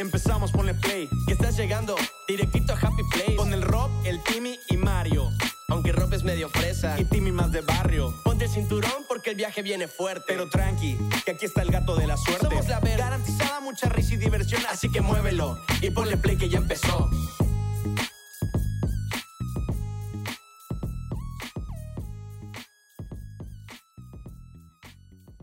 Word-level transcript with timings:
empezamos, 0.00 0.50
ponle 0.52 0.74
play. 0.74 1.08
Que 1.26 1.34
estás 1.34 1.56
llegando 1.56 1.96
directito 2.26 2.72
a 2.72 2.76
Happy 2.76 3.02
Place. 3.12 3.36
Con 3.36 3.52
el 3.52 3.62
Rob, 3.62 3.90
el 4.04 4.22
Timmy 4.24 4.58
y 4.68 4.76
Mario. 4.76 5.30
Aunque 5.68 5.92
Rob 5.92 6.12
es 6.14 6.24
medio 6.24 6.48
fresa 6.48 6.98
y 6.98 7.04
Timmy 7.04 7.30
más 7.30 7.52
de 7.52 7.60
barrio. 7.60 8.12
Ponte 8.24 8.46
el 8.46 8.50
cinturón 8.50 9.04
porque 9.08 9.30
el 9.30 9.36
viaje 9.36 9.62
viene 9.62 9.86
fuerte. 9.86 10.24
Pero 10.26 10.48
tranqui, 10.48 10.98
que 11.24 11.30
aquí 11.32 11.46
está 11.46 11.62
el 11.62 11.70
gato 11.70 11.94
de 11.94 12.06
la 12.06 12.16
suerte. 12.16 12.48
Somos 12.48 12.68
la 12.68 12.80
ver, 12.80 12.98
garantizada 12.98 13.60
mucha 13.60 13.88
risa 13.88 14.14
y 14.14 14.16
diversión. 14.16 14.62
Así 14.68 14.90
que 14.90 15.00
muévelo 15.00 15.58
y 15.80 15.90
ponle 15.90 16.16
play 16.16 16.36
que 16.36 16.48
ya 16.48 16.58
empezó. 16.58 17.08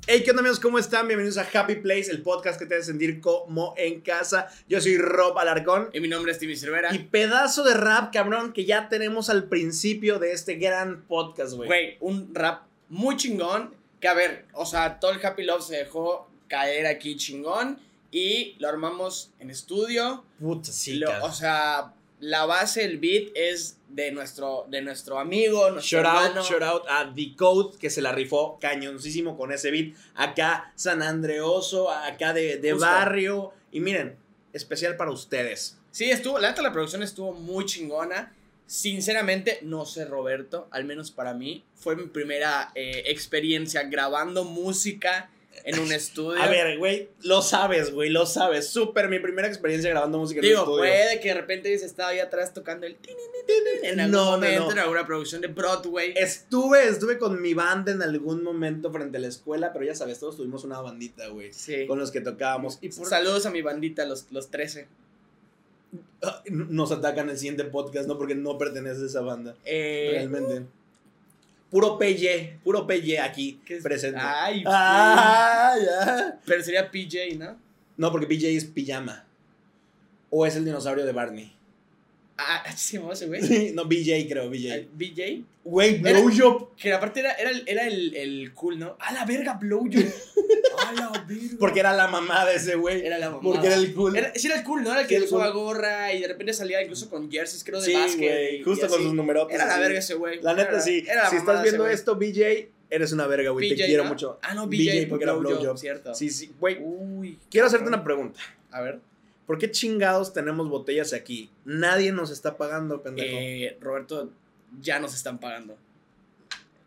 Hey, 0.09 0.21
¿qué 0.23 0.29
onda 0.31 0.39
amigos? 0.39 0.61
¿Cómo 0.61 0.79
están? 0.79 1.05
Bienvenidos 1.07 1.37
a 1.37 1.45
Happy 1.53 1.75
Place, 1.75 2.09
el 2.09 2.21
podcast 2.21 2.57
que 2.57 2.65
te 2.65 2.75
hace 2.75 2.85
sentir 2.85 3.19
como 3.19 3.73
en 3.75 3.99
casa. 3.99 4.47
Yo 4.69 4.79
soy 4.79 4.97
Rob 4.97 5.37
Alarcón. 5.37 5.89
Y 5.91 5.99
mi 5.99 6.07
nombre 6.07 6.31
es 6.31 6.39
Timmy 6.39 6.55
Cervera. 6.55 6.95
Y 6.95 6.99
pedazo 6.99 7.63
de 7.65 7.73
rap, 7.73 8.13
cabrón, 8.13 8.53
que 8.53 8.63
ya 8.63 8.87
tenemos 8.87 9.29
al 9.29 9.49
principio 9.49 10.17
de 10.17 10.31
este 10.31 10.55
gran 10.55 11.03
podcast, 11.07 11.53
güey. 11.55 11.67
Güey, 11.67 11.97
un 11.99 12.33
rap 12.33 12.63
muy 12.87 13.17
chingón. 13.17 13.75
Que 13.99 14.07
a 14.07 14.13
ver, 14.13 14.45
o 14.53 14.65
sea, 14.65 14.99
todo 15.01 15.11
el 15.11 15.25
Happy 15.25 15.43
Love 15.43 15.65
se 15.65 15.75
dejó 15.75 16.29
caer 16.47 16.87
aquí 16.87 17.17
chingón. 17.17 17.77
Y 18.09 18.55
lo 18.59 18.69
armamos 18.69 19.31
en 19.39 19.49
estudio. 19.49 20.23
Puta, 20.39 20.71
sí, 20.71 20.93
Lo- 20.93 21.25
o 21.25 21.31
sea, 21.33 21.93
la 22.19 22.45
base, 22.45 22.83
el 22.83 22.97
beat 22.97 23.29
es 23.35 23.77
de 23.89 24.11
nuestro, 24.11 24.65
de 24.69 24.81
nuestro 24.81 25.19
amigo, 25.19 25.69
nuestro 25.69 25.99
Shout 25.99 26.05
out, 26.05 26.25
hermano. 26.25 26.43
shout 26.43 26.63
out 26.63 26.83
a 26.89 27.13
The 27.13 27.35
Code 27.35 27.77
que 27.77 27.89
se 27.89 28.01
la 28.01 28.11
rifó 28.11 28.57
cañoncísimo 28.59 29.37
con 29.37 29.51
ese 29.51 29.71
beat. 29.71 29.95
Acá 30.15 30.71
San 30.75 31.01
Andreoso, 31.01 31.91
acá 31.91 32.33
de, 32.33 32.57
de 32.57 32.73
barrio. 32.73 33.53
Y 33.71 33.79
miren, 33.79 34.17
especial 34.53 34.97
para 34.97 35.11
ustedes. 35.11 35.77
Sí, 35.91 36.09
estuvo, 36.09 36.39
la 36.39 36.49
neta 36.49 36.61
la 36.61 36.73
producción 36.73 37.03
estuvo 37.03 37.33
muy 37.33 37.65
chingona. 37.65 38.33
Sinceramente, 38.65 39.59
no 39.61 39.85
sé, 39.85 40.05
Roberto, 40.05 40.67
al 40.71 40.83
menos 40.83 41.09
para 41.11 41.33
mí, 41.33 41.63
fue 41.73 41.95
mi 41.95 42.07
primera 42.07 42.71
eh, 42.75 43.03
experiencia 43.07 43.83
grabando 43.83 44.43
música 44.43 45.29
en 45.67 45.79
un 45.79 45.91
estudio. 45.91 46.41
A 46.41 46.47
ver, 46.47 46.77
güey, 46.77 47.09
lo 47.23 47.41
sabes, 47.41 47.91
güey, 47.93 48.09
lo 48.09 48.25
sabes. 48.25 48.67
Súper 48.69 49.09
mi 49.09 49.19
primera 49.19 49.47
experiencia 49.47 49.89
grabando 49.89 50.17
música 50.17 50.39
en 50.39 50.45
Digo, 50.45 50.55
el 50.55 50.61
estudio. 50.63 50.79
puede 50.79 51.19
que 51.19 51.27
de 51.29 51.33
repente 51.33 51.69
hubiese 51.69 51.85
estado 51.85 52.09
ahí 52.09 52.19
atrás 52.19 52.53
tocando 52.53 52.85
el 52.87 52.97
en 53.83 53.99
algún 53.99 54.11
No, 54.11 54.25
no, 54.25 54.31
momento, 54.31 54.65
no. 54.65 54.71
en 54.71 54.79
alguna 54.79 55.05
producción 55.05 55.41
de 55.41 55.47
Broadway. 55.47 56.13
Estuve, 56.15 56.87
estuve 56.87 57.17
con 57.17 57.41
mi 57.41 57.53
banda 57.53 57.91
en 57.91 58.01
algún 58.01 58.43
momento 58.43 58.91
frente 58.91 59.17
a 59.17 59.21
la 59.21 59.27
escuela, 59.27 59.71
pero 59.73 59.85
ya 59.85 59.95
sabes, 59.95 60.19
todos 60.19 60.37
tuvimos 60.37 60.63
una 60.63 60.79
bandita, 60.81 61.27
güey. 61.27 61.51
Sí. 61.53 61.85
Con 61.87 61.99
los 61.99 62.11
que 62.11 62.21
tocábamos. 62.21 62.77
Y 62.81 62.89
por- 62.89 63.07
Saludos 63.07 63.45
a 63.45 63.51
mi 63.51 63.61
bandita, 63.61 64.05
los, 64.05 64.31
los 64.31 64.49
13. 64.49 64.87
Ah, 66.23 66.41
nos 66.49 66.91
atacan 66.91 67.29
el 67.29 67.37
siguiente 67.37 67.63
podcast, 67.65 68.07
¿no? 68.07 68.17
Porque 68.17 68.35
no 68.35 68.57
pertenece 68.57 69.03
a 69.03 69.05
esa 69.05 69.21
banda. 69.21 69.55
Eh, 69.65 70.09
Realmente. 70.13 70.65
Puro 71.69 71.97
PY, 71.97 72.59
puro 72.63 72.87
PY 72.87 73.17
aquí 73.17 73.59
presente. 73.83 74.19
Ay, 74.21 74.63
Ah, 74.65 75.75
ya. 75.83 76.39
pero 76.45 76.63
sería 76.63 76.89
PJ, 76.89 77.35
¿no? 77.37 77.57
No, 77.97 78.11
porque 78.11 78.27
PJ 78.27 78.47
es 78.49 78.65
pijama. 78.65 79.25
O 80.29 80.45
es 80.45 80.55
el 80.55 80.63
dinosaurio 80.65 81.05
de 81.05 81.11
Barney. 81.11 81.53
Ah, 82.37 82.63
se 82.75 82.97
llamaba 82.97 83.13
ese 83.13 83.25
güey. 83.27 83.71
no, 83.73 83.85
BJ 83.85 84.27
creo, 84.29 84.49
BJ. 84.49 84.87
BJ. 84.93 85.43
Güey, 85.63 85.97
blowjob. 85.99 86.75
Que 86.75 86.93
aparte 86.93 87.19
era, 87.19 87.33
era, 87.33 87.51
era 87.65 87.87
el, 87.87 88.15
el 88.15 88.53
cool, 88.53 88.77
¿no? 88.79 88.95
A 88.99 89.11
la 89.11 89.25
verga, 89.25 89.53
blowjob. 89.55 90.03
A 90.77 90.93
la 90.93 91.25
verga. 91.27 91.55
Porque 91.59 91.79
era 91.79 91.93
la 91.93 92.07
mamá 92.07 92.45
de 92.45 92.55
ese 92.55 92.75
güey. 92.75 93.05
Era 93.05 93.17
la 93.17 93.29
mamá. 93.29 93.41
Porque 93.41 93.67
era 93.67 93.75
el 93.75 93.93
cool. 93.93 94.15
Era, 94.15 94.31
sí, 94.35 94.47
era 94.47 94.57
el 94.57 94.63
cool, 94.63 94.83
¿no? 94.83 94.91
Era 94.91 95.01
el 95.01 95.07
Sí, 95.07 95.09
que 95.09 95.15
el 95.17 95.23
usaba 95.23 95.51
cool. 95.51 95.63
gorra 95.63 96.13
y 96.13 96.21
de 96.21 96.27
repente 96.27 96.53
salía 96.53 96.81
incluso 96.81 97.09
con 97.09 97.29
jerseys, 97.31 97.63
creo, 97.63 97.79
de 97.79 97.85
sí, 97.87 97.93
básquet. 97.93 98.53
y- 98.59 98.63
Justo 98.63 98.85
y 98.85 98.89
con 98.89 99.01
sus 99.01 99.13
numerotes. 99.13 99.55
Era 99.55 99.65
la 99.65 99.79
verga 99.79 99.99
ese 99.99 100.13
güey. 100.15 100.41
La 100.41 100.53
neta, 100.53 100.69
Era- 100.71 100.81
sí. 100.81 101.03
era 101.07 101.23
la 101.23 101.29
si 101.29 101.35
estás 101.37 101.63
viendo 101.63 101.87
esto, 101.87 102.15
BJ, 102.15 102.69
eres 102.89 103.11
una 103.11 103.27
verga, 103.27 103.49
güey. 103.51 103.69
Te 103.69 103.75
BJ, 103.75 103.85
quiero 103.87 104.03
¿no? 104.03 104.09
mucho. 104.09 104.39
Ah, 104.41 104.53
no, 104.53 104.67
BJ, 104.67 104.77
BJ, 105.01 105.07
porque 105.09 105.23
era 105.23 105.33
blowjob, 105.33 105.59
blowjob. 105.61 105.77
cierto. 105.77 106.13
Sí, 106.15 106.29
sí. 106.29 106.51
Güey, 106.59 106.77
Uy. 106.81 107.39
quiero 107.49 107.67
hacerte 107.67 107.87
una 107.87 108.03
pregunta. 108.03 108.39
A 108.71 108.81
ver. 108.81 108.99
¿Por 109.45 109.57
qué 109.57 109.71
chingados 109.71 110.33
tenemos 110.33 110.67
botellas 110.69 111.13
aquí? 111.13 111.49
Nadie 111.63 112.11
nos 112.11 112.31
está 112.31 112.57
pagando, 112.57 113.01
pendejo. 113.01 113.29
Eh, 113.39 113.77
Roberto, 113.79 114.29
ya 114.81 114.99
nos 114.99 115.15
están 115.15 115.39
pagando. 115.39 115.77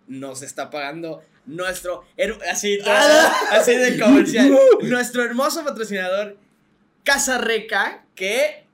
Nos 0.06 0.42
está 0.42 0.70
pagando 0.70 1.22
nuestro. 1.46 2.04
Así, 2.50 2.78
así 3.50 3.74
de 3.76 3.98
comercial. 3.98 4.56
nuestro 4.82 5.24
hermoso 5.24 5.64
patrocinador, 5.64 6.36
Casa 7.04 7.38
Reca, 7.38 8.04
que. 8.14 8.64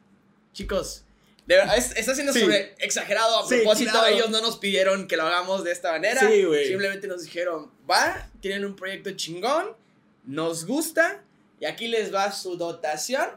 Chicos. 0.53 1.03
De 1.47 1.55
verdad, 1.57 1.77
es- 1.79 1.95
está 1.97 2.13
siendo 2.15 2.33
Sí. 2.33 2.41
sobre 2.41 2.75
exagerado 2.79 3.39
a 3.45 3.49
Sí, 3.49 3.57
propósito. 3.57 3.93
claro. 3.93 4.07
Ellos 4.09 4.31
no 4.31 4.41
nos 4.41 4.57
pidieron 4.59 5.07
que 5.07 5.17
lo 5.17 5.23
hagamos 5.25 5.63
de 5.63 5.71
esta 5.71 5.93
manera. 5.93 6.21
Sí. 6.21 6.43
Simplemente 6.67 7.07
nos 7.07 7.23
dijeron, 7.23 7.71
va, 7.89 8.29
tienen 8.41 8.65
un 8.65 8.75
proyecto 8.75 9.13
chingón, 9.13 9.69
nos 10.25 10.67
gusta, 10.67 11.23
y 11.61 11.67
aquí 11.67 11.87
les 11.87 12.13
va 12.13 12.33
su 12.33 12.57
dotación 12.57 13.29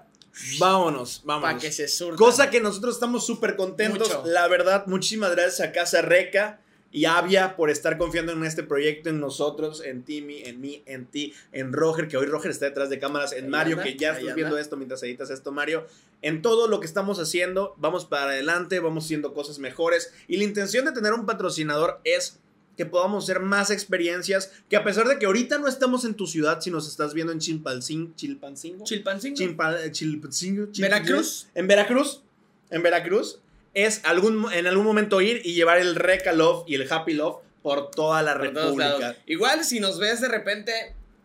Vámonos, 0.58 1.20
para 1.26 1.40
vámonos. 1.40 1.62
que 1.62 1.72
se 1.72 1.88
surtan. 1.88 2.18
Cosa 2.18 2.50
que 2.50 2.60
nosotros 2.62 2.96
estamos 2.96 3.26
súper 3.28 3.56
contentos. 3.56 4.08
Mucho. 4.08 4.24
La 4.26 4.48
verdad, 4.48 4.88
muchísimas 4.88 5.32
gracias 5.32 5.60
a 5.60 5.72
Casa 5.72 6.02
Reca 6.02 6.60
y 6.92 7.06
Avia 7.06 7.56
por 7.56 7.70
estar 7.70 7.98
confiando 7.98 8.32
en 8.32 8.44
este 8.44 8.64
proyecto, 8.64 9.10
en 9.10 9.20
nosotros, 9.20 9.84
en 9.84 10.04
Timmy, 10.04 10.42
en 10.44 10.60
mí, 10.60 10.84
en 10.86 11.06
ti, 11.06 11.34
en 11.52 11.72
Roger, 11.72 12.08
que 12.08 12.18
hoy 12.18 12.26
Roger 12.26 12.52
está 12.52 12.66
detrás 12.66 12.90
de 12.90 13.00
cámaras, 13.00 13.34
en 13.34 13.50
Mario, 13.50 13.74
anda, 13.74 13.84
que 13.84 13.98
ya 13.98 14.10
estás 14.10 14.24
anda. 14.24 14.36
viendo 14.36 14.58
esto 14.58 14.78
mientras 14.78 15.04
editas 15.04 15.30
esto, 15.30 15.52
Mario. 15.52 15.86
En 16.22 16.42
todo 16.42 16.68
lo 16.68 16.80
que 16.80 16.88
estamos 16.88 17.20
haciendo, 17.20 17.76
vamos 17.78 18.06
para 18.06 18.32
adelante, 18.32 18.80
vamos 18.80 19.06
haciendo 19.06 19.34
cosas 19.34 19.60
mejores. 19.60 20.14
Y 20.28 20.38
la 20.38 20.44
intención 20.44 20.86
de 20.86 20.92
tener 20.92 21.14
un 21.14 21.26
patrocinador 21.26 22.02
es 22.04 22.40
que 22.76 22.86
podamos 22.86 23.26
hacer 23.26 23.42
más 23.42 23.72
experiencias, 23.72 24.54
que 24.70 24.78
a 24.78 24.86
pesar 24.86 25.06
de 25.08 25.20
que 25.20 25.26
ahorita 25.26 25.58
no 25.58 25.68
estamos 25.68 26.06
en 26.06 26.14
tu 26.14 26.28
ciudad, 26.28 26.62
si 26.62 26.72
nos 26.72 26.88
estás 26.88 27.14
viendo 27.14 27.34
en 27.34 27.40
Chilpancingo, 27.40 28.14
Chilpancingo, 28.16 28.86
Chilpancingo. 28.86 29.36
Chilpancingo, 29.36 29.92
Chilpancingo. 29.92 30.72
Veracruz. 30.80 31.48
En 31.56 31.68
Veracruz. 31.68 32.24
En 32.70 32.82
Veracruz. 32.82 33.40
Es 33.74 34.02
algún, 34.04 34.52
en 34.52 34.68
algún 34.68 34.86
momento 34.86 35.22
ir 35.22 35.42
y 35.44 35.54
llevar 35.54 35.78
el 35.80 35.96
Reca 35.96 36.34
Love 36.34 36.64
y 36.68 36.76
el 36.76 36.92
Happy 36.92 37.14
Love 37.14 37.38
por 37.62 37.92
toda 37.92 38.24
la 38.24 38.34
Por. 38.34 38.42
República. 38.54 39.16
Igual 39.26 39.64
si 39.64 39.80
nos 39.80 40.00
ves 40.00 40.22
de 40.22 40.28
repente, 40.28 40.72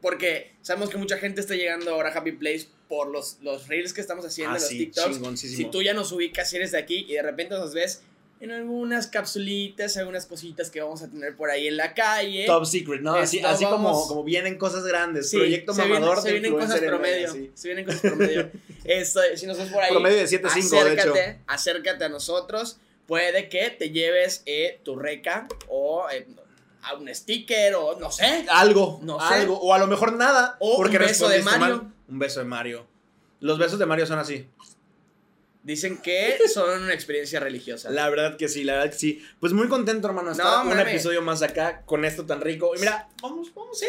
porque 0.03 0.53
sabemos 0.63 0.91
que 0.91 0.97
mucha 0.99 1.17
gente 1.19 1.41
está 1.41 1.55
llegando 1.55 1.91
ahora 1.93 2.11
a 2.11 2.19
Happy 2.19 2.33
Place 2.33 2.69
por 2.89 3.09
los, 3.11 3.39
los 3.41 3.67
reels 3.69 3.93
que 3.93 4.01
estamos 4.01 4.25
haciendo, 4.27 4.53
Ah, 4.53 4.59
los 4.59 4.69
sí, 4.69 4.79
TikToks. 4.79 5.41
Si 5.41 5.65
tú 5.67 5.83
ya 5.83 5.95
nos 5.95 6.13
ubicas, 6.13 6.51
si 6.51 6.57
eres 6.57 6.73
de 6.73 6.79
aquí 6.79 7.07
y 7.09 7.15
de 7.15 7.23
repente 7.23 7.55
nos 7.55 7.73
ves 7.73 8.03
en 8.41 8.51
algunas 8.51 9.07
capsulitas, 9.07 9.97
algunas 9.97 10.27
cositas 10.27 10.71
que 10.71 10.81
vamos 10.83 11.03
a 11.03 11.09
tener 11.09 11.35
por 11.37 11.51
ahí 11.51 11.67
en 11.69 11.77
la 11.77 11.95
calle. 11.95 12.45
Top 12.47 12.67
secret, 12.67 13.01
¿no? 13.01 13.15
Así, 13.15 13.39
Esto 13.39 13.49
así 13.49 13.65
como, 13.65 13.85
vamos- 13.85 14.09
como 14.09 14.23
vienen 14.25 14.59
cosas 14.59 14.85
grandes. 14.85 15.31
Sí, 15.31 15.37
proyecto 15.39 15.73
se 15.73 15.83
viene- 15.83 15.95
mamador 16.01 16.21
se 16.23 16.33
vienen 16.33 16.53
cosas 16.53 16.81
promedio. 16.81 17.33
sí. 17.33 17.51
Se 17.55 17.69
vienen 17.69 17.85
cosas 17.87 18.01
promedio. 18.03 18.51
Esto, 18.85 19.21
si 19.37 19.47
nos 19.47 19.57
ves 19.57 19.69
por 19.71 19.83
ahí, 19.83 19.91
Promedio 19.91 20.19
de 20.19 20.25
7.5, 20.27 20.53
de 20.85 20.93
hecho. 20.93 21.11
acércate, 21.11 21.41
acércate 21.47 22.05
a 22.05 22.09
nosotros. 22.11 22.79
Puede 23.07 23.49
que 23.49 23.71
te 23.71 23.91
lleves 23.91 24.43
eh, 24.47 24.81
tu 24.83 24.97
reca 24.97 25.47
o 25.69 26.07
eh, 26.11 26.27
a 26.83 26.95
un 26.95 27.15
sticker 27.15 27.75
o 27.77 27.99
no 27.99 28.11
sé. 28.11 28.45
Algo, 28.51 28.99
No 29.03 29.19
sé. 29.27 29.35
algo. 29.37 29.59
O 29.61 29.73
a 29.73 29.79
lo 29.79 29.87
mejor 29.87 30.15
nada. 30.15 30.57
O 30.59 30.77
porque 30.77 30.97
un 30.99 31.03
beso 31.05 31.29
de 31.29 31.43
Mario. 31.43 31.61
mal. 31.61 31.93
Un 32.09 32.19
beso 32.19 32.41
de 32.41 32.47
Mario. 32.47 32.87
Los 33.41 33.59
besos 33.59 33.79
de 33.79 33.87
Mario 33.87 34.07
son 34.07 34.19
así. 34.19 34.47
Dicen 35.65 35.97
que 35.97 36.37
son 36.53 36.83
una 36.83 36.93
experiencia 36.93 37.41
religiosa. 37.41 37.89
La 37.91 38.11
verdad 38.11 38.37
que 38.37 38.49
sí, 38.49 38.65
la 38.65 38.75
verdad 38.75 38.91
que 38.91 38.99
sí. 38.99 39.25
Pues 39.41 39.55
muy 39.55 39.67
contento, 39.69 40.07
hermano, 40.09 40.31
estar 40.33 40.65
No, 40.67 40.71
un 40.71 40.79
episodio 40.79 41.23
más 41.23 41.41
acá 41.41 41.81
con 41.87 42.05
esto 42.05 42.27
tan 42.27 42.43
rico. 42.43 42.77
Y 42.77 42.81
mira, 42.81 43.09
vamos, 43.23 43.53
vamos. 43.55 43.79
Sí. 43.79 43.87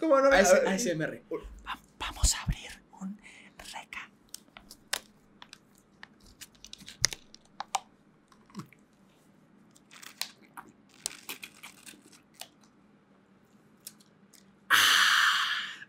¿Cómo 0.00 0.20
no? 0.20 0.30
A 0.32 0.38
AS-. 0.38 0.62
ASMR. 0.66 1.22
Vamos 1.98 2.34
a 2.34 2.42
abrir 2.42 2.68
un 3.00 3.16
reca. 3.72 4.10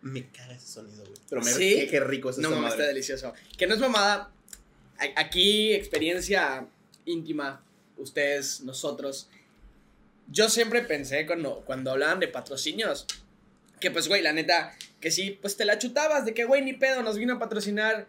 Me 0.01 0.29
caga 0.29 0.53
ese 0.53 0.67
sonido, 0.67 1.03
güey. 1.03 1.17
Pero 1.29 1.41
me 1.41 1.51
¿Sí? 1.51 1.75
qué, 1.75 1.87
qué 1.87 1.99
rico 1.99 2.29
es 2.29 2.37
No 2.37 2.51
madre. 2.51 2.67
está 2.69 2.83
delicioso. 2.83 3.33
Que 3.57 3.67
no 3.67 3.73
es 3.73 3.79
mamada. 3.79 4.31
Aquí, 5.15 5.73
experiencia 5.73 6.65
íntima. 7.05 7.63
Ustedes, 7.97 8.61
nosotros. 8.61 9.29
Yo 10.29 10.49
siempre 10.49 10.81
pensé 10.81 11.25
cuando, 11.25 11.63
cuando 11.65 11.91
hablaban 11.91 12.19
de 12.19 12.27
patrocinios. 12.27 13.05
Que 13.79 13.91
pues, 13.91 14.07
güey, 14.07 14.21
la 14.21 14.33
neta, 14.33 14.75
que 14.99 15.11
sí, 15.11 15.37
pues 15.41 15.55
te 15.55 15.65
la 15.65 15.77
chutabas 15.77 16.25
de 16.25 16.33
que, 16.33 16.45
güey, 16.45 16.63
ni 16.63 16.73
pedo, 16.73 17.03
nos 17.03 17.17
vino 17.17 17.35
a 17.35 17.39
patrocinar 17.39 18.07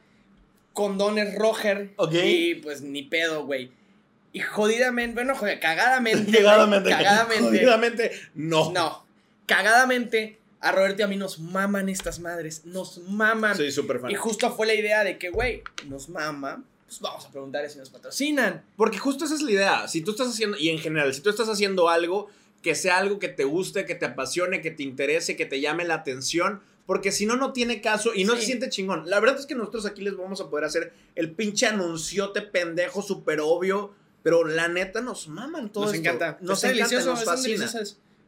condones 0.73 1.35
Roger. 1.35 1.91
Ok. 1.97 2.15
Y 2.15 2.55
pues 2.57 2.83
ni 2.83 3.03
pedo, 3.03 3.45
güey. 3.45 3.71
Y 4.33 4.41
jodidamente, 4.41 5.15
bueno, 5.15 5.35
joder, 5.35 5.59
cagadamente. 5.59 6.31
Cagadamente. 6.39 6.91
Cagadamente. 6.91 7.43
Jodidamente, 7.43 8.13
no. 8.35 8.73
No. 8.73 9.05
Cagadamente, 9.47 10.39
A 10.61 10.73
Roberto 10.73 11.01
y 11.01 11.05
a 11.05 11.09
mí 11.09 11.17
nos 11.17 11.39
maman 11.39 11.89
estas 11.89 12.19
madres, 12.21 12.65
nos 12.65 12.99
maman. 13.09 13.57
Sí, 13.57 13.73
súper 13.73 14.01
fan. 14.01 14.11
y 14.11 14.15
justo 14.15 14.55
fue 14.55 14.67
la 14.67 14.75
idea 14.75 15.03
de 15.05 15.19
que, 15.19 15.31
güey, 15.31 15.63
nos 15.87 16.09
mama, 16.09 16.63
pues 16.89 17.01
vamos 17.01 17.25
a 17.27 17.31
preguntarle 17.31 17.69
si 17.71 17.79
nos 17.79 17.91
patrocinan. 17.91 18.65
Porque 18.77 18.99
justo 18.99 19.27
esa 19.27 19.35
es 19.35 19.43
la 19.43 19.51
idea. 19.53 19.89
Si 19.89 20.01
tú 20.01 20.11
estás 20.13 20.29
haciendo, 20.29 20.57
y 20.59 20.71
en 20.71 20.79
general, 20.79 21.13
si 21.15 21.21
tú 21.21 21.31
estás 21.31 21.49
haciendo 21.49 21.89
algo, 21.89 22.29
que 22.63 22.75
sea 22.75 22.97
algo 22.99 23.19
que 23.19 23.29
te 23.29 23.45
guste, 23.45 23.85
que 23.85 23.95
te 23.95 24.07
apasione, 24.07 24.61
que 24.63 24.71
te 24.73 24.83
interese, 24.83 25.37
que 25.37 25.47
te 25.47 25.61
llame 25.61 25.85
la 25.85 25.95
atención. 25.95 26.61
Porque 26.87 27.13
si 27.13 27.27
no, 27.27 27.37
no 27.37 27.53
tiene 27.53 27.83
caso 27.83 28.15
y 28.15 28.25
no 28.25 28.33
Sí. 28.35 28.41
se 28.41 28.47
siente 28.47 28.71
chingón. 28.71 29.09
La 29.11 29.21
verdad 29.21 29.39
es 29.39 29.45
que 29.47 29.55
nosotros 29.55 29.85
aquí 29.85 30.01
les 30.03 30.17
vamos 30.17 30.41
a 30.41 30.49
poder 30.49 30.65
hacer 30.65 30.93
el 31.15 31.31
pinche 31.33 31.67
anunciote 31.67 32.41
pendejo, 32.43 33.03
súper 33.03 33.41
obvio. 33.41 33.93
Pero 34.23 34.45
la 34.45 34.69
neta 34.69 35.01
nos 35.03 35.29
maman 35.29 35.71
todo 35.71 35.85
nos 35.85 35.95
esto. 35.95 36.09
encanta. 36.09 36.39
Nos 36.41 36.59
Está 36.65 36.71
encanta, 36.71 36.89
delicioso, 36.97 37.11
nos 37.15 37.25
fascina. 37.25 37.71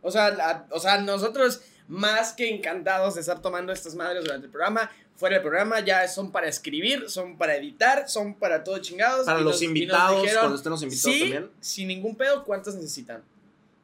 O 0.02 0.10
sea, 0.10 0.30
la- 0.30 0.66
o 0.70 0.78
sea, 0.78 1.00
nosotros 1.00 1.62
más 1.88 2.32
que 2.34 2.48
encantados 2.48 3.16
de 3.16 3.22
estar 3.22 3.42
tomando 3.42 3.72
estas 3.72 3.94
madres 3.96 4.22
durante 4.24 4.46
el 4.46 4.52
programa, 4.52 4.90
fuera 5.20 5.34
del 5.36 5.42
programa, 5.42 5.80
ya 5.84 6.08
son 6.08 6.32
para 6.32 6.48
escribir, 6.48 7.08
son 7.10 7.36
para 7.38 7.54
editar, 7.54 8.08
son 8.08 8.34
para 8.34 8.64
todo 8.64 8.78
chingados. 8.78 9.26
Para 9.26 9.40
Y 9.40 9.44
los 9.44 9.52
nos- 9.52 9.62
y 9.62 9.66
nos 9.66 9.76
invitados, 9.76 10.22
dijeron, 10.22 10.40
cuando 10.40 10.56
estén 10.56 10.70
los 10.72 10.82
invitados 10.82 11.14
sí, 11.14 11.20
también. 11.20 11.50
sin 11.60 11.88
ningún 11.88 12.16
pedo, 12.16 12.42
¿cuántos 12.44 12.74
necesitan? 12.74 13.22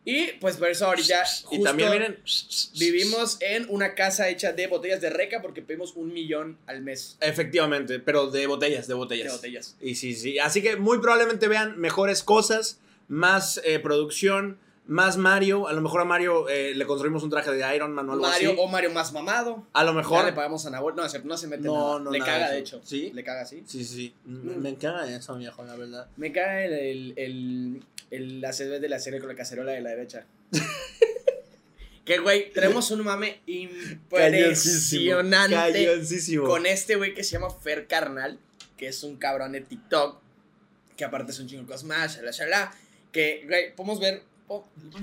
Y 0.08 0.28
pues 0.40 0.56
por 0.56 0.68
eso 0.68 0.86
ahorita 0.86 1.24
Y 1.50 1.62
también 1.64 1.90
miren. 1.90 2.18
vivimos 2.78 3.38
en 3.40 3.66
una 3.68 3.94
casa 3.94 4.28
hecha 4.28 4.52
de 4.52 4.66
botellas 4.68 5.00
de 5.00 5.10
reca 5.10 5.42
porque 5.42 5.62
pedimos 5.62 5.94
un 5.96 6.12
millón 6.12 6.56
al 6.66 6.80
mes 6.80 7.16
Efectivamente, 7.20 7.98
pero 7.98 8.30
de 8.30 8.46
botellas, 8.46 8.86
de 8.86 8.94
de 8.94 8.98
botellas. 8.98 9.32
botellas. 9.32 9.76
Y 9.80 9.96
sí, 9.96 10.14
sí. 10.14 10.38
Así 10.38 10.62
que 10.62 10.76
muy 10.76 11.00
probablemente 11.00 11.48
vean 11.48 11.78
mejores 11.78 12.22
cosas, 12.22 12.78
más 13.08 13.60
eh, 13.64 13.78
producción, 13.80 14.58
más 14.86 15.16
Mario. 15.16 15.68
A 15.68 15.72
lo 15.72 15.80
mejor 15.80 16.00
a 16.00 16.04
Mario 16.04 16.48
eh, 16.48 16.72
le 16.74 16.86
construimos 16.86 17.22
un 17.22 17.30
traje 17.30 17.50
de 17.50 17.76
Iron 17.76 17.92
Man 17.92 18.08
o 18.08 18.12
algo 18.12 18.26
Mario 18.26 18.50
así. 18.52 18.58
o 18.60 18.66
Mario 18.68 18.90
más 18.92 19.12
mamado. 19.12 19.66
A 19.72 19.84
lo 19.84 19.92
Ya 19.92 19.96
mejor. 19.98 20.24
le 20.24 20.32
pagamos 20.32 20.64
a 20.66 20.70
Nahuel. 20.70 20.94
No, 20.96 21.04
es 21.04 21.10
cierto, 21.10 21.28
no 21.28 21.36
se 21.36 21.46
mete 21.48 21.64
No, 21.64 21.74
nada. 21.88 22.00
no, 22.00 22.10
Le 22.10 22.18
nada 22.20 22.32
caga, 22.32 22.50
de 22.50 22.58
hecho. 22.58 22.80
¿Sí? 22.84 23.10
Le 23.14 23.24
caga, 23.24 23.44
sí. 23.46 23.62
Sí, 23.66 23.84
sí. 23.84 24.14
Mm. 24.24 24.60
Me 24.60 24.70
encanta 24.70 25.08
eso, 25.14 25.36
viejo, 25.36 25.64
la 25.64 25.76
verdad. 25.76 26.06
Me 26.16 26.32
cae 26.32 26.66
el, 26.66 26.72
el, 26.72 27.14
el, 27.16 27.82
el 28.10 28.40
la 28.40 28.52
de 28.52 28.88
la 28.88 28.98
serie 28.98 29.18
con 29.20 29.28
la 29.28 29.34
cacerola 29.34 29.72
de 29.72 29.80
la 29.80 29.90
derecha. 29.90 30.24
que, 32.04 32.18
güey, 32.18 32.52
tenemos 32.52 32.90
un 32.92 33.02
mame 33.04 33.40
impresionante 33.46 35.54
Cañoncísimo. 35.86 36.46
con 36.46 36.66
este 36.66 36.94
güey 36.96 37.14
que 37.14 37.24
se 37.24 37.32
llama 37.32 37.50
Fer 37.50 37.86
Carnal, 37.88 38.38
que 38.76 38.86
es 38.88 39.02
un 39.02 39.16
cabrón 39.16 39.52
de 39.52 39.62
TikTok, 39.62 40.20
que 40.96 41.04
aparte 41.04 41.32
es 41.32 41.40
un 41.40 41.48
chingo 41.48 41.66
con 41.66 41.76
Smash, 41.78 42.16
shala, 42.18 42.30
shala, 42.30 42.72
que, 43.12 43.44
güey, 43.48 43.74
podemos 43.74 43.98
ver... 44.00 44.22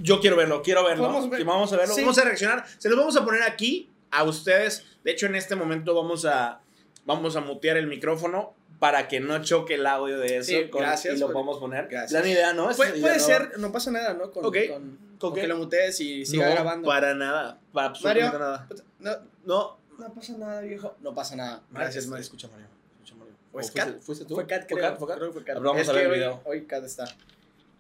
Yo 0.02 0.20
quiero 0.20 0.36
verlo, 0.38 0.62
quiero 0.62 0.84
verlo. 0.86 1.04
Vamos 1.04 1.26
a 1.26 1.30
ver. 1.30 1.44
Vamos 1.46 1.74
a 1.74 1.78
verlo. 1.78 1.94
Sí. 1.96 2.02
Vamos 2.02 2.18
a 2.18 2.24
reaccionar. 2.24 2.66
Se 2.78 2.90
los 2.90 2.98
vamos 2.98 3.16
a 3.18 3.24
poner 3.26 3.44
aquí 3.44 3.90
a 4.12 4.24
ustedes. 4.24 4.86
De 5.04 5.12
hecho, 5.12 5.26
en 5.26 5.36
este 5.36 5.56
momento 5.56 5.94
vamos 5.96 6.26
a, 6.26 6.62
vamos 7.06 7.36
a 7.36 7.42
mutear 7.42 7.78
el 7.78 7.88
micrófono 7.88 8.54
para 8.80 9.08
que 9.08 9.20
no 9.20 9.42
choque 9.44 9.76
el 9.76 9.86
audio 9.86 10.18
de 10.20 10.38
eso. 10.38 10.48
Sí, 10.52 10.70
con- 10.70 10.82
gracias 10.82 11.16
Y 11.16 11.20
lo 11.20 11.32
podemos 11.32 11.58
poner. 11.60 11.88
gracias. 11.88 12.12
Gran 12.14 12.28
idea, 12.28 12.54
¿no? 12.54 12.70
Puede, 12.72 12.92
puede 13.00 13.16
idea, 13.16 13.20
ser, 13.20 13.58
no 13.60 13.72
pasa 13.72 13.92
nada, 13.92 14.14
¿no? 14.14 14.32
Con, 14.32 14.46
Ok. 14.46 14.58
con, 14.70 14.98
¿Con 15.20 15.34
qué? 15.34 15.42
que 15.42 15.48
lo 15.48 15.58
mutees 15.58 16.00
y 16.02 16.26
siga 16.26 16.48
no, 16.50 16.54
grabando. 16.54 16.88
para 16.88 17.14
nada. 17.14 17.60
Para 17.72 17.88
absolutamente 17.88 18.38
nada. 18.40 18.68
No, 19.00 19.12
No. 19.46 19.78
no 19.98 20.14
pasa 20.14 20.34
nada, 20.38 20.62
viejo. 20.62 20.96
No 21.02 21.14
pasa 21.14 21.36
nada. 21.36 21.62
Gracias, 21.72 22.08
Mario. 22.08 22.24
Escucha, 22.24 22.48
Mario. 22.50 22.68
Escucha, 22.96 23.16
Mario. 23.16 23.34
¿O 23.54 23.60
es 23.60 23.70
¿O 23.70 23.74
Kat? 23.74 23.86
fuiste, 23.88 24.02
fuiste 24.06 24.26
tú? 24.26 24.36
Fue 24.36 24.48
Kat, 24.48 24.68
¿Fue 24.68 24.78
creo. 24.78 24.90
Kat? 24.90 25.00
¿Fue 25.00 25.08
Kat? 25.08 25.18
Creo 25.18 25.28
que 25.30 25.34
fue 25.34 25.44
Kat. 25.46 25.58
Vamos 25.62 25.82
Es 25.82 25.90
a 25.90 25.94
ver 25.94 26.04
el 26.06 26.12
hoy- 26.12 26.18
video. 26.18 26.42
Hoy 26.46 26.66
Kat 26.66 26.84
está. 26.84 27.06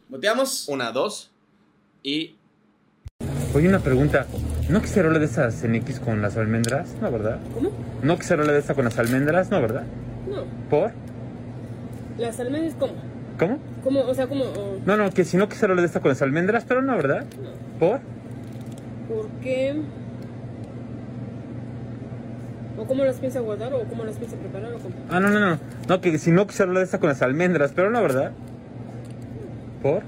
¿Muteamos? 0.10 0.68
Una, 0.69 0.92
dos. 0.92 1.31
Y. 2.04 2.36
Oye, 3.56 3.70
una 3.70 3.80
pregunta. 3.80 4.26
¿No 4.70 4.82
cacerola 4.82 5.20
de 5.20 5.26
esas 5.26 5.56
CNX 5.62 6.00
con 6.00 6.22
las 6.22 6.38
almendras? 6.38 6.96
No, 7.02 7.12
¿verdad? 7.12 7.40
¿Cómo? 7.54 7.70
¿No 8.02 8.18
cacerola 8.18 8.52
de 8.52 8.60
esa 8.60 8.74
con 8.74 8.86
las 8.86 8.98
almendras? 9.00 9.50
No, 9.50 9.62
¿verdad? 9.62 9.84
No. 10.30 10.44
¿Por? 10.70 10.92
Las 12.18 12.40
almendras, 12.40 12.76
¿cómo? 12.80 12.94
¿Cómo? 13.40 13.60
¿Cómo? 13.84 14.02
O 14.02 14.14
sea, 14.14 14.28
¿cómo? 14.28 14.44
oh, 14.46 14.78
No, 14.86 14.98
no, 14.98 15.10
que 15.12 15.24
si 15.26 15.38
no 15.38 15.48
cacerola 15.50 15.82
de 15.82 15.88
esta 15.88 16.00
con 16.02 16.10
las 16.10 16.22
almendras, 16.22 16.66
pero 16.68 16.82
no, 16.82 16.96
¿verdad? 16.96 17.26
no. 17.42 17.80
¿Por? 17.80 18.00
¿Por 19.10 19.28
qué? 19.42 19.76
¿O 22.78 22.86
cómo 22.86 23.04
las 23.04 23.18
piensa 23.18 23.40
guardar? 23.40 23.74
¿O 23.74 23.84
cómo 23.84 24.04
las 24.04 24.16
piensa 24.16 24.36
preparar? 24.38 24.74
¿O 24.74 24.78
cómo? 24.80 24.96
Ah, 25.10 25.20
no, 25.20 25.30
no, 25.30 25.40
no. 25.40 25.60
No, 25.88 26.02
que 26.02 26.18
si 26.18 26.32
no 26.32 26.48
cacerola 26.48 26.80
de 26.80 26.86
esta 26.86 27.00
con 27.00 27.10
las 27.10 27.22
almendras, 27.22 27.72
pero 27.76 27.90
no, 27.92 28.02
¿verdad? 28.02 28.32
¿Por? 29.82 30.04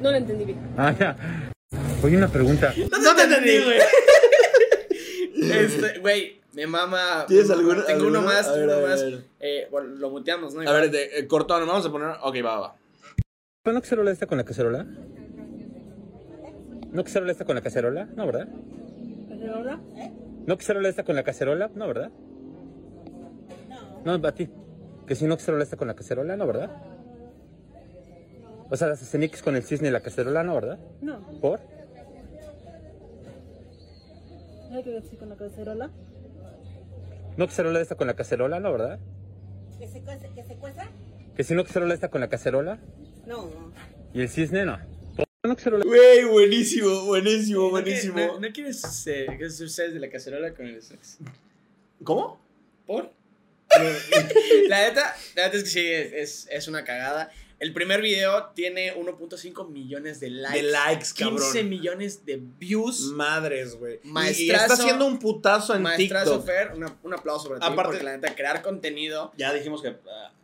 No 0.00 0.10
la 0.10 0.18
entendí 0.18 0.44
bien. 0.44 0.58
Ah, 0.76 0.94
ya. 0.98 1.16
Oye, 2.02 2.16
una 2.16 2.28
pregunta. 2.28 2.72
No 2.76 3.14
te 3.16 3.22
entendí, 3.22 3.58
güey. 3.64 3.78
Este, 5.36 5.98
güey, 6.00 6.40
me 6.54 6.66
mama. 6.66 7.24
¿Tienes 7.28 7.48
me 7.48 7.56
mama. 7.56 7.68
alguno- 7.72 7.84
Tengo 7.86 8.06
uno 8.08 8.22
más, 8.22 8.48
A 8.48 8.54
tengo 8.54 8.56
ver, 8.56 8.64
uno 8.66 8.72
a 8.74 8.76
ver, 8.80 8.88
más. 8.90 9.00
a 9.00 9.04
ver. 9.04 9.24
Eh, 9.40 9.68
bueno, 9.70 9.88
lo 9.96 10.10
muteamos, 10.10 10.54
¿no? 10.54 10.68
A 10.68 10.72
ver, 10.72 10.90
de, 10.90 11.18
eh, 11.18 11.26
cortón, 11.26 11.66
vamos 11.66 11.84
a 11.86 11.90
poner. 11.90 12.08
Ok, 12.22 12.36
va, 12.44 12.58
va. 12.60 12.76
¿No 13.66 13.80
cacerola 13.80 14.10
de 14.10 14.14
esta 14.14 14.26
con 14.26 14.38
la 14.38 14.44
cacerola? 14.44 14.86
¿No 16.92 17.02
cacerola 17.04 17.32
esta 17.32 17.44
con 17.44 17.54
la 17.56 17.62
cacerola? 17.62 18.04
No, 18.14 18.26
¿verdad? 18.26 18.48
¿Cacerola? 19.28 19.80
¿No 20.46 20.56
cacerola 20.58 20.88
esta 20.88 21.02
con 21.04 21.16
la 21.16 21.22
cacerola? 21.24 21.70
No, 21.74 21.86
¿verdad? 21.88 22.10
No. 24.04 24.18
No, 24.18 24.28
a 24.28 24.32
ti. 24.32 24.48
Que 25.06 25.14
si 25.14 25.26
no 25.26 25.36
cacerola 25.36 25.64
esta 25.64 25.76
con 25.76 25.88
la 25.88 25.94
cacerola, 25.94 26.36
no, 26.36 26.46
¿verdad? 26.46 26.70
O 28.74 28.76
sea, 28.76 28.88
las 28.88 28.98
CNX 28.98 29.40
con 29.40 29.54
el 29.54 29.62
cisne 29.62 29.86
y 29.86 29.90
la 29.92 30.00
cacerola, 30.02 30.42
no, 30.42 30.54
¿verdad? 30.56 30.80
No. 31.00 31.20
¿Por? 31.40 31.60
¿No 34.70 34.78
hay 34.78 34.82
que 34.82 34.90
ver 34.90 35.02
si 35.08 35.14
con 35.16 35.28
la 35.28 35.36
cacerola? 35.36 35.90
¿No 37.36 37.46
cacerola 37.46 37.80
esta 37.80 37.94
con 37.94 38.08
la 38.08 38.14
cacerola, 38.16 38.58
no, 38.58 38.72
¿verdad? 38.72 38.98
¿Que 39.78 39.86
se, 39.86 40.02
cuece- 40.02 40.28
que 40.34 40.42
se 40.42 40.56
cueza? 40.56 40.88
Que 41.36 41.44
si 41.44 41.54
no 41.54 41.62
cacerola 41.64 41.94
esta 41.94 42.08
con 42.10 42.20
la 42.20 42.28
cacerola 42.28 42.80
No. 43.26 43.48
y 44.12 44.20
el 44.22 44.28
cisne, 44.28 44.64
no. 44.64 44.78
¿Por 45.14 45.24
qué 45.26 45.48
no 45.48 45.54
cacerola? 45.54 45.84
Güey, 45.84 46.24
buenísimo, 46.24 47.04
buenísimo, 47.04 47.62
¿No 47.62 47.70
buenísimo. 47.70 48.14
quieres- 48.14 48.32
¿No, 48.32 48.40
no 48.40 48.52
quieres 48.52 49.06
eh, 49.06 49.26
que 49.38 49.50
se 49.50 49.64
ustedes 49.66 49.94
de 49.94 50.00
la 50.00 50.10
cacerola 50.10 50.52
con 50.52 50.66
el 50.66 50.82
sex? 50.82 51.18
¿Cómo? 52.02 52.40
¿Por? 52.88 53.12
la 54.68 54.88
neta, 54.88 55.14
la 55.36 55.44
neta 55.44 55.56
es 55.58 55.62
que 55.62 55.70
sí, 55.70 55.86
es, 55.86 56.12
es, 56.12 56.48
es 56.50 56.66
una 56.68 56.82
cagada. 56.82 57.30
El 57.60 57.72
primer 57.72 58.02
video 58.02 58.50
tiene 58.54 58.94
1.5 58.94 59.68
millones 59.68 60.20
de 60.20 60.28
likes. 60.30 60.56
De 60.62 60.70
likes, 60.70 61.06
15 61.14 61.24
cabrón. 61.52 61.68
millones 61.68 62.26
de 62.26 62.42
views. 62.58 63.00
Madres, 63.12 63.76
güey. 63.76 64.00
Y- 64.02 64.50
está 64.50 64.74
haciendo 64.74 65.06
un 65.06 65.18
putazo 65.18 65.74
en 65.74 65.82
Maestrazo 65.82 66.38
TikTok. 66.40 66.46
Fer, 66.46 66.72
una- 66.74 66.96
un 67.02 67.14
aplauso 67.14 67.48
para 67.48 67.60
ti, 67.60 67.66
Aparte- 67.66 67.82
porque 67.92 68.04
la 68.04 68.16
neta, 68.16 68.34
crear 68.34 68.60
contenido. 68.62 69.32
Ya 69.36 69.52
dijimos 69.52 69.80
que. 69.82 69.96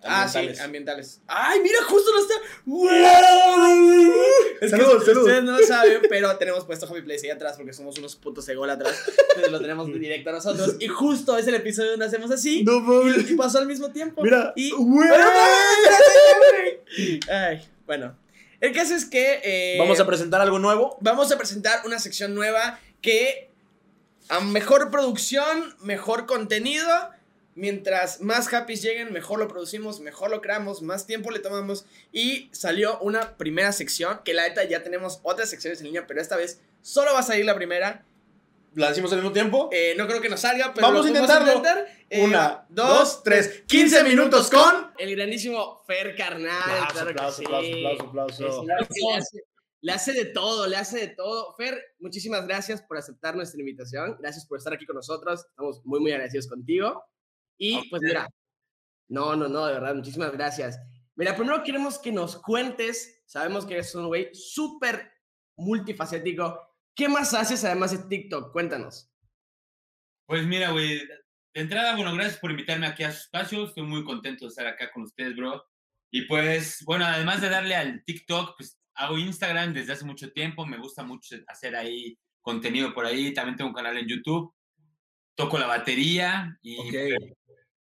Ah, 0.04 0.28
sí, 0.28 0.38
ambientales. 0.60 1.20
¡Ay, 1.26 1.60
mira, 1.60 1.82
justo 1.84 2.10
lo 2.12 2.20
está! 2.20 2.34
¡Wow! 2.66 4.12
Es 4.60 4.72
que 4.72 4.82
ustedes 4.82 5.42
no 5.42 5.58
lo 5.58 5.66
saben, 5.66 6.00
pero 6.08 6.36
tenemos 6.36 6.64
puesto 6.64 6.86
Happy 6.86 7.02
Place 7.02 7.26
ahí 7.26 7.30
atrás 7.30 7.56
porque 7.56 7.72
somos 7.72 7.98
unos 7.98 8.16
putos 8.16 8.48
ególatras. 8.48 8.94
Entonces 9.28 9.50
lo 9.52 9.60
tenemos 9.60 9.86
directo 9.92 10.30
a 10.30 10.34
nosotros. 10.34 10.76
Y 10.80 10.88
justo 10.88 11.36
es 11.38 11.46
el 11.46 11.54
episodio 11.54 11.90
donde 11.92 12.06
hacemos 12.06 12.30
así. 12.30 12.62
No 12.64 12.80
mames. 12.80 13.30
Y 13.30 13.34
pasó 13.34 13.58
al 13.58 13.66
mismo 13.66 13.90
tiempo. 13.90 14.22
Mira. 14.22 14.52
Y. 14.56 14.72
Ay, 17.30 17.66
bueno. 17.86 18.16
El 18.60 18.72
caso 18.72 18.94
es 18.94 19.04
que. 19.06 19.40
eh, 19.42 19.76
Vamos 19.78 20.00
a 20.00 20.06
presentar 20.06 20.40
algo 20.40 20.58
nuevo. 20.58 20.98
vamos 21.00 21.32
a 21.32 21.38
presentar 21.38 21.82
una 21.86 21.98
sección 21.98 22.34
nueva 22.34 22.78
que. 23.00 23.48
A 24.28 24.38
mejor 24.40 24.90
producción, 24.90 25.74
mejor 25.80 26.26
contenido. 26.26 26.86
Mientras 27.54 28.20
más 28.20 28.52
happys 28.52 28.80
lleguen, 28.82 29.12
mejor 29.12 29.38
lo 29.38 29.48
producimos, 29.48 30.00
mejor 30.00 30.30
lo 30.30 30.40
creamos, 30.40 30.82
más 30.82 31.06
tiempo 31.06 31.30
le 31.30 31.40
tomamos. 31.40 31.84
Y 32.12 32.48
salió 32.52 32.98
una 33.00 33.36
primera 33.36 33.72
sección, 33.72 34.20
que 34.24 34.34
la 34.34 34.48
neta 34.48 34.64
ya 34.64 34.82
tenemos 34.82 35.20
otras 35.22 35.50
secciones 35.50 35.80
en 35.80 35.86
línea, 35.86 36.06
pero 36.06 36.20
esta 36.20 36.36
vez 36.36 36.60
solo 36.80 37.12
va 37.12 37.20
a 37.20 37.24
salir 37.24 37.44
la 37.44 37.54
primera. 37.56 38.04
¿La 38.76 38.90
decimos 38.90 39.10
al 39.12 39.18
mismo 39.18 39.32
tiempo? 39.32 39.68
Eh, 39.72 39.94
no 39.98 40.06
creo 40.06 40.20
que 40.20 40.28
nos 40.28 40.40
salga, 40.40 40.72
pero 40.72 40.86
Vamos 40.86 41.00
lo 41.00 41.06
a 41.06 41.08
intentarlo. 41.08 41.48
intentar. 41.48 41.88
Eh, 42.08 42.22
Una, 42.22 42.66
dos, 42.68 43.22
tres. 43.24 43.64
15 43.66 44.04
minutos 44.04 44.48
con. 44.48 44.92
El 44.96 45.16
grandísimo 45.16 45.82
Fer 45.88 46.14
Carnal. 46.14 46.52
Aplauso, 46.62 46.92
claro 46.92 47.06
que 47.06 47.10
aplauso, 47.12 47.38
sí. 47.38 47.44
aplauso, 47.46 48.04
aplauso, 48.04 48.60
aplauso. 48.60 49.36
Le 49.82 49.92
hace 49.92 50.12
de 50.12 50.26
todo, 50.26 50.66
le 50.68 50.76
hace 50.76 50.98
de 51.00 51.08
todo. 51.08 51.52
Fer, 51.56 51.94
muchísimas 51.98 52.46
gracias 52.46 52.80
por 52.82 52.96
aceptar 52.96 53.34
nuestra 53.34 53.58
invitación. 53.58 54.16
Gracias 54.20 54.46
por 54.46 54.58
estar 54.58 54.72
aquí 54.72 54.86
con 54.86 54.94
nosotros. 54.94 55.46
Estamos 55.48 55.84
muy, 55.84 55.98
muy 55.98 56.12
agradecidos 56.12 56.46
contigo. 56.46 57.02
Y 57.62 57.90
pues 57.90 58.00
mira, 58.00 58.26
no, 59.08 59.36
no, 59.36 59.46
no, 59.46 59.66
de 59.66 59.74
verdad, 59.74 59.94
muchísimas 59.94 60.32
gracias. 60.32 60.80
Mira, 61.14 61.36
primero 61.36 61.62
queremos 61.62 61.98
que 61.98 62.10
nos 62.10 62.36
cuentes. 62.40 63.22
Sabemos 63.26 63.66
que 63.66 63.74
eres 63.74 63.94
un 63.94 64.06
güey 64.06 64.30
súper 64.32 65.12
multifacético. 65.58 66.58
¿Qué 66.94 67.06
más 67.06 67.34
haces 67.34 67.62
además 67.64 67.90
de 67.92 68.08
TikTok? 68.08 68.50
Cuéntanos. 68.50 69.12
Pues 70.26 70.46
mira, 70.46 70.70
güey, 70.70 71.06
de 71.06 71.60
entrada, 71.60 71.96
bueno, 71.96 72.14
gracias 72.14 72.38
por 72.38 72.50
invitarme 72.50 72.86
aquí 72.86 73.02
a 73.02 73.12
su 73.12 73.18
espacio. 73.18 73.64
Estoy 73.64 73.82
muy 73.82 74.04
contento 74.04 74.46
de 74.46 74.48
estar 74.48 74.66
acá 74.66 74.90
con 74.90 75.02
ustedes, 75.02 75.36
bro. 75.36 75.62
Y 76.10 76.22
pues, 76.22 76.82
bueno, 76.86 77.04
además 77.04 77.42
de 77.42 77.50
darle 77.50 77.74
al 77.74 78.02
TikTok, 78.04 78.54
pues 78.56 78.80
hago 78.94 79.18
Instagram 79.18 79.74
desde 79.74 79.92
hace 79.92 80.06
mucho 80.06 80.32
tiempo. 80.32 80.64
Me 80.64 80.78
gusta 80.78 81.02
mucho 81.02 81.36
hacer 81.46 81.76
ahí 81.76 82.18
contenido 82.40 82.94
por 82.94 83.04
ahí. 83.04 83.34
También 83.34 83.56
tengo 83.56 83.68
un 83.68 83.74
canal 83.74 83.98
en 83.98 84.08
YouTube. 84.08 84.54
Toco 85.34 85.58
la 85.58 85.66
batería 85.66 86.58
y 86.62 86.78
Ok. 86.78 87.36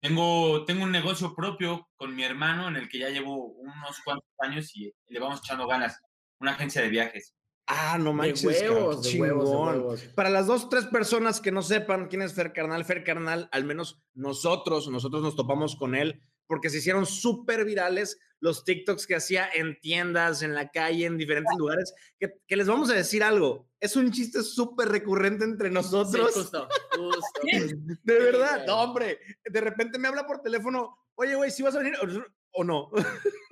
Tengo, 0.03 0.65
tengo 0.65 0.83
un 0.83 0.91
negocio 0.91 1.33
propio 1.33 1.87
con 1.95 2.13
mi 2.13 2.23
hermano 2.25 2.67
en 2.67 2.75
el 2.75 2.89
que 2.89 2.99
ya 2.99 3.09
llevo 3.09 3.45
unos 3.53 4.01
cuantos 4.03 4.29
años 4.39 4.75
y 4.75 4.91
le 5.07 5.19
vamos 5.19 5.39
echando 5.39 5.65
ganas. 5.65 5.97
Una 6.41 6.51
agencia 6.51 6.81
de 6.81 6.89
viajes. 6.89 7.33
Ah, 7.67 7.97
no 7.97 8.09
De 8.09 8.15
manches, 8.17 8.43
huevos, 8.43 8.61
de 8.61 8.69
huevos, 8.69 9.03
de 9.03 9.09
chingón. 9.09 9.75
huevos. 9.77 10.01
Para 10.13 10.29
las 10.29 10.45
dos, 10.45 10.67
tres 10.67 10.87
personas 10.87 11.39
que 11.39 11.53
no 11.53 11.61
sepan 11.61 12.09
quién 12.09 12.21
es 12.21 12.33
Fer 12.33 12.51
Carnal, 12.51 12.83
Fer 12.83 13.05
Carnal, 13.05 13.47
al 13.53 13.63
menos 13.63 14.03
nosotros, 14.13 14.89
nosotros 14.89 15.23
nos 15.23 15.37
topamos 15.37 15.77
con 15.77 15.95
él 15.95 16.21
porque 16.47 16.69
se 16.69 16.77
hicieron 16.77 17.05
súper 17.05 17.65
virales 17.65 18.17
los 18.39 18.65
TikToks 18.65 19.07
que 19.07 19.15
hacía 19.15 19.47
en 19.53 19.79
tiendas, 19.79 20.41
en 20.41 20.53
la 20.53 20.69
calle, 20.69 21.05
en 21.05 21.17
diferentes 21.17 21.55
lugares, 21.57 21.93
que, 22.19 22.33
que 22.45 22.57
les 22.57 22.67
vamos 22.67 22.89
a 22.89 22.93
decir 22.93 23.23
algo, 23.23 23.69
es 23.79 23.95
un 23.95 24.11
chiste 24.11 24.43
súper 24.43 24.89
recurrente 24.89 25.45
entre 25.45 25.69
Sí, 25.69 25.73
nosotros. 25.73 26.33
justo, 26.33 26.67
justo. 26.97 27.39
de 28.03 28.19
verdad, 28.19 28.65
no, 28.67 28.81
hombre, 28.81 29.17
de 29.45 29.61
repente 29.61 29.97
me 29.97 30.09
habla 30.09 30.27
por 30.27 30.41
teléfono, 30.41 30.97
oye, 31.15 31.35
güey, 31.35 31.51
si 31.51 31.63
vas 31.63 31.75
a 31.75 31.79
venir 31.79 31.93
o- 32.01 32.59
o 32.59 32.63
no. 32.63 32.91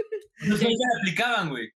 No 0.43 0.55
la 0.57 0.99
aplicaban, 0.99 1.49
güey. 1.51 1.69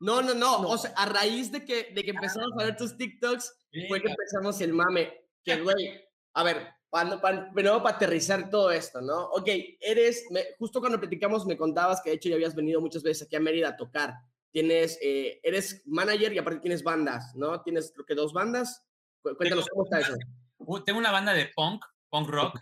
No, 0.00 0.22
no, 0.22 0.32
no, 0.32 0.62
O 0.62 0.78
sea, 0.78 0.90
a 0.96 1.04
raíz 1.04 1.52
de 1.52 1.64
que, 1.66 1.92
de 1.94 2.02
que 2.02 2.10
empezamos 2.12 2.50
a 2.58 2.64
ver 2.64 2.74
tus 2.76 2.96
TikToks, 2.96 3.54
fue 3.88 4.00
que 4.00 4.08
empezamos 4.08 4.58
el 4.62 4.72
mame. 4.72 5.12
Que, 5.44 5.60
güey, 5.60 6.00
a 6.34 6.42
ver, 6.42 6.66
para, 6.90 7.20
para, 7.20 7.52
primero 7.52 7.82
para 7.82 7.96
aterrizar 7.96 8.50
todo 8.50 8.70
esto, 8.70 9.00
¿no? 9.00 9.26
Ok, 9.30 9.48
eres, 9.80 10.26
me- 10.30 10.44
justo 10.58 10.80
cuando 10.80 10.98
platicamos 10.98 11.46
me 11.46 11.56
contabas 11.56 12.00
que 12.02 12.10
de 12.10 12.16
hecho 12.16 12.28
ya 12.28 12.34
habías 12.34 12.54
venido 12.54 12.80
muchas 12.80 13.02
veces 13.02 13.26
aquí 13.26 13.36
a 13.36 13.40
Mérida 13.40 13.68
a 13.70 13.76
tocar. 13.76 14.14
Tienes, 14.52 14.98
eh, 15.00 15.38
eres 15.44 15.82
manager 15.86 16.32
y 16.32 16.38
aparte 16.38 16.60
tienes 16.60 16.82
bandas, 16.82 17.32
¿no? 17.36 17.62
Tienes 17.62 17.92
creo 17.94 18.04
que 18.06 18.14
dos 18.16 18.32
bandas. 18.32 18.84
Cu- 19.22 19.36
Cuéntanos 19.36 19.66
Tengo 19.66 19.84
cómo 19.84 19.84
está 19.84 20.00
eso. 20.00 20.84
Tengo 20.84 20.98
una 20.98 21.12
banda 21.12 21.32
de 21.32 21.46
punk, 21.54 21.84
punk 22.10 22.28
rock. 22.28 22.58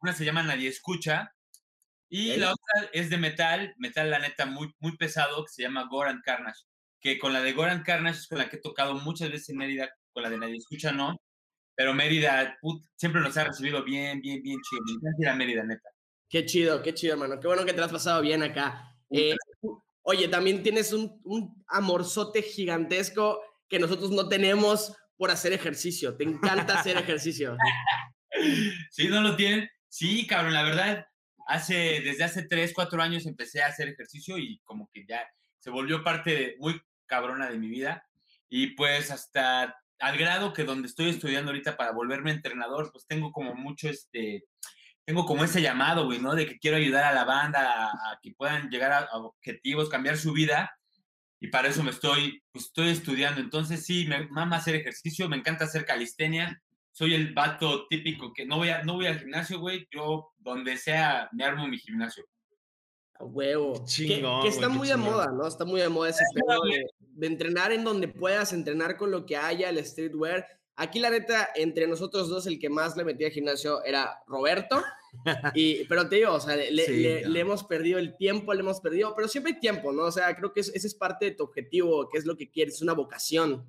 Una 0.00 0.12
se 0.14 0.24
llama 0.24 0.42
Nadie 0.42 0.68
Escucha. 0.68 1.32
Y 2.08 2.36
la 2.36 2.52
otra 2.52 2.88
es 2.92 3.10
de 3.10 3.18
metal, 3.18 3.74
metal 3.78 4.08
la 4.10 4.18
neta 4.20 4.46
muy, 4.46 4.72
muy 4.78 4.96
pesado, 4.96 5.44
que 5.44 5.52
se 5.52 5.62
llama 5.62 5.86
Goran 5.90 6.22
Carnage. 6.24 6.62
Que 7.00 7.18
con 7.18 7.32
la 7.32 7.42
de 7.42 7.52
Goran 7.52 7.82
Carnage 7.82 8.20
es 8.20 8.28
con 8.28 8.38
la 8.38 8.48
que 8.48 8.56
he 8.56 8.60
tocado 8.60 8.94
muchas 8.94 9.30
veces 9.30 9.50
en 9.50 9.58
Mérida, 9.58 9.90
con 10.12 10.22
la 10.22 10.30
de 10.30 10.38
Nadie 10.38 10.56
Escucha 10.56 10.92
no. 10.92 11.16
Pero 11.76 11.92
Mérida 11.94 12.56
put, 12.60 12.82
siempre 12.96 13.20
nos 13.20 13.36
ha 13.36 13.44
recibido 13.44 13.84
bien, 13.84 14.20
bien, 14.20 14.42
bien 14.42 14.58
chido. 14.62 14.82
Me 14.86 14.92
encanta 14.92 15.22
ir 15.22 15.28
a 15.28 15.34
Mérida, 15.36 15.62
neta. 15.64 15.88
Qué 16.28 16.44
chido, 16.46 16.82
qué 16.82 16.94
chido, 16.94 17.12
hermano. 17.12 17.38
Qué 17.38 17.46
bueno 17.46 17.64
que 17.64 17.72
te 17.72 17.80
has 17.82 17.92
pasado 17.92 18.22
bien 18.22 18.42
acá. 18.42 18.92
Eh, 19.10 19.36
oye, 20.02 20.26
también 20.28 20.62
tienes 20.62 20.92
un, 20.92 21.20
un 21.24 21.64
amorzote 21.68 22.42
gigantesco 22.42 23.40
que 23.68 23.78
nosotros 23.78 24.10
no 24.10 24.28
tenemos 24.28 24.96
por 25.16 25.30
hacer 25.30 25.52
ejercicio. 25.52 26.16
Te 26.16 26.24
encanta 26.24 26.80
hacer 26.80 26.96
ejercicio. 26.98 27.56
¿Sí? 28.90 29.08
¿No 29.08 29.20
lo 29.20 29.36
tienen? 29.36 29.68
Sí, 29.88 30.26
cabrón, 30.26 30.52
la 30.54 30.62
verdad, 30.62 31.06
hace, 31.46 32.00
desde 32.02 32.24
hace 32.24 32.42
3, 32.46 32.72
4 32.74 33.00
años 33.02 33.26
empecé 33.26 33.62
a 33.62 33.68
hacer 33.68 33.88
ejercicio 33.88 34.36
y 34.38 34.58
como 34.64 34.90
que 34.92 35.04
ya 35.08 35.26
se 35.58 35.70
volvió 35.70 36.02
parte 36.04 36.30
de- 36.30 36.56
muy 36.58 36.80
cabrona 37.06 37.48
de 37.50 37.58
mi 37.58 37.68
vida. 37.68 38.06
Y 38.48 38.68
pues 38.74 39.10
hasta 39.10 39.74
al 39.98 40.18
grado 40.18 40.52
que 40.52 40.64
donde 40.64 40.88
estoy 40.88 41.10
estudiando 41.10 41.50
ahorita 41.50 41.76
para 41.76 41.92
volverme 41.92 42.30
entrenador, 42.30 42.90
pues 42.92 43.06
tengo 43.06 43.32
como 43.32 43.54
mucho 43.54 43.88
este, 43.88 44.44
tengo 45.04 45.24
como 45.24 45.44
ese 45.44 45.62
llamado, 45.62 46.06
güey, 46.06 46.18
¿no? 46.18 46.34
De 46.34 46.46
que 46.46 46.58
quiero 46.58 46.76
ayudar 46.76 47.04
a 47.04 47.14
la 47.14 47.24
banda 47.24 47.90
a, 47.90 48.18
que 48.22 48.32
puedan 48.36 48.68
llegar 48.70 48.92
a, 48.92 49.16
objetivos, 49.16 49.88
cambiar 49.88 50.16
su 50.16 50.32
vida. 50.32 50.70
Y 51.40 51.48
para 51.48 51.68
eso 51.68 51.82
me 51.82 51.90
estoy, 51.90 52.42
pues 52.52 52.66
estoy 52.66 52.88
estudiando. 52.88 53.40
Entonces 53.40 53.84
sí, 53.84 54.06
me 54.06 54.26
mama 54.28 54.56
hacer 54.56 54.74
ejercicio, 54.74 55.28
me 55.28 55.36
encanta 55.36 55.64
hacer 55.64 55.84
calistenia 55.84 56.60
soy 56.96 57.12
el 57.12 57.34
vato 57.34 57.86
típico 57.88 58.32
que 58.32 58.46
no 58.46 58.56
voy, 58.56 58.70
no 58.84 58.94
voy 58.94 59.04
al 59.04 59.18
gimnasio, 59.18 59.60
güey. 59.60 59.86
Yo, 59.90 60.32
donde 60.38 60.78
sea, 60.78 61.28
me 61.32 61.44
armo 61.44 61.68
mi 61.68 61.78
gimnasio. 61.78 62.24
A 63.18 63.24
huevo. 63.24 63.74
Que- 63.74 63.84
chingón, 63.84 64.42
que, 64.42 64.48
está 64.48 64.66
güey, 64.66 64.72
qué 64.72 64.78
muy 64.78 64.88
de 64.88 64.96
moda, 64.96 65.32
¿no? 65.32 65.46
Está 65.46 65.64
muy 65.64 65.80
de 65.80 65.88
moda 65.88 66.10
ese 66.10 66.24
pedo 66.34 66.62
de, 66.64 66.86
de 67.00 67.26
entrenar 67.26 67.72
en 67.72 67.84
donde 67.84 68.08
puedas, 68.08 68.52
entrenar 68.52 68.96
con 68.96 69.10
lo 69.10 69.24
que 69.26 69.36
haya, 69.36 69.68
el 69.70 69.84
streetwear. 69.84 70.46
Aquí, 70.78 70.98
la 70.98 71.08
neta, 71.08 71.48
entre 71.54 71.86
nosotros 71.86 72.28
dos, 72.28 72.46
el 72.46 72.58
que 72.58 72.68
más 72.68 72.96
le 72.98 73.04
metía 73.04 73.28
al 73.28 73.32
gimnasio 73.32 73.82
era 73.84 74.22
Roberto. 74.26 74.82
Y, 75.54 75.84
pero 75.84 76.06
te 76.10 76.16
digo, 76.16 76.34
o 76.34 76.40
sea, 76.40 76.56
le, 76.56 76.84
Sí, 76.84 77.02
le- 77.02 77.26
le 77.26 77.40
hemos 77.40 77.64
perdido 77.64 77.98
el 77.98 78.18
tiempo, 78.18 78.52
le 78.52 78.60
hemos 78.60 78.82
perdido, 78.82 79.14
pero 79.16 79.28
siempre 79.28 79.54
hay 79.54 79.60
tiempo, 79.60 79.90
¿no? 79.90 80.02
O 80.02 80.12
sea, 80.12 80.36
creo 80.36 80.52
que 80.52 80.60
es- 80.60 80.68
ese 80.74 80.86
es 80.88 80.94
parte 80.94 81.24
de 81.24 81.30
tu 81.30 81.44
objetivo, 81.44 82.06
que 82.10 82.18
es 82.18 82.26
lo 82.26 82.36
que 82.36 82.50
quieres, 82.50 82.74
es 82.74 82.82
una 82.82 82.92
vocación. 82.92 83.66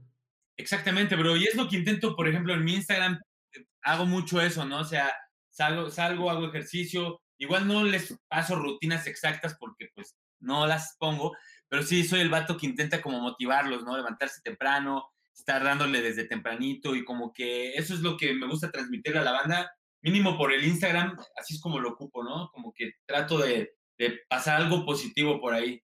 Exactamente, 0.57 1.15
bro. 1.15 1.37
Y 1.37 1.45
es 1.45 1.55
lo 1.55 1.69
que 1.69 1.77
intento, 1.77 2.17
por 2.17 2.27
ejemplo, 2.27 2.53
en 2.53 2.65
mi 2.65 2.73
Instagram, 2.73 3.21
eh, 3.55 3.65
hago 3.83 4.05
mucho 4.05 4.41
eso, 4.41 4.65
¿no? 4.65 4.81
O 4.81 4.83
sea, 4.83 5.09
salgo, 5.49 5.89
salgo, 5.89 6.29
hago 6.29 6.47
ejercicio. 6.47 7.21
Igual 7.37 7.67
no 7.67 7.83
les 7.83 8.17
paso 8.27 8.55
rutinas 8.55 9.07
exactas 9.07 9.55
porque, 9.59 9.89
pues, 9.93 10.15
no 10.39 10.67
las 10.67 10.95
pongo, 10.99 11.35
pero 11.67 11.83
sí 11.83 12.03
soy 12.03 12.21
el 12.21 12.29
vato 12.29 12.57
que 12.57 12.65
intenta 12.65 13.01
como 13.01 13.19
motivarlos, 13.19 13.83
¿no? 13.83 13.97
Levantarse 13.97 14.41
temprano, 14.41 15.09
estar 15.35 15.63
dándole 15.63 16.01
desde 16.01 16.25
tempranito 16.25 16.95
y 16.95 17.03
como 17.03 17.31
que 17.33 17.73
eso 17.73 17.93
es 17.93 18.01
lo 18.01 18.17
que 18.17 18.33
me 18.33 18.47
gusta 18.47 18.71
transmitirle 18.71 19.19
a 19.19 19.23
la 19.23 19.31
banda, 19.31 19.71
mínimo 20.01 20.37
por 20.37 20.51
el 20.51 20.63
Instagram, 20.63 21.17
así 21.35 21.55
es 21.55 21.61
como 21.61 21.79
lo 21.79 21.89
ocupo, 21.89 22.23
¿no? 22.23 22.49
Como 22.51 22.73
que 22.73 22.93
trato 23.05 23.37
de, 23.39 23.75
de 23.97 24.19
pasar 24.29 24.61
algo 24.61 24.85
positivo 24.85 25.39
por 25.39 25.53
ahí. 25.53 25.81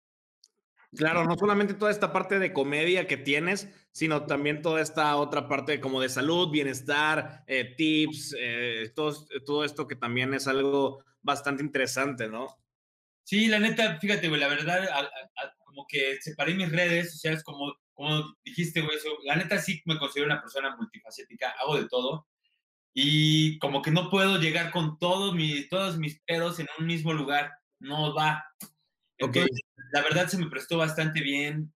Claro, 0.95 1.25
no 1.25 1.37
solamente 1.39 1.73
toda 1.73 1.91
esta 1.91 2.13
parte 2.13 2.39
de 2.39 2.53
comedia 2.53 3.07
que 3.07 3.17
tienes, 3.17 3.69
sino 3.93 4.27
también 4.27 4.61
toda 4.61 4.83
esta 4.83 5.17
otra 5.17 5.49
parte 5.49 5.81
como 5.81 6.03
de 6.03 6.11
salud, 6.11 6.51
bienestar, 6.51 7.45
eh, 7.47 7.75
tips, 7.77 8.37
eh, 8.39 8.93
todo, 8.95 9.27
todo 9.47 9.65
esto 9.65 9.89
que 9.89 9.97
también 9.97 10.35
es 10.35 10.47
algo 10.47 11.03
bastante 11.23 11.63
interesante, 11.63 12.29
¿no? 12.29 12.49
Sí, 13.25 13.47
la 13.47 13.59
neta, 13.61 13.99
fíjate, 13.99 14.29
güey, 14.29 14.41
la 14.41 14.49
verdad, 14.49 14.85
a- 14.89 15.01
a- 15.01 15.55
como 15.65 15.87
que 15.89 16.21
separé 16.21 16.55
mis 16.55 16.71
redes 16.71 17.13
sociales, 17.13 17.43
como, 17.45 17.73
como 17.95 18.35
dijiste, 18.45 18.81
güey, 18.83 18.97
eso, 18.97 19.09
la 19.25 19.37
neta 19.37 19.59
sí 19.59 19.81
me 19.87 19.99
considero 19.99 20.27
una 20.27 20.41
persona 20.41 20.77
multifacética, 20.77 21.51
hago 21.61 21.77
de 21.81 21.89
todo, 21.89 22.27
y 22.95 23.59
como 23.59 23.81
que 23.81 23.91
no 23.91 24.11
puedo 24.11 24.39
llegar 24.39 24.71
con 24.71 24.99
todo 24.99 25.33
mi, 25.33 25.69
todos 25.69 25.97
mis 25.99 26.21
pedos 26.23 26.59
en 26.61 26.69
un 26.79 26.87
mismo 26.87 27.13
lugar, 27.15 27.53
no 27.79 28.15
va. 28.15 28.45
Ok. 29.21 29.37
Entonces, 29.37 29.61
la 29.93 30.03
verdad 30.03 30.29
se 30.29 30.37
me 30.39 30.51
prestó 30.51 30.77
bastante 30.79 31.21
bien, 31.23 31.73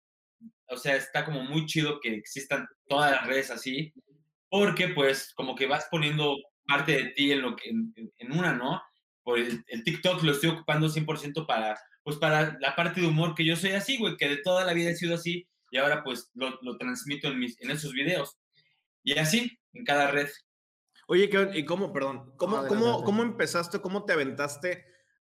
o 0.68 0.76
sea, 0.76 0.96
está 0.96 1.24
como 1.24 1.42
muy 1.44 1.64
chido 1.66 2.00
que 2.00 2.14
existan 2.14 2.66
todas 2.88 3.12
las 3.12 3.26
redes 3.26 3.50
así, 3.50 3.94
porque 4.50 4.88
pues 4.88 5.32
como 5.34 5.54
que 5.54 5.66
vas 5.66 5.86
poniendo 5.90 6.36
parte 6.66 6.92
de 6.92 7.04
ti 7.10 7.32
en, 7.32 7.42
lo 7.42 7.56
que, 7.56 7.70
en 7.70 8.32
una, 8.32 8.52
¿no? 8.52 8.82
Por 9.26 9.40
el, 9.40 9.64
el 9.66 9.82
TikTok 9.82 10.22
lo 10.22 10.30
estoy 10.30 10.50
ocupando 10.50 10.88
100% 10.88 11.46
para, 11.46 11.76
pues 12.04 12.16
para 12.16 12.56
la 12.60 12.76
parte 12.76 13.00
de 13.00 13.08
humor 13.08 13.34
que 13.34 13.44
yo 13.44 13.56
soy 13.56 13.70
así, 13.72 13.98
güey, 13.98 14.16
que 14.16 14.28
de 14.28 14.36
toda 14.36 14.64
la 14.64 14.72
vida 14.72 14.90
he 14.90 14.94
sido 14.96 15.16
así, 15.16 15.48
y 15.72 15.78
ahora 15.78 16.04
pues 16.04 16.30
lo, 16.34 16.56
lo 16.62 16.78
transmito 16.78 17.26
en, 17.26 17.40
mis, 17.40 17.60
en 17.60 17.72
esos 17.72 17.92
videos. 17.92 18.38
Y 19.02 19.18
así, 19.18 19.58
en 19.72 19.84
cada 19.84 20.12
red. 20.12 20.28
Oye, 21.08 21.28
¿qué- 21.28 21.50
¿y 21.54 21.64
cómo, 21.64 21.92
perdón, 21.92 22.32
cómo, 22.36 22.58
Adelante, 22.58 22.68
cómo, 22.76 22.84
adelante. 22.86 23.04
cómo 23.04 23.22
empezaste, 23.24 23.80
cómo 23.80 24.04
te 24.04 24.12
aventaste 24.12 24.84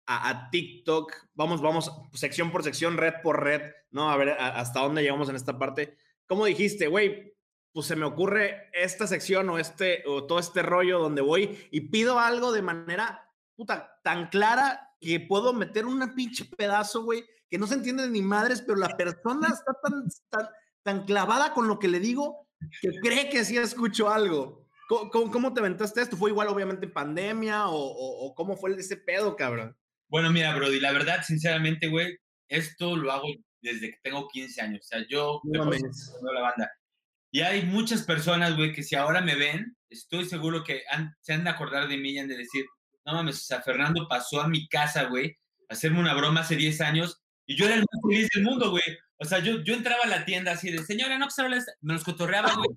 a, 0.06 0.30
a 0.30 0.50
TikTok? 0.50 1.14
Vamos, 1.34 1.62
vamos, 1.62 1.92
sección 2.14 2.50
por 2.50 2.64
sección, 2.64 2.96
red 2.96 3.16
por 3.22 3.44
red, 3.44 3.74
¿no? 3.90 4.10
A 4.10 4.16
ver 4.16 4.30
a- 4.30 4.58
hasta 4.60 4.80
dónde 4.80 5.02
llegamos 5.02 5.28
en 5.28 5.36
esta 5.36 5.60
parte. 5.60 5.98
¿Cómo 6.28 6.46
dijiste, 6.46 6.88
güey? 6.88 7.34
Pues 7.74 7.88
se 7.88 7.98
me 7.98 8.06
ocurre 8.06 8.70
esta 8.74 9.06
sección 9.08 9.50
o 9.50 9.58
este, 9.60 10.04
o 10.08 10.26
todo 10.28 10.40
este 10.40 10.62
rollo 10.62 10.98
donde 11.00 11.22
voy 11.22 11.68
y 11.72 11.82
pido 11.90 12.20
algo 12.20 12.52
de 12.54 12.62
manera, 12.62 13.30
puta, 13.56 13.92
tan 14.04 14.28
clara 14.30 14.90
que 15.00 15.20
puedo 15.20 15.54
meter 15.54 15.86
un 15.86 16.14
pinche 16.16 16.46
pedazo, 16.46 17.04
güey, 17.04 17.24
que 17.50 17.58
no 17.58 17.68
se 17.68 17.76
entiende 17.76 18.08
ni 18.10 18.22
madres, 18.22 18.62
pero 18.62 18.78
la 18.78 18.96
persona 18.96 19.48
está 19.54 19.74
tan, 19.84 20.08
tan, 20.30 20.48
tan 20.84 21.06
clavada 21.06 21.54
con 21.54 21.68
lo 21.68 21.80
que 21.80 21.88
le 21.88 22.00
digo 22.00 22.48
que 22.82 22.90
cree 23.02 23.30
que 23.30 23.44
sí 23.44 23.58
escucho 23.58 24.10
algo. 24.10 24.68
¿Cómo, 24.88 25.32
cómo, 25.32 25.54
te 25.54 25.62
aventaste 25.62 26.02
esto? 26.02 26.18
¿Fue 26.18 26.32
igual, 26.32 26.50
obviamente, 26.50 26.86
en 26.86 26.94
pandemia 26.94 27.68
o, 27.70 27.76
o- 27.76 28.26
o 28.28 28.36
cómo 28.36 28.58
fue 28.58 28.72
ese 28.78 28.98
pedo, 28.98 29.36
cabrón? 29.38 29.76
Bueno, 30.10 30.30
mira, 30.32 30.54
Brody, 30.54 30.80
la 30.82 30.92
verdad, 30.92 31.24
sinceramente, 31.26 31.88
güey, 31.88 32.18
esto 32.50 32.98
lo 32.98 33.12
hago 33.12 33.28
desde 33.62 33.90
que 33.92 33.98
tengo 34.04 34.28
15 34.28 34.62
años. 34.62 34.82
O 34.82 34.84
sea, 34.84 35.06
yo 35.10 35.40
No 35.46 35.66
me 35.66 35.78
la 36.34 36.42
banda. 36.42 36.70
Y 37.32 37.40
hay 37.40 37.66
muchas 37.66 38.04
personas, 38.04 38.58
güey, 38.58 38.74
que 38.74 38.84
si 38.84 38.96
ahora 38.96 39.22
me 39.22 39.36
ven, 39.36 39.78
estoy 39.90 40.26
seguro 40.26 40.64
que 40.66 40.82
han- 40.92 41.16
se 41.22 41.32
han 41.34 41.46
de 41.46 41.50
acordar 41.52 41.88
de 41.88 41.98
mí 41.98 42.12
y 42.12 42.20
han 42.20 42.28
de 42.28 42.36
decir, 42.38 42.66
no 43.06 43.14
mames, 43.14 43.38
o 43.38 43.44
sea, 43.44 43.62
Fernando 43.62 44.08
pasó 44.08 44.42
a 44.42 44.48
mi 44.48 44.68
casa, 44.68 45.04
güey, 45.06 45.38
a 45.70 45.74
hacerme 45.74 46.00
una 46.00 46.14
broma 46.14 46.42
hace 46.42 46.56
10 46.56 46.82
años 46.82 47.22
y 47.46 47.56
yo 47.56 47.66
era 47.66 47.76
el 47.76 47.82
más 47.82 48.02
feliz 48.08 48.30
del 48.34 48.44
mundo, 48.44 48.70
güey. 48.72 48.84
O 49.18 49.26
sea, 49.26 49.40
yo, 49.40 49.62
yo 49.64 49.74
entraba 49.74 50.04
a 50.04 50.08
la 50.08 50.26
tienda 50.26 50.52
así 50.54 50.72
de, 50.72 50.84
señora, 50.84 51.18
no 51.18 51.28
que 51.28 51.32
se 51.34 51.42
habla 51.42 51.58
esta-". 51.58 51.74
Me 51.82 51.94
los 51.94 52.04
cotorreaba, 52.04 52.54
güey. 52.56 52.70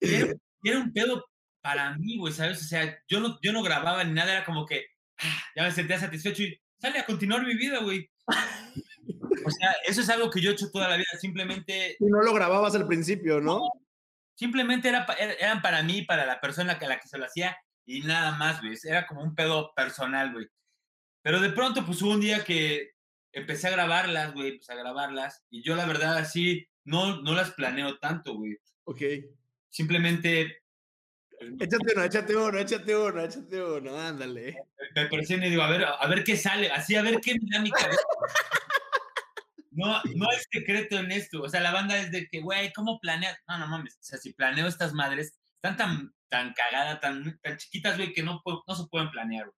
Era, 0.62 0.78
un 0.78 0.92
pedo 0.92 1.24
para 1.62 1.96
mí, 1.96 2.16
güey, 2.18 2.32
¿sabes? 2.32 2.60
O 2.60 2.64
sea, 2.64 2.98
yo 3.08 3.20
no, 3.20 3.38
yo 3.42 3.52
no 3.52 3.62
grababa 3.62 4.04
ni 4.04 4.12
nada, 4.12 4.32
era 4.32 4.44
como 4.44 4.66
que, 4.66 4.86
ah, 5.18 5.42
ya 5.56 5.62
me 5.64 5.72
sentía 5.72 5.98
satisfecho 5.98 6.42
y 6.42 6.60
sale 6.80 6.98
a 6.98 7.06
continuar 7.06 7.44
mi 7.44 7.54
vida, 7.54 7.80
güey. 7.80 8.08
O 9.44 9.50
sea, 9.50 9.72
eso 9.86 10.00
es 10.00 10.08
algo 10.10 10.30
que 10.30 10.40
yo 10.40 10.50
he 10.50 10.52
hecho 10.54 10.70
toda 10.70 10.88
la 10.88 10.96
vida, 10.96 11.06
simplemente 11.20 11.96
Y 11.98 12.04
no 12.06 12.22
lo 12.22 12.34
grababas 12.34 12.74
al 12.74 12.86
principio, 12.86 13.40
¿no? 13.40 13.62
Simplemente 14.36 14.88
era, 14.88 15.06
er- 15.06 15.36
eran 15.40 15.62
para 15.62 15.82
mí, 15.82 16.02
para 16.02 16.26
la 16.26 16.40
persona 16.40 16.72
a 16.80 16.86
la 16.86 17.00
que 17.00 17.08
se 17.08 17.18
lo 17.18 17.24
hacía 17.24 17.56
y 17.86 18.00
nada 18.02 18.32
más, 18.36 18.60
güey. 18.60 18.76
Era 18.84 19.06
como 19.06 19.22
un 19.22 19.34
pedo 19.34 19.72
personal, 19.74 20.32
güey. 20.32 20.46
Pero 21.22 21.40
de 21.40 21.50
pronto, 21.50 21.84
pues 21.86 22.02
hubo 22.02 22.10
un 22.12 22.20
día 22.20 22.44
que 22.44 22.90
empecé 23.32 23.68
a 23.68 23.72
grabarlas, 23.72 24.32
güey, 24.34 24.50
empecé 24.52 24.72
a 24.72 24.76
grabarlas. 24.76 25.44
Y 25.50 25.62
yo, 25.62 25.74
la 25.76 25.86
verdad, 25.86 26.18
así, 26.18 26.68
no, 26.84 27.22
no 27.22 27.34
las 27.34 27.50
planeo 27.52 27.98
tanto, 27.98 28.34
güey. 28.34 28.56
Ok. 28.84 29.00
Simplemente 29.70 30.62
pues, 31.38 31.50
me- 31.52 31.64
Échate 31.64 31.92
uno, 31.94 32.04
échate 32.04 32.36
uno, 32.36 32.58
échate 32.58 32.96
uno, 32.96 33.20
échate 33.24 33.62
uno, 33.62 33.98
ándale. 34.00 34.56
me 34.94 35.06
presiono 35.06 35.46
y 35.46 35.50
digo, 35.50 35.62
a 35.62 35.68
ver, 35.70 35.84
a 35.84 36.06
ver 36.06 36.24
qué 36.24 36.36
sale, 36.36 36.70
así, 36.70 36.94
a 36.96 37.02
ver 37.02 37.20
qué 37.20 37.34
me 37.34 37.48
da 37.56 37.60
mi 37.60 37.70
cabeza. 37.70 38.00
No, 39.72 40.00
no 40.14 40.30
hay 40.30 40.38
secreto 40.50 40.96
en 40.98 41.12
esto. 41.12 41.42
O 41.42 41.48
sea, 41.50 41.60
la 41.60 41.72
banda 41.72 41.98
es 41.98 42.10
de 42.10 42.26
que, 42.28 42.40
güey, 42.40 42.72
¿cómo 42.72 42.98
planeas? 42.98 43.36
No, 43.46 43.58
no 43.58 43.66
mames. 43.68 43.94
O 43.96 44.02
sea, 44.02 44.18
si 44.18 44.32
planeo 44.32 44.66
estas 44.66 44.94
madres, 44.94 45.38
están 45.56 45.76
tan, 45.76 46.14
tan 46.28 46.52
cagadas, 46.54 47.00
tan, 47.00 47.38
tan 47.40 47.56
chiquitas, 47.56 47.96
güey, 47.96 48.12
que 48.12 48.22
no, 48.22 48.42
no 48.66 48.74
se 48.74 48.84
pueden 48.90 49.10
planear. 49.10 49.46
güey. 49.46 49.56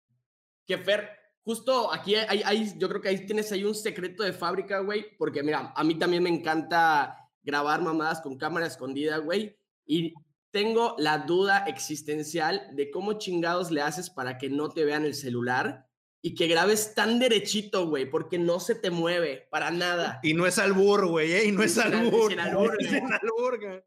Que 0.67 0.79
Fer, 0.79 1.11
justo 1.43 1.93
aquí 1.93 2.15
hay, 2.15 2.43
hay- 2.45 2.73
yo 2.79 2.89
creo 2.89 3.01
que 3.01 3.09
ahí 3.09 3.25
tienes 3.27 3.51
ahí 3.53 3.65
un 3.65 3.75
secreto 3.75 4.23
de 4.23 4.33
fábrica, 4.33 4.81
güey, 4.81 5.17
porque 5.17 5.43
mira, 5.43 5.73
a 5.75 5.85
mí 5.85 5.95
también 5.99 6.23
me 6.23 6.31
encanta 6.31 7.17
grabar 7.43 7.81
mamadas 7.81 8.21
con 8.21 8.37
cámara 8.37 8.67
escondida, 8.67 9.17
güey, 9.19 9.57
y 9.87 10.13
tengo 10.51 10.95
la 10.99 11.19
duda 11.19 11.65
existencial 11.67 12.69
de 12.75 12.91
cómo 12.91 13.15
chingados 13.15 13.71
le 13.71 13.81
haces 13.83 14.11
para 14.11 14.39
que 14.39 14.49
no 14.51 14.69
te 14.71 14.85
vean 14.85 15.05
el 15.05 15.15
celular 15.15 15.87
y 16.23 16.35
que 16.35 16.49
grabes 16.49 16.95
tan 16.95 17.19
derechito, 17.19 17.87
güey, 17.89 18.11
porque 18.11 18.39
no 18.39 18.59
se 18.61 18.75
te 18.75 18.91
mueve 18.91 19.47
para 19.51 19.71
nada. 19.71 20.19
Y 20.23 20.35
no 20.35 20.47
es 20.47 20.59
albur, 20.59 21.07
güey, 21.07 21.33
¿eh? 21.33 21.45
Y 21.47 21.53
no 21.53 21.63
es 21.63 21.79
albur. 21.79 22.33
Es 22.33 22.39
albur, 23.23 23.85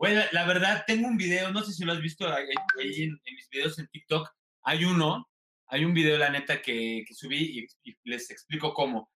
güey. 0.00 0.12
Güey, 0.14 0.14
la, 0.16 0.28
la 0.32 0.46
verdad, 0.46 0.84
tengo 0.86 1.06
un 1.08 1.16
video, 1.16 1.52
no 1.52 1.62
sé 1.62 1.72
si 1.72 1.84
lo 1.84 1.92
has 1.92 2.00
visto 2.00 2.26
ahí, 2.32 2.46
ahí 2.80 3.02
en, 3.02 3.20
en 3.24 3.34
mis 3.34 3.48
videos 3.50 3.78
en 3.78 3.86
TikTok. 3.88 4.28
Hay 4.64 4.84
uno, 4.84 5.28
hay 5.66 5.84
un 5.84 5.94
video, 5.94 6.18
la 6.18 6.30
neta, 6.30 6.60
que, 6.62 7.04
que 7.06 7.14
subí 7.14 7.66
y, 7.84 7.90
y 7.90 7.96
les 8.04 8.30
explico 8.30 8.74
cómo. 8.74 9.10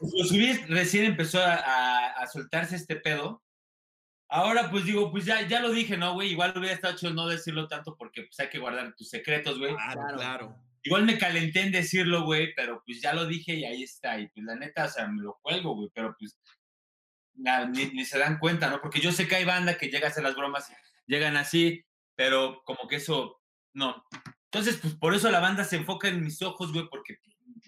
Lo 0.00 0.24
subí, 0.24 0.52
recién 0.68 1.04
empezó 1.04 1.40
a, 1.40 1.54
a- 1.54 2.12
a 2.22 2.26
soltarse 2.26 2.74
este 2.76 2.96
pedo. 2.96 3.42
Ahora, 4.28 4.70
pues 4.70 4.84
digo, 4.84 5.10
pues 5.10 5.24
ya, 5.24 5.46
ya 5.46 5.60
lo 5.60 5.70
dije, 5.70 5.96
¿no, 5.96 6.14
güey? 6.14 6.30
Igual 6.30 6.52
hubiera 6.56 6.74
estado 6.74 6.96
chido 6.96 7.12
no 7.14 7.26
decirlo 7.26 7.66
tanto 7.68 7.96
porque 7.96 8.22
pues 8.22 8.38
hay 8.40 8.48
que 8.48 8.58
guardar 8.60 8.94
tus 8.96 9.08
secretos, 9.10 9.58
güey. 9.58 9.74
Claro, 9.74 10.00
Claro. 10.00 10.16
claro. 10.16 10.56
Igual 10.82 11.04
me 11.04 11.18
calenté 11.18 11.60
en 11.60 11.72
decirlo, 11.72 12.24
güey, 12.24 12.54
pero 12.54 12.82
pues 12.86 13.02
ya 13.02 13.12
lo 13.12 13.26
dije 13.26 13.54
y 13.54 13.64
ahí 13.64 13.82
está. 13.82 14.18
Y 14.18 14.28
pues 14.28 14.44
la 14.46 14.54
neta, 14.56 14.84
o 14.84 14.88
sea, 14.88 15.06
me 15.08 15.20
lo 15.22 15.38
cuelgo, 15.42 15.74
güey, 15.74 15.90
pero 15.94 16.14
pues 16.18 16.38
na- 17.40 17.66
ni, 17.66 17.86
ni 17.86 18.04
se 18.04 18.18
dan 18.18 18.38
cuenta, 18.38 18.68
¿no? 18.70 18.80
Porque 18.80 19.00
yo 19.00 19.12
sé 19.12 19.26
que 19.28 19.36
hay 19.36 19.44
banda 19.44 19.76
que 19.76 19.88
llega 19.88 20.06
a 20.06 20.10
hacer 20.10 20.22
las 20.22 20.34
bromas 20.36 20.70
y 20.70 20.74
llegan 21.12 21.36
así, 21.36 21.84
pero 22.14 22.62
como 22.64 22.86
que 22.88 22.96
eso, 22.96 23.40
no. 23.72 24.04
Entonces, 24.44 24.78
pues 24.80 24.94
por 24.94 25.14
eso 25.14 25.30
la 25.30 25.40
banda 25.40 25.64
se 25.64 25.76
enfoca 25.76 26.08
en 26.08 26.20
mis 26.22 26.40
ojos, 26.42 26.72
güey, 26.72 26.86
porque 26.90 27.18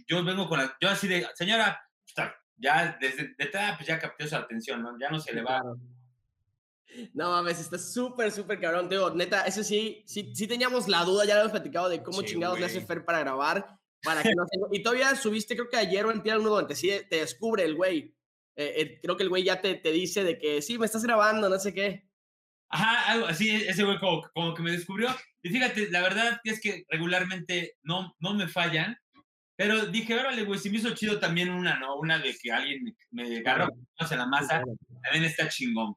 yo 0.07 0.23
vengo 0.25 0.49
con 0.49 0.59
la, 0.59 0.77
yo 0.81 0.89
así 0.91 1.07
de, 1.09 1.27
señora, 1.35 1.81
está, 2.07 2.35
ya 2.57 2.97
desde 3.01 3.29
de 3.29 3.45
entrada, 3.45 3.77
pues 3.77 3.89
ya 3.89 3.99
capté 3.99 4.27
su 4.27 4.37
atención, 4.37 4.83
¿no? 4.83 4.99
Ya 4.99 5.09
no 5.11 5.19
se 5.21 5.33
le 5.33 5.43
va. 5.43 5.63
No 7.15 7.31
mames, 7.31 7.59
está 7.59 7.79
súper, 7.79 8.31
súper 8.31 8.61
cabrón. 8.61 8.89
Te 8.89 8.97
digo, 8.97 9.11
neta, 9.15 9.43
eso 9.47 9.65
sí, 9.65 10.03
sí, 10.07 10.33
sí 10.35 10.47
teníamos 10.47 10.89
la 10.89 11.05
duda, 11.05 11.25
ya 11.25 11.35
lo 11.35 11.41
hemos 11.41 11.53
platicado 11.53 11.89
de 11.89 12.03
cómo 12.03 12.21
Sí, 12.21 12.27
chingados 12.27 12.61
le 12.61 12.67
hace. 12.67 12.83
Fer 12.83 13.05
para 13.05 13.21
grabar, 13.21 13.79
para 14.03 14.23
que 14.23 14.35
no 14.35 14.45
se- 14.47 14.77
Y 14.77 14.83
todavía 14.83 15.15
subiste, 15.17 15.55
creo 15.57 15.69
que 15.71 15.79
ayer 15.79 16.05
o 16.05 16.11
en 16.11 16.21
uno 16.39 16.51
donde 16.51 16.75
sí 16.75 16.91
te 17.09 17.17
descubre 17.17 17.65
el 17.65 17.77
güey. 17.77 18.15
Eh, 18.57 18.75
eh, 18.77 19.01
creo 19.03 19.17
que 19.17 19.23
el 19.23 19.29
güey 19.29 19.45
ya 19.45 19.61
te, 19.61 19.75
te 19.75 19.93
dice 19.93 20.25
de 20.25 20.39
que 20.39 20.63
sí, 20.63 20.79
me 20.79 20.87
estás 20.87 21.05
grabando, 21.05 21.49
no 21.49 21.59
sé 21.59 21.73
qué. 21.73 22.09
Ajá, 22.69 23.13
algo 23.13 23.27
así, 23.27 23.51
ese 23.51 23.85
güey 23.85 23.99
como, 23.99 24.23
como 24.35 24.55
que 24.55 24.63
me 24.63 24.73
descubrió. 24.73 25.09
Y 25.43 25.51
fíjate, 25.51 25.91
la 25.91 26.01
verdad 26.03 26.41
es 26.45 26.61
que 26.61 26.85
regularmente 26.89 27.77
no, 27.83 28.15
no 28.21 28.35
me 28.35 28.49
fallan, 28.49 28.97
pero 29.57 29.87
dije, 29.87 30.15
órale, 30.15 30.45
güey, 30.45 30.59
si 30.59 30.71
me 30.71 30.79
hizo 30.79 30.95
chido 30.95 31.19
también 31.19 31.51
una, 31.51 31.79
¿no? 31.79 31.97
Una 31.97 32.19
de 32.19 32.37
que 32.37 32.51
alguien 32.51 32.83
me, 32.83 32.95
me 33.11 33.39
agarra 33.39 33.69
en 33.99 34.19
la 34.19 34.27
masa, 34.27 34.63
también 35.03 35.25
está 35.25 35.49
chingón. 35.49 35.95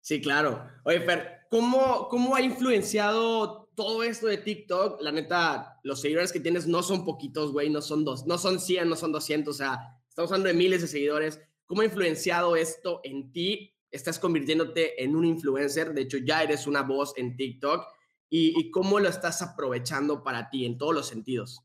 Sí, 0.00 0.20
claro. 0.20 0.66
Oye, 0.84 1.00
Fer, 1.00 1.40
¿cómo, 1.50 2.08
¿cómo 2.08 2.34
ha 2.34 2.40
influenciado 2.40 3.68
todo 3.74 4.02
esto 4.02 4.26
de 4.28 4.38
TikTok? 4.38 5.02
La 5.02 5.12
neta, 5.12 5.78
los 5.82 6.00
seguidores 6.00 6.32
que 6.32 6.40
tienes 6.40 6.66
no 6.66 6.82
son 6.82 7.04
poquitos, 7.04 7.52
güey, 7.52 7.70
no 7.70 7.82
son 7.82 8.04
dos, 8.04 8.26
no 8.26 8.38
son 8.38 8.58
100, 8.58 8.88
no 8.88 8.96
son 8.96 9.12
200, 9.12 9.54
o 9.54 9.58
sea, 9.58 9.78
estamos 10.08 10.30
hablando 10.30 10.48
de 10.48 10.54
miles 10.54 10.80
de 10.80 10.88
seguidores. 10.88 11.40
¿Cómo 11.66 11.82
ha 11.82 11.84
influenciado 11.84 12.56
esto 12.56 13.00
en 13.04 13.32
ti? 13.32 13.74
Estás 13.90 14.18
convirtiéndote 14.18 15.02
en 15.02 15.16
un 15.16 15.24
influencer, 15.24 15.92
de 15.92 16.02
hecho 16.02 16.18
ya 16.18 16.42
eres 16.42 16.66
una 16.66 16.82
voz 16.82 17.12
en 17.16 17.36
TikTok. 17.36 17.86
¿Y, 18.28 18.58
y 18.58 18.70
cómo 18.70 18.98
lo 18.98 19.08
estás 19.08 19.40
aprovechando 19.42 20.22
para 20.24 20.50
ti 20.50 20.64
en 20.64 20.78
todos 20.78 20.94
los 20.94 21.08
sentidos? 21.08 21.60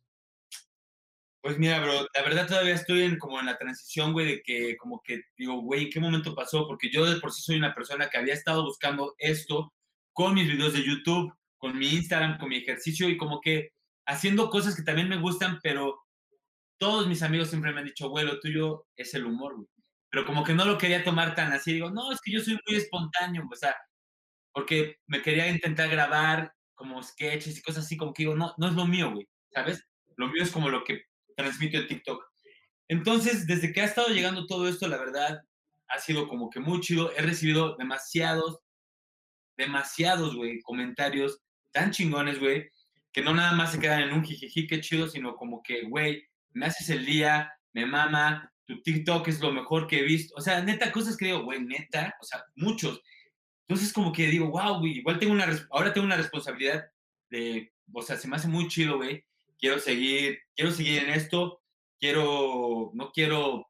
Pues 1.41 1.57
mira, 1.57 1.81
bro, 1.81 2.07
la 2.13 2.21
verdad 2.21 2.47
todavía 2.47 2.75
estoy 2.75 3.01
en, 3.01 3.17
como 3.17 3.39
en 3.39 3.47
la 3.47 3.57
transición, 3.57 4.13
güey, 4.13 4.27
de 4.27 4.41
que 4.43 4.77
como 4.77 5.01
que 5.03 5.23
digo, 5.35 5.59
güey, 5.61 5.85
¿en 5.85 5.89
qué 5.89 5.99
momento 5.99 6.35
pasó? 6.35 6.67
Porque 6.67 6.91
yo 6.91 7.03
de 7.03 7.19
por 7.19 7.31
sí 7.31 7.41
soy 7.41 7.55
una 7.57 7.73
persona 7.73 8.09
que 8.09 8.19
había 8.19 8.35
estado 8.35 8.63
buscando 8.63 9.15
esto 9.17 9.73
con 10.13 10.35
mis 10.35 10.47
videos 10.47 10.73
de 10.73 10.83
YouTube, 10.83 11.33
con 11.57 11.77
mi 11.79 11.87
Instagram, 11.87 12.37
con 12.37 12.49
mi 12.49 12.57
ejercicio 12.57 13.09
y 13.09 13.17
como 13.17 13.41
que 13.41 13.71
haciendo 14.05 14.51
cosas 14.51 14.75
que 14.75 14.83
también 14.83 15.09
me 15.09 15.19
gustan, 15.19 15.59
pero 15.63 16.03
todos 16.77 17.07
mis 17.07 17.23
amigos 17.23 17.49
siempre 17.49 17.73
me 17.73 17.79
han 17.79 17.85
dicho, 17.85 18.09
güey, 18.09 18.25
lo 18.25 18.39
tuyo 18.39 18.85
es 18.95 19.13
el 19.15 19.25
humor, 19.25 19.55
güey. 19.55 19.67
Pero 20.11 20.25
como 20.25 20.43
que 20.43 20.53
no 20.53 20.65
lo 20.65 20.77
quería 20.77 21.03
tomar 21.03 21.33
tan 21.33 21.51
así, 21.53 21.73
digo, 21.73 21.89
no, 21.89 22.11
es 22.11 22.19
que 22.21 22.31
yo 22.31 22.41
soy 22.41 22.59
muy 22.67 22.77
espontáneo, 22.77 23.47
o 23.49 23.55
sea, 23.55 23.75
porque 24.51 24.97
me 25.07 25.21
quería 25.21 25.47
intentar 25.47 25.89
grabar 25.89 26.53
como 26.75 27.01
sketches 27.01 27.57
y 27.57 27.61
cosas 27.61 27.85
así, 27.85 27.97
como 27.97 28.13
que 28.13 28.23
digo, 28.23 28.35
no, 28.35 28.53
no 28.57 28.67
es 28.67 28.73
lo 28.73 28.85
mío, 28.85 29.11
güey, 29.11 29.27
¿sabes? 29.53 29.87
Lo 30.17 30.27
mío 30.27 30.43
es 30.43 30.51
como 30.51 30.69
lo 30.69 30.83
que 30.83 31.03
transmito 31.35 31.77
en 31.77 31.87
TikTok. 31.87 32.23
Entonces, 32.89 33.47
desde 33.47 33.71
que 33.71 33.81
ha 33.81 33.85
estado 33.85 34.09
llegando 34.09 34.45
todo 34.47 34.67
esto, 34.67 34.87
la 34.87 34.97
verdad, 34.97 35.41
ha 35.87 35.99
sido 35.99 36.27
como 36.27 36.49
que 36.49 36.59
muy 36.59 36.81
chido. 36.81 37.11
He 37.15 37.21
recibido 37.21 37.75
demasiados, 37.77 38.59
demasiados, 39.55 40.35
güey, 40.35 40.59
comentarios 40.61 41.39
tan 41.71 41.91
chingones, 41.91 42.39
güey, 42.39 42.69
que 43.13 43.21
no 43.21 43.33
nada 43.33 43.53
más 43.53 43.71
se 43.71 43.79
quedan 43.79 44.01
en 44.01 44.13
un 44.13 44.23
jijiji, 44.23 44.67
qué 44.67 44.81
chido, 44.81 45.07
sino 45.07 45.35
como 45.35 45.61
que, 45.63 45.83
güey, 45.83 46.27
me 46.51 46.65
haces 46.65 46.89
el 46.89 47.05
día, 47.05 47.53
me 47.73 47.85
mama, 47.85 48.51
tu 48.71 48.81
TikTok 48.81 49.27
es 49.27 49.41
lo 49.41 49.51
mejor 49.51 49.87
que 49.87 49.99
he 49.99 50.03
visto. 50.03 50.33
O 50.37 50.41
sea, 50.41 50.61
neta, 50.61 50.91
cosas 50.91 51.17
que 51.17 51.25
digo, 51.25 51.43
güey, 51.43 51.61
neta, 51.61 52.15
o 52.21 52.23
sea, 52.23 52.45
muchos. 52.55 53.01
Entonces, 53.67 53.91
como 53.91 54.11
que 54.13 54.27
digo, 54.27 54.49
wow, 54.49 54.79
güey, 54.79 54.99
igual 54.99 55.19
tengo 55.19 55.33
una, 55.33 55.45
ahora 55.71 55.93
tengo 55.93 56.05
una 56.05 56.15
responsabilidad 56.15 56.89
de, 57.29 57.73
o 57.91 58.01
sea, 58.01 58.17
se 58.17 58.27
me 58.27 58.37
hace 58.37 58.47
muy 58.47 58.67
chido, 58.67 58.97
güey. 58.97 59.25
Quiero 59.59 59.79
seguir, 59.79 60.39
quiero 60.55 60.71
seguir 60.71 61.03
en 61.03 61.09
esto, 61.11 61.61
quiero, 61.99 62.91
no 62.93 63.11
quiero, 63.11 63.69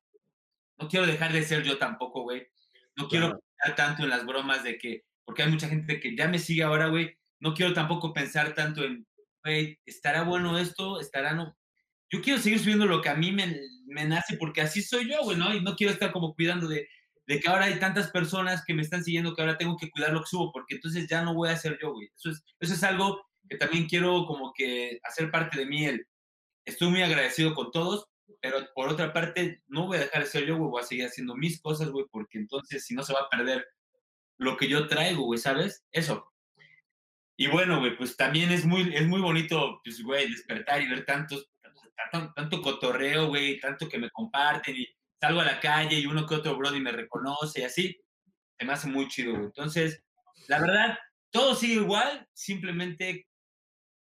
no 0.78 0.88
quiero 0.88 1.06
dejar 1.06 1.34
de 1.34 1.44
ser 1.44 1.64
yo 1.64 1.78
tampoco, 1.78 2.24
güey. 2.24 2.48
No 2.96 3.08
quiero 3.08 3.40
pensar 3.40 3.76
tanto 3.76 4.04
en 4.04 4.10
las 4.10 4.26
bromas 4.26 4.64
de 4.64 4.78
que, 4.78 5.06
porque 5.26 5.44
hay 5.44 5.52
mucha 5.52 5.68
gente 5.68 6.00
que 6.00 6.16
ya 6.16 6.28
me 6.28 6.40
sigue 6.40 6.64
ahora, 6.64 6.88
güey. 6.88 7.18
No 7.40 7.56
quiero 7.56 7.74
tampoco 7.74 8.14
pensar 8.14 8.54
tanto 8.54 8.84
en, 8.84 9.08
güey, 9.44 9.80
¿estará 9.86 10.24
bueno 10.24 10.58
esto? 10.60 11.00
¿Estará 11.00 11.34
no? 11.34 11.58
Yo 12.12 12.22
quiero 12.22 12.40
seguir 12.40 12.60
subiendo 12.60 12.86
lo 12.86 13.02
que 13.02 13.10
a 13.10 13.16
mí 13.16 13.32
me, 13.32 13.58
me 13.92 14.06
nace 14.06 14.38
porque 14.38 14.62
así 14.62 14.82
soy 14.82 15.10
yo, 15.10 15.24
güey, 15.24 15.38
¿no? 15.38 15.54
Y 15.54 15.62
no 15.62 15.76
quiero 15.76 15.94
estar 15.94 16.12
como 16.12 16.34
cuidando 16.34 16.68
de, 16.68 16.88
de 17.28 17.40
que 17.40 17.50
ahora 17.50 17.66
hay 17.66 17.80
tantas 17.80 18.10
personas 18.10 18.64
que 18.66 18.74
me 18.74 18.82
están 18.82 19.04
siguiendo 19.04 19.36
que 19.36 19.42
ahora 19.42 19.58
tengo 19.58 19.78
que 19.78 19.90
cuidar 19.90 20.14
lo 20.14 20.22
que 20.22 20.30
subo, 20.30 20.52
porque 20.52 20.76
entonces 20.76 21.08
ya 21.08 21.22
no 21.24 21.34
voy 21.34 21.50
a 21.50 21.58
ser 21.58 21.78
yo, 21.82 21.94
güey. 21.94 22.10
Eso 22.16 22.32
es, 22.32 22.44
eso 22.60 22.74
es 22.74 22.84
algo 22.84 23.22
que 23.50 23.58
también 23.58 23.88
quiero 23.88 24.26
como 24.26 24.54
que 24.54 25.00
hacer 25.04 25.30
parte 25.30 25.60
de 25.60 25.66
mí. 25.66 25.86
El, 25.86 26.06
estoy 26.66 26.90
muy 26.90 27.02
agradecido 27.02 27.54
con 27.54 27.72
todos, 27.72 28.08
pero 28.42 28.58
por 28.74 28.90
otra 28.90 29.14
parte 29.14 29.62
no 29.68 29.88
voy 29.88 29.98
a 29.98 30.02
dejar 30.02 30.24
de 30.24 30.30
ser 30.30 30.46
yo, 30.46 30.58
güey, 30.58 30.72
voy 30.72 30.82
a 30.82 30.86
seguir 30.86 31.06
haciendo 31.06 31.36
mis 31.36 31.62
cosas, 31.62 31.90
güey, 31.90 32.06
porque 32.12 32.38
entonces 32.38 32.86
si 32.86 32.96
no 32.96 33.04
se 33.04 33.14
va 33.14 33.20
a 33.20 33.30
perder 33.30 33.66
lo 34.38 34.58
que 34.58 34.68
yo 34.68 34.88
traigo, 34.88 35.24
güey, 35.24 35.40
¿sabes? 35.40 35.86
Eso. 35.92 36.32
Y 37.38 37.48
bueno, 37.48 37.80
güey, 37.80 37.96
pues 37.98 38.18
también 38.18 38.52
es 38.52 38.66
muy, 38.66 38.96
es 38.96 39.08
muy 39.08 39.22
bonito, 39.22 39.82
pues, 39.84 40.02
güey, 40.04 40.30
despertar 40.30 40.82
y 40.82 40.88
ver 40.88 41.06
tantos, 41.06 41.50
tanto, 42.12 42.34
tanto 42.34 42.62
cotorreo, 42.62 43.28
güey, 43.28 43.60
tanto 43.60 43.90
que 43.90 43.98
me 43.98 44.10
comparten 44.10 44.76
y 44.78 44.88
salgo 45.20 45.42
a 45.42 45.46
la 45.46 45.60
calle 45.60 46.00
y 46.00 46.06
uno 46.06 46.26
que 46.26 46.36
otro 46.36 46.58
brody 46.58 46.80
me 46.80 46.92
reconoce 46.92 47.62
y 47.62 47.64
así, 47.64 47.98
se 48.58 48.66
me 48.66 48.74
hace 48.74 48.88
muy 48.88 49.08
chido, 49.08 49.34
güey. 49.34 49.46
Entonces, 49.46 50.04
la 50.48 50.60
verdad, 50.60 50.98
todo 51.30 51.56
sigue 51.56 51.76
igual, 51.76 52.28
simplemente 52.34 53.28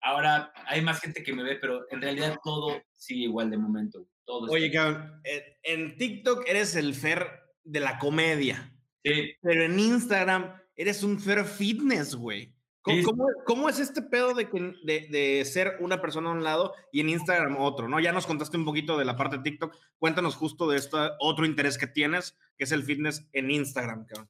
ahora 0.00 0.52
hay 0.66 0.82
más 0.82 1.00
gente 1.00 1.22
que 1.22 1.32
me 1.32 1.42
ve, 1.42 1.56
pero 1.56 1.86
en 1.90 2.00
realidad 2.00 2.38
todo 2.42 2.82
sigue 2.94 3.24
igual 3.24 3.50
de 3.50 3.58
momento. 3.58 4.06
Todo 4.24 4.50
Oye, 4.50 4.70
cabrón, 4.70 5.22
en 5.62 5.96
TikTok 5.96 6.46
eres 6.46 6.76
el 6.76 6.94
Fer 6.94 7.40
de 7.64 7.80
la 7.80 7.98
comedia, 7.98 8.72
Sí, 9.04 9.32
pero 9.40 9.64
en 9.64 9.78
Instagram 9.78 10.60
eres 10.76 11.02
un 11.02 11.18
Fer 11.18 11.44
fitness, 11.44 12.14
güey. 12.14 12.52
¿Cómo, 12.88 13.02
cómo- 13.04 13.26
cómo 13.44 13.68
es 13.68 13.78
este 13.78 14.02
pedo 14.02 14.34
de, 14.34 14.48
que, 14.48 14.74
de, 14.82 15.08
de 15.10 15.44
ser 15.44 15.76
una 15.80 16.00
persona 16.00 16.30
a 16.30 16.32
un 16.32 16.42
lado 16.44 16.74
y 16.92 17.00
en 17.00 17.10
Instagram 17.10 17.56
otro, 17.58 17.88
no? 17.88 18.00
Ya 18.00 18.12
nos 18.12 18.26
contaste 18.26 18.56
un 18.56 18.64
poquito 18.64 18.96
de 18.98 19.04
la 19.04 19.16
parte 19.16 19.36
de 19.36 19.42
TikTok. 19.42 19.76
Cuéntanos 19.98 20.36
justo 20.36 20.68
de 20.68 20.78
este 20.78 20.96
otro 21.20 21.46
interés 21.46 21.78
que 21.78 21.86
tienes, 21.86 22.36
que 22.56 22.64
es 22.64 22.72
el 22.72 22.82
fitness 22.84 23.28
en 23.32 23.50
Instagram, 23.50 24.06
cabrón. 24.06 24.28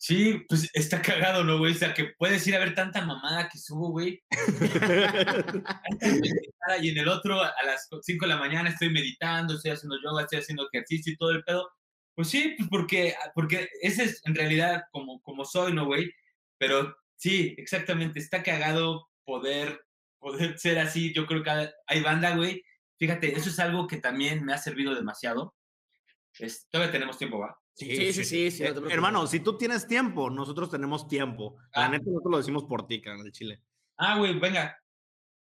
Sí, 0.00 0.44
pues 0.48 0.70
está 0.74 1.02
cagado, 1.02 1.42
¿no, 1.42 1.58
güey? 1.58 1.72
O 1.72 1.74
sea, 1.74 1.92
que 1.92 2.12
puedes 2.16 2.46
ir 2.46 2.54
a 2.54 2.60
ver 2.60 2.72
tanta 2.74 3.04
mamada 3.04 3.48
que 3.48 3.58
subo, 3.58 3.90
güey. 3.90 4.22
y 6.80 6.90
en 6.90 6.98
el 6.98 7.08
otro, 7.08 7.42
a 7.42 7.52
las 7.66 7.88
5 8.02 8.24
de 8.24 8.28
la 8.28 8.36
mañana 8.36 8.68
estoy 8.68 8.90
meditando, 8.90 9.54
estoy 9.54 9.72
haciendo 9.72 9.96
yoga, 10.02 10.22
estoy 10.22 10.38
haciendo 10.38 10.68
ejercicio 10.72 11.12
y 11.12 11.16
todo 11.16 11.30
el 11.30 11.42
pedo. 11.42 11.68
Pues 12.14 12.28
sí, 12.28 12.54
pues 12.56 12.68
porque, 12.68 13.14
porque 13.34 13.68
ese 13.82 14.04
es 14.04 14.20
en 14.24 14.34
realidad 14.34 14.84
como, 14.92 15.20
como 15.22 15.44
soy, 15.44 15.72
¿no, 15.72 15.86
güey? 15.86 16.12
Pero 16.58 16.96
sí, 17.18 17.54
exactamente, 17.58 18.18
está 18.18 18.42
cagado 18.42 19.08
poder, 19.24 19.82
poder 20.18 20.58
ser 20.58 20.78
así. 20.78 21.12
Yo 21.12 21.26
creo 21.26 21.42
que 21.42 21.50
hay 21.86 22.00
banda, 22.02 22.34
güey. 22.34 22.62
Fíjate, 22.98 23.36
eso 23.36 23.50
es 23.50 23.58
algo 23.58 23.86
que 23.86 23.98
también 23.98 24.44
me 24.44 24.52
ha 24.54 24.58
servido 24.58 24.94
demasiado. 24.94 25.54
Es, 26.38 26.66
todavía 26.70 26.90
tenemos 26.92 27.18
tiempo, 27.18 27.38
¿va? 27.38 27.56
Sí, 27.74 28.12
sí, 28.12 28.24
sí. 28.24 28.50
sí, 28.50 28.62
no 28.62 28.64
te 28.64 28.64
Eh, 28.64 28.72
preocupes. 28.72 28.92
hermano, 28.94 29.26
si 29.26 29.40
tú 29.40 29.56
tienes 29.56 29.86
tiempo, 29.86 30.30
nosotros 30.30 30.70
tenemos 30.70 31.06
tiempo. 31.06 31.56
La 31.74 31.86
Ah. 31.86 31.88
neta, 31.90 32.04
nosotros 32.06 32.30
lo 32.32 32.38
decimos 32.38 32.64
por 32.64 32.86
ti, 32.86 33.00
carnal, 33.00 33.26
el 33.26 33.32
chile. 33.32 33.62
Ah, 33.98 34.18
güey, 34.18 34.38
venga. 34.38 34.76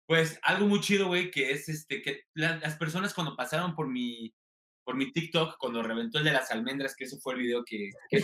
Pues 0.07 0.39
algo 0.43 0.67
muy 0.67 0.79
chido, 0.81 1.07
güey, 1.07 1.29
que 1.31 1.51
es 1.51 1.67
este, 1.69 2.01
que 2.01 2.21
la- 2.35 2.57
las 2.57 2.75
personas 2.77 3.13
cuando 3.13 3.35
pasaron 3.35 3.75
por 3.75 3.87
mi, 3.87 4.33
por 4.83 4.95
mi 4.95 5.11
TikTok, 5.11 5.57
cuando 5.59 5.81
reventó 5.83 6.19
el 6.19 6.23
de 6.25 6.31
las 6.31 6.51
almendras, 6.51 6.95
que 6.95 7.05
ese 7.05 7.17
fue 7.19 7.33
el 7.33 7.39
video 7.41 7.63
que... 7.63 7.89
que- 8.09 8.17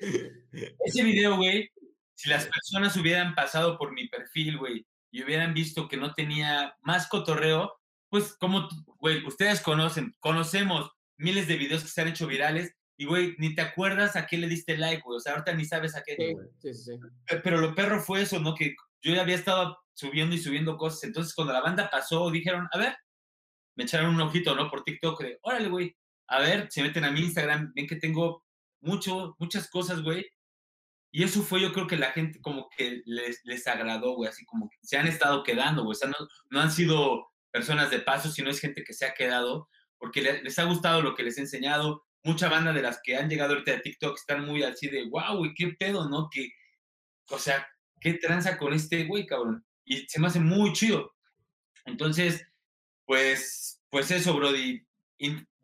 ese 0.84 1.02
video, 1.02 1.36
güey, 1.36 1.70
si 2.14 2.28
las 2.28 2.46
personas 2.46 2.96
hubieran 2.96 3.34
pasado 3.34 3.76
por 3.78 3.92
mi 3.92 4.08
perfil, 4.08 4.58
güey, 4.58 4.86
y 5.10 5.22
hubieran 5.22 5.54
visto 5.54 5.88
que 5.88 5.96
no 5.96 6.12
tenía 6.14 6.74
más 6.82 7.06
cotorreo, 7.08 7.72
pues 8.08 8.36
como, 8.38 8.68
güey, 8.98 9.24
ustedes 9.26 9.60
conocen, 9.60 10.14
conocemos 10.20 10.90
miles 11.16 11.46
de 11.48 11.56
videos 11.56 11.82
que 11.82 11.88
se 11.88 12.00
han 12.00 12.08
hecho 12.08 12.26
virales, 12.26 12.72
y, 12.96 13.06
güey, 13.06 13.34
ni 13.38 13.54
te 13.56 13.60
acuerdas 13.62 14.14
a 14.14 14.26
qué 14.26 14.38
le 14.38 14.46
diste 14.48 14.76
like, 14.78 15.02
güey, 15.04 15.16
o 15.16 15.20
sea, 15.20 15.32
ahorita 15.32 15.52
ni 15.54 15.64
sabes 15.64 15.96
a 15.96 16.02
qué. 16.04 16.14
Sí, 16.16 16.34
sí, 16.60 16.74
sí, 16.74 16.92
sí. 16.92 16.98
Pe- 17.26 17.40
Pero 17.40 17.58
lo 17.58 17.74
perro 17.74 18.00
fue 18.00 18.22
eso, 18.22 18.38
¿no? 18.38 18.54
Que 18.54 18.74
yo 19.02 19.12
ya 19.14 19.22
había 19.22 19.34
estado 19.34 19.76
subiendo 19.94 20.34
y 20.36 20.38
subiendo 20.38 20.76
cosas. 20.76 21.02
Entonces, 21.04 21.34
cuando 21.34 21.52
la 21.52 21.60
banda 21.60 21.90
pasó, 21.90 22.30
dijeron, 22.30 22.68
a 22.72 22.78
ver, 22.78 22.96
me 23.76 23.82
echaron 23.84 24.14
un 24.14 24.20
ojito, 24.20 24.54
¿no? 24.54 24.70
Por 24.70 24.84
TikTok, 24.84 25.20
de, 25.22 25.38
órale, 25.42 25.68
güey. 25.68 25.96
A 26.28 26.38
ver, 26.38 26.68
se 26.70 26.82
meten 26.82 27.04
a 27.04 27.10
mi 27.10 27.20
Instagram, 27.20 27.72
ven 27.74 27.86
que 27.88 27.96
tengo 27.96 28.44
mucho, 28.80 29.34
muchas 29.40 29.68
cosas, 29.68 30.00
güey. 30.00 30.24
Y 31.16 31.22
eso 31.22 31.42
fue, 31.42 31.60
yo 31.60 31.72
creo 31.72 31.86
que 31.86 31.96
la 31.96 32.10
gente 32.10 32.40
como 32.40 32.68
que 32.76 33.00
les, 33.06 33.40
les 33.44 33.66
agradó, 33.68 34.16
güey. 34.16 34.28
Así 34.28 34.44
como 34.46 34.68
que 34.68 34.76
se 34.82 34.96
han 34.96 35.06
estado 35.06 35.44
quedando, 35.44 35.84
güey. 35.84 35.92
O 35.92 35.94
sea, 35.94 36.08
no, 36.08 36.16
no 36.50 36.60
han 36.60 36.72
sido 36.72 37.30
personas 37.52 37.90
de 37.92 38.00
paso, 38.00 38.30
sino 38.32 38.50
es 38.50 38.58
gente 38.60 38.82
que 38.82 38.92
se 38.94 39.06
ha 39.06 39.14
quedado 39.14 39.68
porque 39.98 40.20
le- 40.22 40.42
les 40.42 40.58
ha 40.58 40.64
gustado 40.64 41.02
lo 41.02 41.14
que 41.14 41.22
les 41.22 41.38
he 41.38 41.42
enseñado. 41.42 42.04
Mucha 42.24 42.48
banda 42.48 42.72
de 42.72 42.82
las 42.82 43.00
que 43.00 43.16
han 43.16 43.28
llegado 43.28 43.52
ahorita 43.52 43.70
de 43.72 43.80
TikTok 43.80 44.16
están 44.18 44.44
muy 44.44 44.64
así 44.64 44.88
de, 44.88 45.08
wow, 45.08 45.36
güey, 45.38 45.54
qué 45.54 45.68
pedo, 45.78 46.08
¿no? 46.08 46.28
Que, 46.32 46.48
o 47.30 47.38
sea, 47.38 47.64
qué 48.00 48.14
tranza 48.14 48.58
con 48.58 48.72
este 48.74 49.04
güey, 49.04 49.24
cabrón. 49.24 49.64
Y 49.84 50.06
se 50.08 50.18
me 50.20 50.26
hace 50.26 50.40
muy 50.40 50.72
chido. 50.72 51.14
Entonces, 51.84 52.44
pues, 53.06 53.80
pues 53.88 54.10
eso, 54.10 54.34
Brody. 54.34 54.84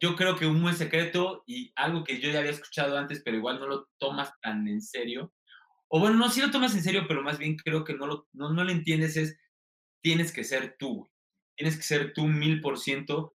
Yo 0.01 0.17
creo 0.17 0.37
que 0.37 0.47
un 0.47 0.63
buen 0.63 0.77
secreto 0.77 1.43
y 1.47 1.73
algo 1.77 2.05
que 2.05 2.21
yo 2.21 2.31
ya 2.31 2.39
había 2.39 2.53
escuchado 2.53 2.97
antes, 2.97 3.21
pero 3.25 3.37
igual 3.37 3.59
no 3.61 3.67
lo 3.67 3.89
tomas 3.99 4.31
tan 4.41 4.67
en 4.69 4.81
serio. 4.81 5.35
O 5.93 5.99
bueno, 5.99 6.17
no, 6.17 6.31
sí 6.31 6.41
lo 6.41 6.53
tomas 6.53 6.75
en 6.75 6.85
serio, 6.85 7.05
pero 7.09 7.23
más 7.23 7.37
bien 7.37 7.57
creo 7.57 7.83
que 7.85 7.95
no 7.95 8.07
lo, 8.07 8.29
no, 8.33 8.53
no 8.53 8.63
lo 8.63 8.71
entiendes, 8.71 9.17
es 9.17 9.37
tienes 10.01 10.33
que 10.33 10.45
ser 10.45 10.77
tú. 10.79 11.09
Tienes 11.57 11.77
que 11.77 11.83
ser 11.83 12.13
tú 12.13 12.27
mil 12.27 12.61
por 12.61 12.79
ciento 12.79 13.35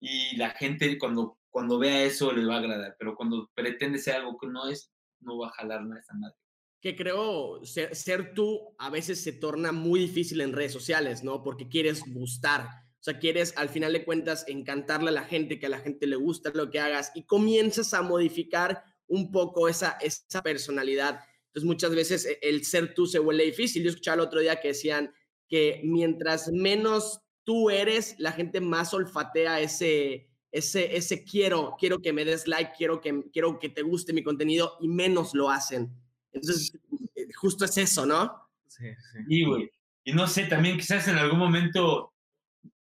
y 0.00 0.36
la 0.36 0.50
gente 0.50 0.98
cuando, 0.98 1.38
cuando 1.50 1.78
vea 1.78 2.04
eso 2.04 2.30
le 2.32 2.46
va 2.46 2.56
a 2.56 2.58
agradar, 2.58 2.94
pero 2.98 3.16
cuando 3.16 3.50
pretende 3.54 3.98
ser 3.98 4.16
algo 4.16 4.38
que 4.38 4.46
no 4.46 4.68
es, 4.68 4.92
no 5.20 5.38
va 5.38 5.48
a 5.48 5.52
jalar 5.52 5.82
nada 5.84 6.00
esa 6.00 6.14
madre. 6.14 6.36
que 6.80 6.94
creo 6.94 7.64
ser, 7.64 7.96
ser 7.96 8.34
tú 8.34 8.74
a 8.78 8.90
veces 8.90 9.22
se 9.22 9.32
torna 9.32 9.72
muy 9.72 9.98
difícil 9.98 10.40
en 10.42 10.52
redes 10.52 10.72
sociales, 10.72 11.24
¿no? 11.24 11.42
Porque 11.42 11.68
quieres 11.68 12.02
gustar. 12.06 12.68
O 13.00 13.02
sea, 13.02 13.18
quieres 13.18 13.54
al 13.56 13.68
final 13.68 13.92
de 13.92 14.04
cuentas 14.04 14.44
encantarle 14.46 15.08
a 15.08 15.12
la 15.12 15.24
gente, 15.24 15.58
que 15.58 15.66
a 15.66 15.70
la 15.70 15.80
gente 15.80 16.06
le 16.06 16.16
gusta 16.16 16.50
lo 16.54 16.70
que 16.70 16.80
hagas 16.80 17.12
y 17.14 17.24
comienzas 17.24 17.94
a 17.94 18.02
modificar 18.02 18.84
un 19.06 19.32
poco 19.32 19.68
esa, 19.68 19.96
esa 20.00 20.42
personalidad. 20.42 21.20
Entonces 21.58 21.66
muchas 21.66 21.94
veces 21.94 22.24
e- 22.24 22.38
el 22.42 22.64
ser 22.64 22.94
tú 22.94 23.06
se 23.06 23.18
vuelve 23.18 23.44
difícil. 23.44 23.82
Yo 23.82 23.90
escuchaba 23.90 24.16
el 24.16 24.20
otro 24.20 24.40
día 24.40 24.60
que 24.60 24.68
decían 24.68 25.12
que 25.48 25.80
mientras 25.82 26.52
menos 26.52 27.20
tú 27.42 27.68
eres, 27.70 28.14
la 28.18 28.30
gente 28.30 28.60
más 28.60 28.94
olfatea 28.94 29.60
ese, 29.60 30.28
ese, 30.52 30.96
ese 30.96 31.24
quiero, 31.24 31.74
quiero 31.78 32.00
que 32.00 32.12
me 32.12 32.24
des 32.24 32.46
like, 32.46 32.72
quiero 32.76 33.00
que, 33.00 33.24
quiero 33.32 33.58
que 33.58 33.70
te 33.70 33.82
guste 33.82 34.12
mi 34.12 34.22
contenido 34.22 34.76
y 34.80 34.86
menos 34.86 35.34
lo 35.34 35.50
hacen. 35.50 35.90
Entonces, 36.32 36.78
eh, 37.16 37.26
justo 37.34 37.64
es 37.64 37.76
eso, 37.76 38.06
¿no? 38.06 38.48
Sí, 38.68 38.84
sí. 39.12 39.18
Y, 39.28 39.44
güey, 39.44 39.68
y 40.04 40.12
no 40.12 40.28
sé, 40.28 40.44
también 40.44 40.76
quizás 40.76 41.08
en 41.08 41.16
algún 41.16 41.40
momento 41.40 42.14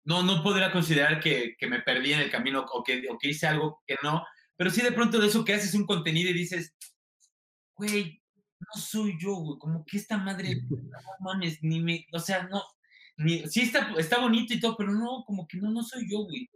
no, 0.05 0.25
no 0.25 0.43
podría 0.43 0.73
considerar 0.73 1.21
que, 1.21 1.55
que 1.57 1.69
me 1.69 1.83
perdí 1.83 2.15
en 2.15 2.21
el 2.21 2.31
camino 2.31 2.65
o 2.73 2.83
que, 2.83 3.07
o 3.11 3.17
que 3.17 3.29
hice 3.29 3.47
algo 3.47 3.81
que 3.87 3.97
no, 4.03 4.25
pero 4.57 4.71
sí 4.71 4.81
de 4.81 4.93
pronto 4.93 5.21
de 5.21 5.29
eso 5.29 5.45
que 5.45 5.55
haces 5.55 5.75
un 5.75 5.87
contenido 5.87 6.31
y 6.31 6.35
dices, 6.35 6.75
güey, 7.77 8.23
no 8.61 8.81
soy 8.81 9.17
yo, 9.21 9.35
güey, 9.37 9.59
como 9.59 9.85
que 9.85 9.97
esta 9.97 10.19
madre, 10.19 10.57
no 10.71 11.01
mames, 11.21 11.59
ni 11.63 11.81
me, 11.81 12.07
o 12.13 12.19
sea, 12.19 12.45
no, 12.45 12.63
ni, 13.19 13.47
sí 13.47 13.63
está, 13.63 13.93
está 13.99 14.21
bonito 14.21 14.55
y 14.55 14.61
todo, 14.61 14.77
pero 14.77 14.93
no, 14.93 15.25
como 15.27 15.47
que 15.47 15.59
no, 15.59 15.71
no 15.71 15.83
soy 15.83 16.11
yo, 16.11 16.25
güey. 16.25 16.49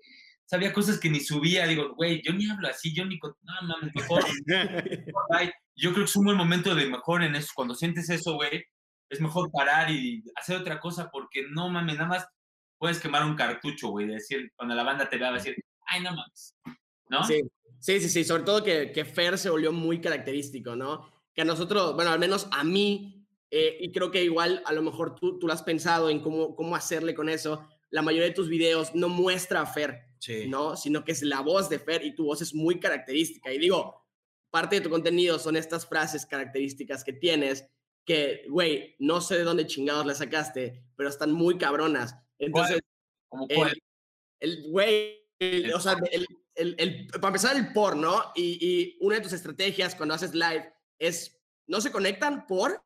Sabía 0.45 0.73
cosas 0.73 0.99
que 0.99 1.09
ni 1.09 1.21
subía, 1.21 1.67
digo, 1.67 1.95
güey, 1.95 2.23
yo 2.25 2.33
ni 2.33 2.51
hablo 2.51 2.67
así, 2.69 2.93
yo 2.93 3.05
ni, 3.05 3.19
no 3.19 3.69
mames, 3.69 3.95
mejor, 3.95 4.25
Bye. 5.31 5.53
Yo 5.77 5.93
creo 5.93 6.05
que 6.05 6.11
es 6.11 6.17
un 6.17 6.25
buen 6.25 6.37
momento 6.37 6.75
de 6.75 6.87
mejor 6.87 7.23
en 7.23 7.37
eso. 7.37 7.53
Cuando 7.55 7.75
sientes 7.75 8.11
eso, 8.11 8.35
güey, 8.35 8.65
es 9.09 9.21
mejor 9.21 9.51
parar 9.51 9.91
y 9.91 10.23
hacer 10.37 10.57
otra 10.57 10.81
cosa 10.81 11.09
porque 11.11 11.45
no 11.49 11.71
mames, 11.71 11.97
nada 11.97 12.09
más 12.09 12.29
puedes 12.79 12.99
quemar 12.99 13.25
un 13.25 13.37
cartucho, 13.37 13.89
güey. 13.89 14.07
de 14.07 14.15
Decir, 14.15 14.53
cuando 14.57 14.75
la 14.75 14.83
banda 14.83 15.09
te 15.09 15.17
vea, 15.17 15.31
va 15.31 15.37
a 15.37 15.39
decir, 15.39 15.57
ay, 15.87 16.03
no 16.03 16.11
mames. 16.11 16.57
¿No? 17.09 17.25
Sí, 17.25 17.41
sí, 17.79 18.01
sí, 18.01 18.09
sí. 18.09 18.25
Sobre 18.25 18.43
todo 18.43 18.65
que, 18.65 18.91
que 18.93 19.05
Fer 19.05 19.39
se 19.39 19.51
volvió 19.51 19.73
muy 19.73 20.01
característico, 20.01 20.75
¿no? 20.75 21.19
Que 21.40 21.42
a 21.42 21.46
nosotros, 21.46 21.94
bueno, 21.94 22.11
al 22.11 22.18
menos 22.18 22.48
a 22.50 22.62
mí, 22.64 23.26
eh, 23.50 23.79
y 23.81 23.90
creo 23.92 24.11
que 24.11 24.22
igual 24.22 24.62
a 24.66 24.74
lo 24.74 24.83
mejor 24.83 25.14
tú, 25.14 25.38
tú 25.38 25.46
lo 25.46 25.55
has 25.55 25.62
pensado 25.62 26.11
en 26.11 26.20
cómo, 26.20 26.55
cómo 26.55 26.76
hacerle 26.76 27.14
con 27.14 27.31
eso. 27.31 27.66
La 27.88 28.03
mayoría 28.03 28.29
de 28.29 28.35
tus 28.35 28.50
videos 28.50 28.94
no 28.94 29.09
muestra 29.09 29.62
a 29.62 29.66
Fer, 29.66 30.03
Sí. 30.18 30.46
¿no? 30.48 30.76
Sino 30.76 31.03
que 31.03 31.12
es 31.12 31.22
la 31.22 31.40
voz 31.40 31.70
de 31.70 31.79
Fer 31.79 32.05
y 32.05 32.14
tu 32.14 32.26
voz 32.26 32.42
es 32.42 32.55
muy 32.55 32.79
característica. 32.79 33.50
Y 33.50 33.59
digo, 33.59 34.07
parte 34.50 34.76
de 34.76 34.83
tu 34.83 34.90
contenido 34.90 35.38
son 35.38 35.57
estas 35.57 35.87
frases 35.87 36.26
características 36.26 37.03
que 37.05 37.14
tienes 37.14 37.66
que, 38.05 38.44
güey, 38.50 38.96
no 38.98 39.22
sé 39.22 39.38
de 39.38 39.44
dónde 39.44 39.66
chingados 39.66 40.05
las 40.05 40.18
sacaste, 40.18 40.85
pero 40.94 41.09
están 41.09 41.33
muy 41.33 41.57
cabronas. 41.57 42.14
Entonces, 42.38 42.81
el- 43.48 43.55
cuál. 43.57 43.79
el 44.40 44.70
güey, 44.70 45.26
o 45.74 45.81
sea, 45.81 45.96
el, 46.12 46.26
el- 46.55 46.74
el- 46.79 47.07
para 47.07 47.29
empezar 47.29 47.57
el 47.57 47.72
por, 47.72 47.96
¿no? 47.96 48.24
Y, 48.35 48.59
y 48.61 48.98
una 49.00 49.14
de 49.16 49.22
tus 49.22 49.33
estrategias 49.33 49.94
cuando 49.94 50.14
haces 50.14 50.35
live 50.35 50.70
es, 51.01 51.37
no 51.67 51.81
se 51.81 51.91
conectan 51.91 52.47
por, 52.47 52.81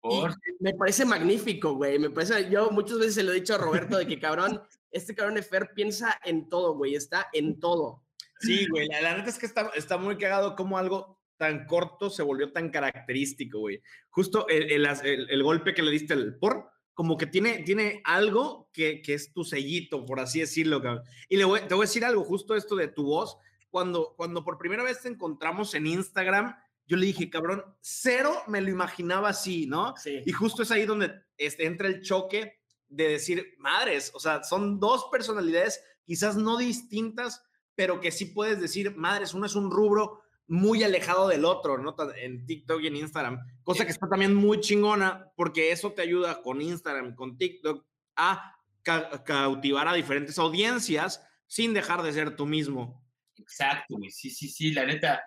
Por- 0.00 0.30
y 0.30 0.62
me 0.62 0.74
parece 0.74 1.04
magnífico, 1.04 1.74
güey, 1.74 1.98
me 1.98 2.10
parece, 2.10 2.48
yo 2.50 2.70
muchas 2.70 2.98
veces 2.98 3.14
se 3.16 3.22
lo 3.24 3.32
he 3.32 3.36
dicho 3.36 3.54
a 3.54 3.58
Roberto 3.58 3.96
de 3.98 4.06
que 4.06 4.20
cabrón, 4.20 4.62
este 4.92 5.14
cabrón 5.16 5.34
de 5.34 5.42
Fer 5.42 5.72
piensa 5.74 6.20
en 6.24 6.48
todo, 6.48 6.74
güey, 6.76 6.94
está 6.94 7.28
en 7.32 7.58
todo. 7.58 8.04
Sí, 8.38 8.68
güey, 8.68 8.86
la, 8.88 9.00
la 9.00 9.16
neta 9.16 9.30
es 9.30 9.38
que 9.38 9.46
está, 9.46 9.70
está 9.74 9.96
muy 9.96 10.16
cagado 10.18 10.54
como 10.54 10.78
algo 10.78 11.18
tan 11.36 11.66
corto 11.66 12.10
se 12.10 12.22
volvió 12.22 12.52
tan 12.52 12.70
característico, 12.70 13.58
güey. 13.58 13.82
Justo 14.10 14.46
el, 14.48 14.70
el- 14.86 15.30
el 15.30 15.42
golpe 15.42 15.74
que 15.74 15.82
le 15.82 15.90
diste 15.90 16.12
al 16.12 16.36
por, 16.36 16.70
como 16.92 17.16
que 17.16 17.26
tiene, 17.26 17.64
tiene 17.64 18.00
algo 18.04 18.70
que, 18.72 19.02
que 19.02 19.14
es 19.14 19.32
tu 19.32 19.42
sellito, 19.42 20.04
por 20.06 20.20
así 20.20 20.38
decirlo, 20.40 20.80
cabrón. 20.80 21.02
Y 21.28 21.36
le 21.36 21.44
voy, 21.44 21.60
te 21.62 21.74
voy 21.74 21.84
a 21.84 21.88
decir 21.88 22.04
algo, 22.04 22.22
justo 22.22 22.54
esto 22.54 22.76
de 22.76 22.86
tu 22.88 23.04
voz, 23.04 23.36
cuando, 23.68 24.14
cuando 24.16 24.44
por 24.44 24.58
primera 24.58 24.84
vez 24.84 25.00
te 25.02 25.08
encontramos 25.08 25.74
en 25.74 25.88
Instagram, 25.88 26.54
yo 26.86 26.96
le 26.96 27.06
dije, 27.06 27.30
cabrón, 27.30 27.64
cero 27.80 28.42
me 28.46 28.60
lo 28.60 28.70
imaginaba 28.70 29.30
así, 29.30 29.66
¿no? 29.66 29.94
Sí. 29.96 30.20
Y 30.24 30.32
justo 30.32 30.62
es 30.62 30.70
ahí 30.70 30.84
donde 30.86 31.12
este, 31.36 31.66
entra 31.66 31.88
el 31.88 32.02
choque 32.02 32.60
de 32.88 33.08
decir, 33.08 33.54
madres, 33.58 34.10
o 34.14 34.20
sea, 34.20 34.42
son 34.44 34.78
dos 34.78 35.06
personalidades 35.10 35.82
quizás 36.04 36.36
no 36.36 36.58
distintas, 36.58 37.42
pero 37.74 38.00
que 38.00 38.10
sí 38.12 38.26
puedes 38.26 38.60
decir, 38.60 38.94
madres, 38.96 39.34
uno 39.34 39.46
es 39.46 39.54
un 39.54 39.70
rubro 39.70 40.20
muy 40.46 40.84
alejado 40.84 41.26
del 41.28 41.46
otro, 41.46 41.78
¿no? 41.78 41.96
En 42.16 42.44
TikTok 42.44 42.82
y 42.82 42.86
en 42.88 42.96
Instagram, 42.96 43.38
cosa 43.62 43.86
que 43.86 43.92
está 43.92 44.06
también 44.08 44.34
muy 44.34 44.60
chingona, 44.60 45.32
porque 45.36 45.72
eso 45.72 45.92
te 45.92 46.02
ayuda 46.02 46.42
con 46.42 46.60
Instagram, 46.60 47.14
con 47.14 47.38
TikTok, 47.38 47.84
a 48.16 48.54
ca- 48.82 49.24
cautivar 49.24 49.88
a 49.88 49.94
diferentes 49.94 50.38
audiencias 50.38 51.26
sin 51.46 51.72
dejar 51.72 52.02
de 52.02 52.12
ser 52.12 52.36
tú 52.36 52.44
mismo. 52.46 53.02
Exacto, 53.36 53.96
güey. 53.96 54.10
Sí, 54.10 54.28
sí, 54.30 54.48
sí, 54.48 54.72
la 54.72 54.84
neta. 54.84 55.22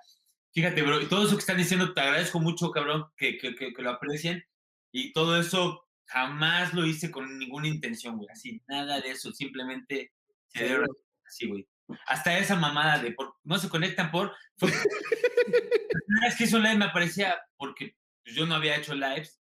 Fíjate, 0.57 0.81
bro, 0.81 0.99
y 0.99 1.05
todo 1.05 1.23
eso 1.23 1.35
que 1.35 1.41
están 1.41 1.57
diciendo, 1.57 1.93
te 1.93 2.01
agradezco 2.01 2.39
mucho, 2.39 2.71
cabrón, 2.71 3.05
que, 3.15 3.37
que, 3.37 3.53
que, 3.53 3.71
que 3.71 3.81
lo 3.83 3.91
aprecien. 3.91 4.43
Y 4.91 5.13
todo 5.13 5.39
eso 5.39 5.87
jamás 6.05 6.73
lo 6.73 6.83
hice 6.83 7.11
con 7.11 7.37
ninguna 7.37 7.67
intención, 7.67 8.17
güey. 8.17 8.27
Así, 8.31 8.63
nada 8.67 8.99
de 8.99 9.11
eso. 9.11 9.31
Simplemente 9.31 10.13
se 10.47 10.63
dieron 10.65 10.87
así, 11.27 11.47
güey. 11.47 11.67
Hasta 12.07 12.39
esa 12.39 12.55
mamada 12.55 12.97
de 12.97 13.11
por, 13.11 13.35
no 13.43 13.59
se 13.59 13.69
conectan 13.69 14.09
por. 14.09 14.35
Fue, 14.57 14.71
La 14.71 15.99
primera 16.07 16.27
vez 16.27 16.35
que 16.35 16.45
hizo 16.45 16.57
un 16.57 16.63
live 16.63 16.77
me 16.77 16.85
aparecía 16.85 17.39
porque 17.55 17.95
yo 18.25 18.47
no 18.47 18.55
había 18.55 18.77
hecho 18.77 18.95
lives 18.95 19.39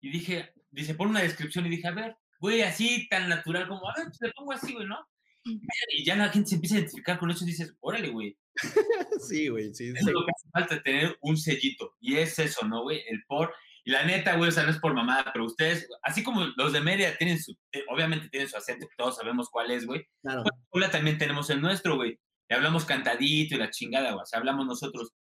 y 0.00 0.10
dije, 0.10 0.52
dice, 0.72 0.96
pon 0.96 1.10
una 1.10 1.22
descripción 1.22 1.66
y 1.66 1.70
dije, 1.70 1.86
a 1.86 1.92
ver, 1.92 2.16
güey, 2.40 2.62
así 2.62 3.08
tan 3.08 3.28
natural 3.28 3.68
como, 3.68 3.88
a 3.88 3.94
ver, 3.94 4.06
pues 4.06 4.18
le 4.22 4.32
pongo 4.32 4.50
así, 4.50 4.74
güey, 4.74 4.88
¿no? 4.88 5.08
Y 5.96 6.04
ya 6.04 6.16
la 6.16 6.28
gente 6.28 6.48
se 6.48 6.54
empieza 6.56 6.76
a 6.76 6.78
identificar 6.78 7.18
con 7.18 7.30
eso 7.30 7.44
y 7.44 7.48
dices, 7.48 7.74
órale, 7.80 8.10
güey, 8.10 8.36
Sí, 9.28 9.48
güey, 9.48 9.74
sí. 9.74 9.92
es 9.94 10.04
lo 10.04 10.24
que 10.24 10.32
hace 10.34 10.48
falta 10.52 10.82
tener 10.82 11.16
un 11.20 11.36
sellito. 11.36 11.94
Y 12.00 12.16
es 12.16 12.38
eso, 12.38 12.66
¿no, 12.66 12.82
güey? 12.82 13.02
El 13.08 13.22
por. 13.26 13.54
Y 13.84 13.90
la 13.90 14.04
neta, 14.04 14.36
güey, 14.36 14.48
o 14.50 14.52
sea, 14.52 14.64
no 14.64 14.70
es 14.70 14.78
por 14.78 14.92
mamada, 14.92 15.30
pero 15.32 15.46
ustedes, 15.46 15.88
así 16.02 16.22
como 16.22 16.44
los 16.56 16.72
de 16.72 16.80
Mérida 16.80 17.16
tienen 17.16 17.42
su, 17.42 17.56
obviamente 17.88 18.28
tienen 18.28 18.48
su 18.48 18.56
acento, 18.56 18.86
todos 18.98 19.16
sabemos 19.16 19.48
cuál 19.50 19.70
es, 19.70 19.86
güey. 19.86 20.06
Claro. 20.20 20.44
Pues, 20.70 20.90
también 20.90 21.16
tenemos 21.16 21.48
el 21.50 21.60
nuestro, 21.60 21.96
güey. 21.96 22.18
Y 22.50 22.54
hablamos 22.54 22.84
cantadito 22.84 23.54
y 23.54 23.58
la 23.58 23.70
chingada, 23.70 24.10
güey. 24.12 24.22
O 24.22 24.26
sea, 24.26 24.40
hablamos 24.40 24.66
nosotros. 24.66 25.12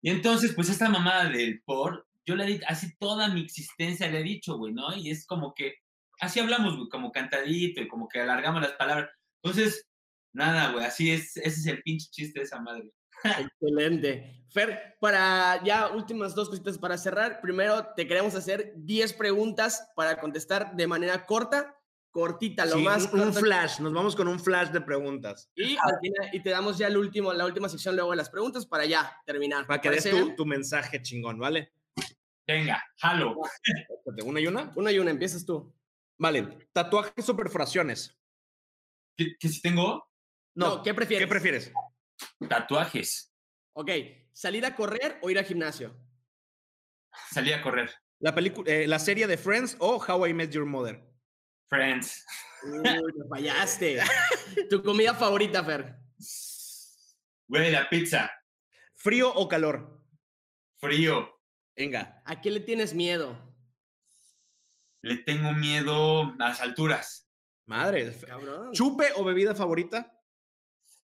Y 0.00 0.10
entonces, 0.10 0.52
pues 0.54 0.68
esta 0.70 0.88
mamada 0.88 1.28
del 1.28 1.60
por, 1.64 2.06
yo 2.24 2.36
le 2.36 2.46
di, 2.46 2.60
así 2.66 2.96
toda 2.98 3.28
mi 3.28 3.42
existencia 3.42 4.08
le 4.08 4.20
he 4.20 4.22
dicho, 4.22 4.56
güey, 4.56 4.72
¿no? 4.72 4.96
Y 4.96 5.10
es 5.10 5.26
como 5.26 5.54
que, 5.54 5.76
así 6.20 6.40
hablamos, 6.40 6.76
güey, 6.76 6.88
como 6.88 7.12
cantadito 7.12 7.80
y 7.82 7.88
como 7.88 8.08
que 8.08 8.20
alargamos 8.20 8.62
las 8.62 8.72
palabras. 8.72 9.10
Entonces, 9.42 9.86
nada, 10.32 10.72
güey, 10.72 10.84
así 10.84 11.10
es, 11.10 11.36
ese 11.36 11.60
es 11.60 11.66
el 11.66 11.82
pinche 11.82 12.08
chiste 12.10 12.40
de 12.40 12.44
esa 12.44 12.60
madre. 12.60 12.92
Excelente. 13.24 14.44
Fer, 14.50 14.96
para 15.00 15.62
ya 15.64 15.88
últimas 15.88 16.34
dos 16.34 16.48
cositas 16.48 16.78
para 16.78 16.96
cerrar. 16.96 17.40
Primero, 17.40 17.86
te 17.94 18.06
queremos 18.06 18.34
hacer 18.34 18.72
10 18.76 19.12
preguntas 19.12 19.88
para 19.94 20.18
contestar 20.20 20.74
de 20.74 20.86
manera 20.86 21.26
corta, 21.26 21.76
cortita, 22.10 22.64
lo 22.64 22.76
Sí, 22.76 22.82
más 22.82 23.12
un, 23.12 23.34
flash, 23.34 23.80
nos 23.80 23.92
vamos 23.92 24.16
con 24.16 24.26
un 24.28 24.40
flash 24.40 24.70
de 24.70 24.80
preguntas. 24.80 25.50
Y, 25.54 25.76
final- 26.00 26.30
y 26.32 26.40
te 26.40 26.50
damos 26.50 26.78
ya 26.78 26.86
el 26.86 26.96
último, 26.96 27.32
la 27.34 27.44
última 27.44 27.68
sección 27.68 27.94
luego 27.94 28.10
de 28.12 28.16
las 28.16 28.30
preguntas 28.30 28.64
para 28.66 28.86
ya 28.86 29.20
terminar. 29.26 29.66
Para 29.66 29.80
que 29.80 29.90
des 29.90 30.04
¿Parece 30.04 30.32
tu, 30.32 30.46
mensaje 30.46 31.02
chingón, 31.02 31.38
¿vale? 31.38 31.72
Venga, 32.46 32.82
jalo. 32.96 33.36
Espérate, 33.90 34.22
¿Una 34.22 34.40
y 34.40 34.46
una? 34.46 34.72
Una 34.74 34.90
y 34.90 34.98
una, 34.98 35.10
empiezas 35.10 35.44
tú. 35.44 35.72
Vale, 36.16 36.68
tatuajes 36.72 37.28
o 37.28 37.36
perforaciones. 37.36 38.17
¿Qué, 39.18 39.36
qué 39.36 39.48
si 39.48 39.60
tengo? 39.60 40.08
No, 40.54 40.80
¿qué 40.80 40.94
prefieres? 40.94 41.26
¿Qué 41.26 41.28
prefieres? 41.28 41.72
Tatuajes. 42.48 43.34
Ok, 43.72 43.90
¿salir 44.32 44.64
a 44.64 44.76
correr 44.76 45.18
o 45.22 45.28
ir 45.28 45.38
al 45.38 45.44
gimnasio? 45.44 45.94
Salí 47.32 47.52
a 47.52 47.60
correr. 47.60 47.90
La, 48.20 48.32
película, 48.32 48.72
eh, 48.72 48.86
la 48.86 49.00
serie 49.00 49.26
de 49.26 49.36
Friends 49.36 49.76
o 49.80 49.96
How 49.96 50.28
I 50.28 50.34
Met 50.34 50.52
Your 50.52 50.66
Mother. 50.66 51.04
Friends. 51.68 52.24
Uy, 52.62 53.12
me 53.16 53.28
fallaste. 53.28 54.00
¿Tu 54.70 54.82
comida 54.84 55.14
favorita, 55.14 55.64
Fer? 55.64 55.96
Güey, 57.48 57.72
la 57.72 57.88
pizza. 57.88 58.30
¿Frío 58.94 59.34
o 59.34 59.48
calor? 59.48 60.00
Frío. 60.78 61.40
Venga. 61.76 62.22
¿A 62.24 62.40
qué 62.40 62.52
le 62.52 62.60
tienes 62.60 62.94
miedo? 62.94 63.36
Le 65.02 65.18
tengo 65.18 65.52
miedo 65.52 66.22
a 66.22 66.48
las 66.48 66.60
alturas. 66.60 67.27
Madre. 67.68 68.12
Cabrón. 68.26 68.72
¿Chupe 68.72 69.08
o 69.16 69.24
bebida 69.24 69.54
favorita? 69.54 70.12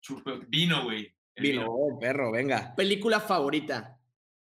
Chupe- 0.03 0.45
Vino, 0.49 0.83
güey. 0.85 1.15
Vino. 1.37 1.67
Oh, 1.69 1.99
perro, 1.99 2.33
venga. 2.33 2.75
¿Película 2.75 3.21
favorita? 3.21 3.99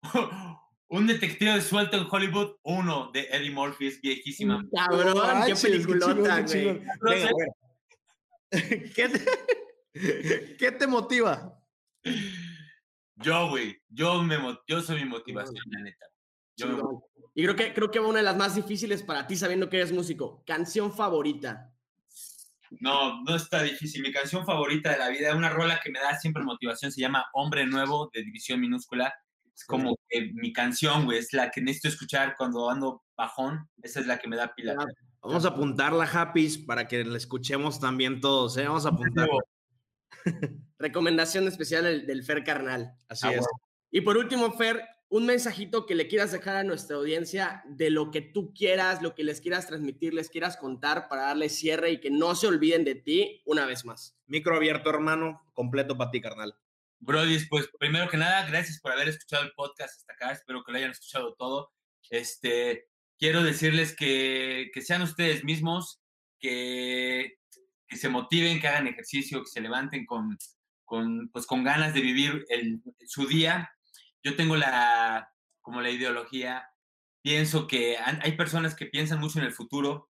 Un 0.89 1.06
detective 1.06 1.60
suelto 1.62 1.98
en 1.98 2.08
Hollywood, 2.10 2.56
uno 2.63 3.12
de 3.12 3.28
Eddie 3.30 3.52
Murphy, 3.52 3.88
es 3.88 4.00
viejísima. 4.00 4.65
Cabrón, 4.74 5.43
qué 5.46 5.54
peliculota, 5.62 6.41
güey. 6.43 6.82
¿Qué 8.96 9.10
te, 9.10 9.26
¿Qué 10.58 10.72
te 10.72 10.88
motiva? 10.88 11.60
Yo, 13.17 13.50
güey, 13.50 13.78
yo, 13.89 14.24
me, 14.24 14.38
mo- 14.38 14.58
yo 14.65 14.80
soy 14.82 15.04
mi 15.04 15.10
motivación, 15.10 15.62
la 15.72 15.82
neta. 15.82 16.06
Yo 16.56 16.67
me- 16.67 16.76
Chingón. 16.76 17.02
Y 17.36 17.43
creo 17.43 17.56
que, 17.58 17.74
creo 17.74 17.91
que 17.91 18.00
va 18.00 18.08
una 18.08 18.20
de 18.20 18.24
las 18.24 18.38
más 18.38 18.56
difíciles 18.56 19.04
para 19.04 19.28
ti 19.28 19.36
sabiendo 19.36 19.70
que 19.70 19.78
eres 19.78 19.91
músico. 19.91 20.41
Canción 20.46 20.93
favorita. 20.93 21.72
No, 22.80 23.23
no 23.23 23.36
está 23.36 23.63
difícil. 23.63 24.01
Mi 24.01 24.12
canción 24.12 24.45
favorita 24.45 24.91
de 24.91 24.97
la 24.97 25.10
vida, 25.10 25.36
una 25.36 25.49
rola 25.49 25.80
que 25.84 25.91
me 25.91 25.99
da 25.99 26.17
siempre 26.17 26.43
motivación, 26.43 26.91
se 26.91 27.01
llama 27.01 27.25
Hombre 27.34 27.65
Nuevo, 27.65 28.10
de 28.13 28.23
División 28.23 28.60
Minúscula. 28.60 29.13
Es 29.53 29.65
como 29.65 29.97
que 30.10 30.32
mi 30.34 30.53
canción, 30.53 31.06
güey, 31.06 31.17
es 31.19 31.34
la 31.34 31.49
que 31.49 31.62
necesito 31.62 31.88
escuchar 31.88 32.36
cuando 32.38 32.69
ando 32.69 33.03
bajón. 33.15 33.67
Esa 33.82 33.99
es 34.01 34.08
la 34.08 34.19
que 34.19 34.27
me 34.27 34.36
da 34.36 34.53
pila. 34.53 34.75
Vamos 35.21 35.45
a 35.45 35.49
apuntarla, 35.49 36.03
Happy, 36.06 36.47
para 36.60 36.88
que 36.88 37.03
la 37.03 37.17
escuchemos 37.17 37.80
también 37.80 38.21
todos, 38.21 38.56
¿eh? 38.58 38.67
Vamos 38.67 38.86
a 38.86 38.89
apuntarla. 38.89 39.39
Recomendación 40.80 41.47
especial 41.47 41.84
del, 41.86 42.06
del 42.06 42.23
Fer 42.23 42.43
Carnal. 42.43 42.93
Así 43.10 43.27
Ah, 43.27 43.34
es. 43.34 43.45
Y 43.91 44.01
por 44.01 44.17
último, 44.17 44.51
Fer, 44.53 44.84
un 45.10 45.26
mensajito 45.26 45.86
que 45.86 45.96
le 45.96 46.08
quieras 46.08 46.32
dejar 46.32 46.58
a 46.58 46.63
nuestra 46.63 46.98
audiencia 46.98 47.63
de 47.65 47.89
lo 47.89 48.12
que 48.12 48.22
tú 48.22 48.54
quieras, 48.54 49.02
lo 49.02 49.15
que 49.15 49.24
les 49.24 49.39
quieras 49.39 49.67
transmitir, 49.67 50.13
les 50.13 50.30
quieras 50.30 50.58
contar 50.58 51.08
para 51.08 51.24
darle 51.24 51.50
cierre 51.50 51.91
y 51.91 52.00
que 52.00 52.10
no 52.10 52.36
se 52.36 52.48
olviden 52.48 52.84
de 52.84 52.96
ti 52.96 53.41
una 53.46 53.65
vez 53.65 53.86
más. 53.86 54.17
Micro 54.26 54.56
abierto, 54.56 54.89
hermano. 54.89 55.41
Completo 55.54 55.98
para 55.98 56.12
ti, 56.12 56.20
carnal. 56.20 56.56
Brody, 57.00 57.46
pues 57.46 57.70
primero 57.80 58.10
que 58.10 58.17
nada, 58.17 58.46
gracias 58.48 58.80
por 58.80 58.91
haber 58.91 59.08
escuchado 59.08 59.43
el 59.43 59.54
podcast 59.54 59.96
hasta 59.96 60.13
acá. 60.13 60.32
Espero 60.32 60.63
que 60.63 60.72
lo 60.72 60.78
hayan 60.78 60.91
escuchado 60.91 61.36
todo. 61.36 61.72
Este, 62.10 62.89
quiero 63.17 63.43
decirles 63.43 63.96
que, 63.96 64.72
que 64.74 64.82
sean 64.82 65.02
ustedes 65.04 65.43
mismos, 65.43 66.02
que, 66.39 67.38
que 67.88 67.98
se 67.98 68.10
motiven, 68.10 68.60
que 68.60 68.67
hagan 68.67 68.88
ejercicio, 68.88 69.41
que 69.41 69.50
se 69.50 69.62
levanten 69.62 70.06
con, 70.06 70.38
con, 70.86 71.30
pues, 71.30 71.46
con 71.46 71.63
ganas 71.63 71.93
de 71.93 72.02
vivir 72.02 72.46
el, 72.50 72.82
su 73.06 73.26
día. 73.28 73.72
Yo 74.28 74.36
tengo 74.36 74.58
la, 74.58 75.32
como 75.62 75.80
la 75.80 75.90
ideología, 75.90 76.70
pienso 77.22 77.66
que 77.66 77.96
hay 77.98 78.34
personas 78.34 78.76
que 78.76 78.88
piensan 78.88 79.22
mucho 79.22 79.40
en 79.40 79.46
el 79.46 79.54
futuro. 79.54 80.10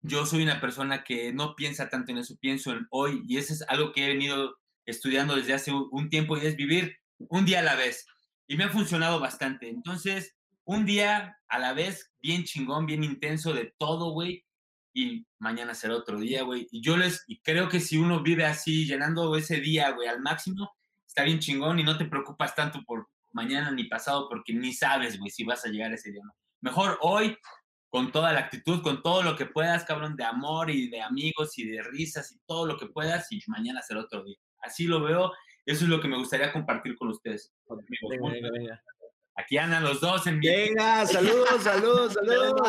Yo 0.00 0.26
soy 0.26 0.42
una 0.42 0.60
persona 0.60 1.04
que 1.04 1.32
no 1.32 1.54
piensa 1.54 1.88
tanto 1.88 2.10
en 2.10 2.18
eso, 2.18 2.34
pienso 2.40 2.72
en 2.72 2.88
hoy 2.90 3.22
y 3.24 3.36
eso 3.36 3.52
es 3.52 3.62
algo 3.68 3.92
que 3.92 4.04
he 4.04 4.08
venido 4.08 4.56
estudiando 4.84 5.36
desde 5.36 5.54
hace 5.54 5.70
un 5.70 6.10
tiempo 6.10 6.36
y 6.36 6.44
es 6.44 6.56
vivir 6.56 6.96
un 7.18 7.44
día 7.44 7.60
a 7.60 7.62
la 7.62 7.76
vez. 7.76 8.04
Y 8.48 8.56
me 8.56 8.64
ha 8.64 8.68
funcionado 8.68 9.20
bastante. 9.20 9.68
Entonces, 9.68 10.34
un 10.64 10.84
día 10.84 11.38
a 11.46 11.58
la 11.60 11.72
vez, 11.72 12.12
bien 12.20 12.42
chingón, 12.42 12.84
bien 12.84 13.04
intenso 13.04 13.52
de 13.52 13.72
todo, 13.78 14.10
güey. 14.10 14.44
Y 14.92 15.24
mañana 15.38 15.72
será 15.72 15.94
otro 15.94 16.18
día, 16.18 16.42
güey. 16.42 16.66
Y 16.72 16.82
yo 16.82 16.96
les, 16.96 17.22
y 17.28 17.40
creo 17.42 17.68
que 17.68 17.78
si 17.78 17.96
uno 17.96 18.24
vive 18.24 18.44
así, 18.44 18.86
llenando 18.86 19.36
ese 19.36 19.60
día, 19.60 19.92
güey, 19.92 20.08
al 20.08 20.20
máximo, 20.20 20.74
está 21.06 21.22
bien 21.22 21.38
chingón 21.38 21.78
y 21.78 21.84
no 21.84 21.96
te 21.96 22.06
preocupas 22.06 22.56
tanto 22.56 22.82
por 22.84 23.06
mañana 23.32 23.70
ni 23.70 23.84
pasado 23.84 24.28
porque 24.28 24.52
ni 24.52 24.72
sabes, 24.72 25.18
güey, 25.18 25.30
si 25.30 25.44
vas 25.44 25.64
a 25.64 25.68
llegar 25.68 25.92
ese 25.92 26.10
día 26.10 26.20
o 26.22 26.26
no. 26.26 26.34
Mejor 26.60 26.98
hoy, 27.02 27.36
con 27.90 28.12
toda 28.12 28.32
la 28.32 28.40
actitud, 28.40 28.82
con 28.82 29.02
todo 29.02 29.22
lo 29.22 29.36
que 29.36 29.46
puedas, 29.46 29.84
cabrón, 29.84 30.16
de 30.16 30.24
amor 30.24 30.70
y 30.70 30.88
de 30.88 31.00
amigos 31.02 31.58
y 31.58 31.66
de 31.68 31.82
risas 31.82 32.32
y 32.32 32.38
todo 32.46 32.66
lo 32.66 32.76
que 32.78 32.86
puedas, 32.86 33.30
y 33.32 33.40
mañana 33.48 33.82
será 33.82 34.00
otro 34.00 34.22
día. 34.24 34.36
Así 34.60 34.84
lo 34.84 35.02
veo, 35.02 35.32
eso 35.66 35.84
es 35.84 35.90
lo 35.90 36.00
que 36.00 36.08
me 36.08 36.16
gustaría 36.16 36.52
compartir 36.52 36.96
con 36.96 37.08
ustedes. 37.08 37.52
amigos. 37.68 38.78
Aquí 39.34 39.56
andan 39.56 39.82
los 39.82 40.00
dos 40.00 40.26
en 40.26 40.38
mi 40.38 40.46
Venga, 40.46 41.06
saludos, 41.06 41.62
saludos, 41.62 42.12
saludos. 42.14 42.60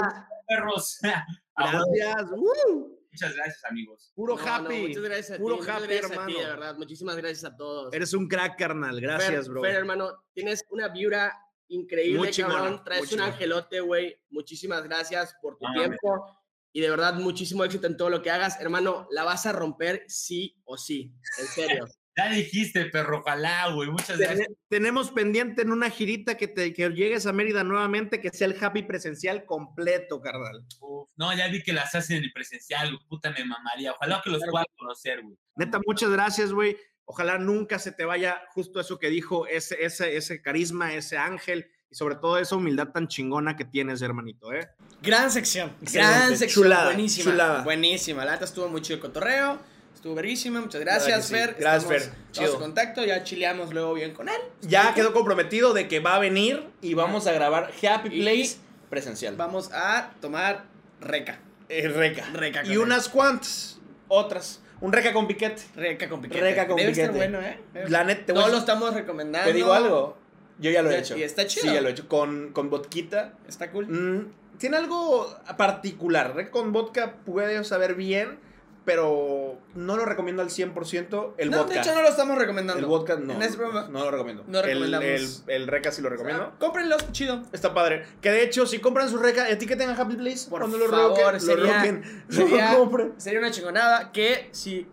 perros. 0.47 0.99
Gracias. 1.57 2.31
¡Uh! 2.31 3.02
Muchas 3.13 3.35
gracias, 3.35 3.63
amigos. 3.65 4.11
Puro 4.15 4.35
No, 4.35 4.43
no, 4.43 4.51
happy. 4.51 4.81
muchas 4.87 5.03
gracias 5.03 5.31
a 5.31 5.37
Puro 5.41 5.57
ti. 5.57 5.69
happy, 5.69 5.83
gracias 5.87 6.03
a 6.03 6.13
hermano. 6.13 6.27
ti, 6.27 6.33
de 6.33 6.45
verdad. 6.45 6.77
Muchísimas 6.77 7.15
gracias 7.17 7.43
a 7.45 7.55
todos. 7.55 7.93
Eres 7.93 8.13
un 8.13 8.27
crack, 8.27 8.57
carnal. 8.57 8.99
Gracias, 8.99 9.45
Fer, 9.45 9.49
bro. 9.51 9.61
Fer, 9.61 9.75
hermano, 9.75 10.11
tienes 10.33 10.63
una 10.71 10.87
vibra 10.89 11.31
increíble, 11.67 12.31
chingona, 12.31 12.55
cabrón. 12.55 12.81
Traes 12.83 13.11
un 13.13 13.21
angelote, 13.21 13.79
güey. 13.81 14.19
Muchísimas 14.31 14.83
gracias 14.83 15.35
por 15.41 15.57
tu 15.57 15.65
No, 15.67 15.73
tiempo. 15.73 16.25
Y 16.73 16.81
de 16.81 16.89
verdad, 16.89 17.13
muchísimo 17.13 17.63
éxito 17.63 17.85
en 17.85 17.97
todo 17.97 18.09
lo 18.09 18.21
que 18.23 18.31
hagas. 18.31 18.59
Hermano, 18.59 19.07
la 19.11 19.23
vas 19.23 19.45
a 19.45 19.51
romper 19.51 20.03
sí 20.07 20.59
o 20.65 20.75
sí. 20.75 21.13
En 21.39 21.45
serio. 21.47 21.85
Ya 22.15 22.29
dijiste, 22.29 22.85
perro, 22.85 23.19
ojalá, 23.19 23.69
güey. 23.73 23.89
Muchas 23.89 24.17
gracias. 24.19 24.47
Tene- 24.47 24.57
tenemos 24.69 25.09
pendiente 25.11 25.63
en 25.63 25.71
una 25.71 25.89
girita 25.89 26.37
que, 26.37 26.47
te, 26.47 26.71
que 26.73 26.89
llegues 26.89 27.25
a 27.25 27.33
Mérida 27.33 27.63
nuevamente, 27.63 28.21
que 28.21 28.29
sea 28.29 28.45
el 28.47 28.55
happy 28.63 28.83
presencial 28.83 29.45
completo, 29.45 30.21
carnal. 30.21 30.63
Uf, 30.79 31.09
no, 31.15 31.35
ya 31.35 31.47
vi 31.47 31.63
que 31.63 31.73
las 31.73 31.95
hacen 31.95 32.17
en 32.17 32.25
el 32.25 32.31
presencial, 32.31 32.89
güey. 32.95 33.07
Puta, 33.07 33.31
me 33.31 33.43
mamaría. 33.43 33.93
Ojalá 33.93 34.21
que 34.23 34.29
los 34.29 34.41
pueda 34.49 34.65
conocer, 34.77 35.21
güey. 35.23 35.35
Neta, 35.55 35.79
muchas 35.85 36.11
gracias, 36.11 36.51
güey. 36.53 36.77
Ojalá 37.05 37.37
nunca 37.39 37.79
se 37.79 37.91
te 37.91 38.05
vaya 38.05 38.41
justo 38.53 38.79
eso 38.79 38.99
que 38.99 39.09
dijo, 39.09 39.47
ese, 39.47 39.83
ese, 39.83 40.15
ese 40.15 40.41
carisma, 40.41 40.93
ese 40.93 41.17
ángel 41.17 41.67
y 41.89 41.95
sobre 41.95 42.15
todo 42.15 42.37
esa 42.37 42.55
humildad 42.55 42.89
tan 42.89 43.07
chingona 43.07 43.55
que 43.57 43.65
tienes, 43.65 44.01
hermanito, 44.01 44.53
¿eh? 44.53 44.69
Gran 45.01 45.29
sección. 45.31 45.75
Excelente. 45.81 46.13
Gran 46.15 46.37
sección. 46.37 46.63
Chulada, 46.63 46.85
buenísima. 46.85 47.31
chulada. 47.31 47.61
Buenísima. 47.63 48.23
La 48.23 48.31
neta 48.33 48.45
estuvo 48.45 48.69
muy 48.69 48.81
chido 48.81 48.95
el 48.97 49.01
cotorreo. 49.01 49.59
Estuvo 50.03 50.15
verguísima. 50.15 50.59
Muchas 50.59 50.81
gracias, 50.81 51.27
sí. 51.27 51.33
Fer. 51.33 51.55
Gracias, 51.57 51.85
Fer. 51.89 52.11
Chido. 52.33 52.55
en 52.55 52.59
contacto. 52.59 53.05
Ya 53.05 53.23
chileamos 53.23 53.73
luego 53.73 53.93
bien 53.93 54.13
con 54.13 54.27
él. 54.27 54.35
Ya 54.59 54.93
quedó 54.93 55.13
comprometido 55.13 55.73
de 55.73 55.87
que 55.87 56.01
va 56.01 56.15
a 56.15 56.19
venir 56.19 56.61
y 56.81 56.93
vamos 56.93 57.25
a 57.25 57.31
grabar 57.31 57.71
Happy 57.81 58.09
Y- 58.11 58.21
Place 58.21 58.57
presencial. 58.89 59.37
Vamos 59.37 59.71
a 59.71 60.11
tomar 60.19 60.65
reca. 60.99 61.39
Eh, 61.69 61.87
reca. 61.87 62.25
Reca 62.33 62.65
Y 62.65 62.75
unas 62.75 63.07
cuantas 63.07 63.79
otras. 64.09 64.61
Un 64.81 64.91
reca 64.91 65.13
con 65.13 65.25
piquete. 65.25 65.61
Reca 65.73 66.09
con 66.09 66.21
piquete. 66.21 66.41
Reca 66.41 66.67
con 66.67 66.75
Debe 66.75 66.91
estar 66.91 67.13
piquete. 67.13 67.29
bueno, 67.29 67.39
¿eh? 67.39 67.57
La 67.87 68.03
neta, 68.03 68.33
No 68.33 68.49
lo 68.49 68.57
estamos 68.57 68.93
recomendando. 68.93 69.47
Te 69.47 69.53
digo 69.55 69.71
algo. 69.71 70.17
Yo 70.59 70.69
ya 70.69 70.81
lo 70.81 70.91
he 70.91 70.99
hecho. 70.99 71.15
y 71.17 71.23
está 71.23 71.47
chido. 71.47 71.67
Sí, 71.67 71.73
ya 71.73 71.79
lo 71.79 71.87
he 71.87 71.91
hecho. 71.93 72.09
Con, 72.09 72.51
con 72.51 72.69
vodquita. 72.69 73.35
Está 73.47 73.71
cool. 73.71 73.87
Mm, 73.87 74.57
tiene 74.57 74.75
algo 74.75 75.33
particular. 75.55 76.35
¿eh? 76.37 76.49
Con 76.49 76.73
vodka 76.73 77.13
puede 77.25 77.63
saber 77.63 77.95
bien, 77.95 78.37
pero 78.85 79.57
no 79.75 79.95
lo 79.97 80.05
recomiendo 80.05 80.41
al 80.41 80.49
100% 80.49 81.33
el 81.37 81.49
no, 81.51 81.57
vodka. 81.59 81.73
de 81.73 81.79
hecho 81.79 81.95
no 81.95 82.01
lo 82.01 82.09
estamos 82.09 82.37
recomendando. 82.37 82.79
el 82.79 82.85
vodka 82.85 83.15
no. 83.15 83.41
En 83.41 83.53
programa. 83.53 83.87
No 83.89 83.99
lo 84.03 84.11
recomiendo. 84.11 84.43
No 84.47 84.59
El- 84.59 84.65
recomendamos. 84.65 85.43
El, 85.47 85.53
el, 85.55 85.67
reca 85.67 85.91
sí 85.91 86.01
lo 86.01 86.09
recomiendo. 86.09 86.43
Ah, 86.43 86.55
cómprenlo, 86.59 86.97
chido. 87.11 87.43
Está 87.53 87.73
padre. 87.73 88.05
Que 88.21 88.31
de 88.31 88.43
hecho, 88.43 88.65
si 88.65 88.79
compran 88.79 89.09
su 89.09 89.17
reca, 89.17 89.49
etiqueten 89.49 89.89
a 89.89 89.93
Happy 89.93 90.15
Place. 90.15 90.49
Por 90.49 90.59
cuando 90.59 90.77
lo 90.77 90.89
favor, 90.89 91.17
roquen, 91.21 91.39
sería- 91.39 91.55
lo 91.65 91.73
roquen. 91.73 92.23
sería- 92.29 92.71
lo 92.73 92.77
compren. 92.79 93.13
Sería 93.17 93.39
una 93.39 93.51
chingonada 93.51 94.11
que 94.11 94.49
si 94.51 94.87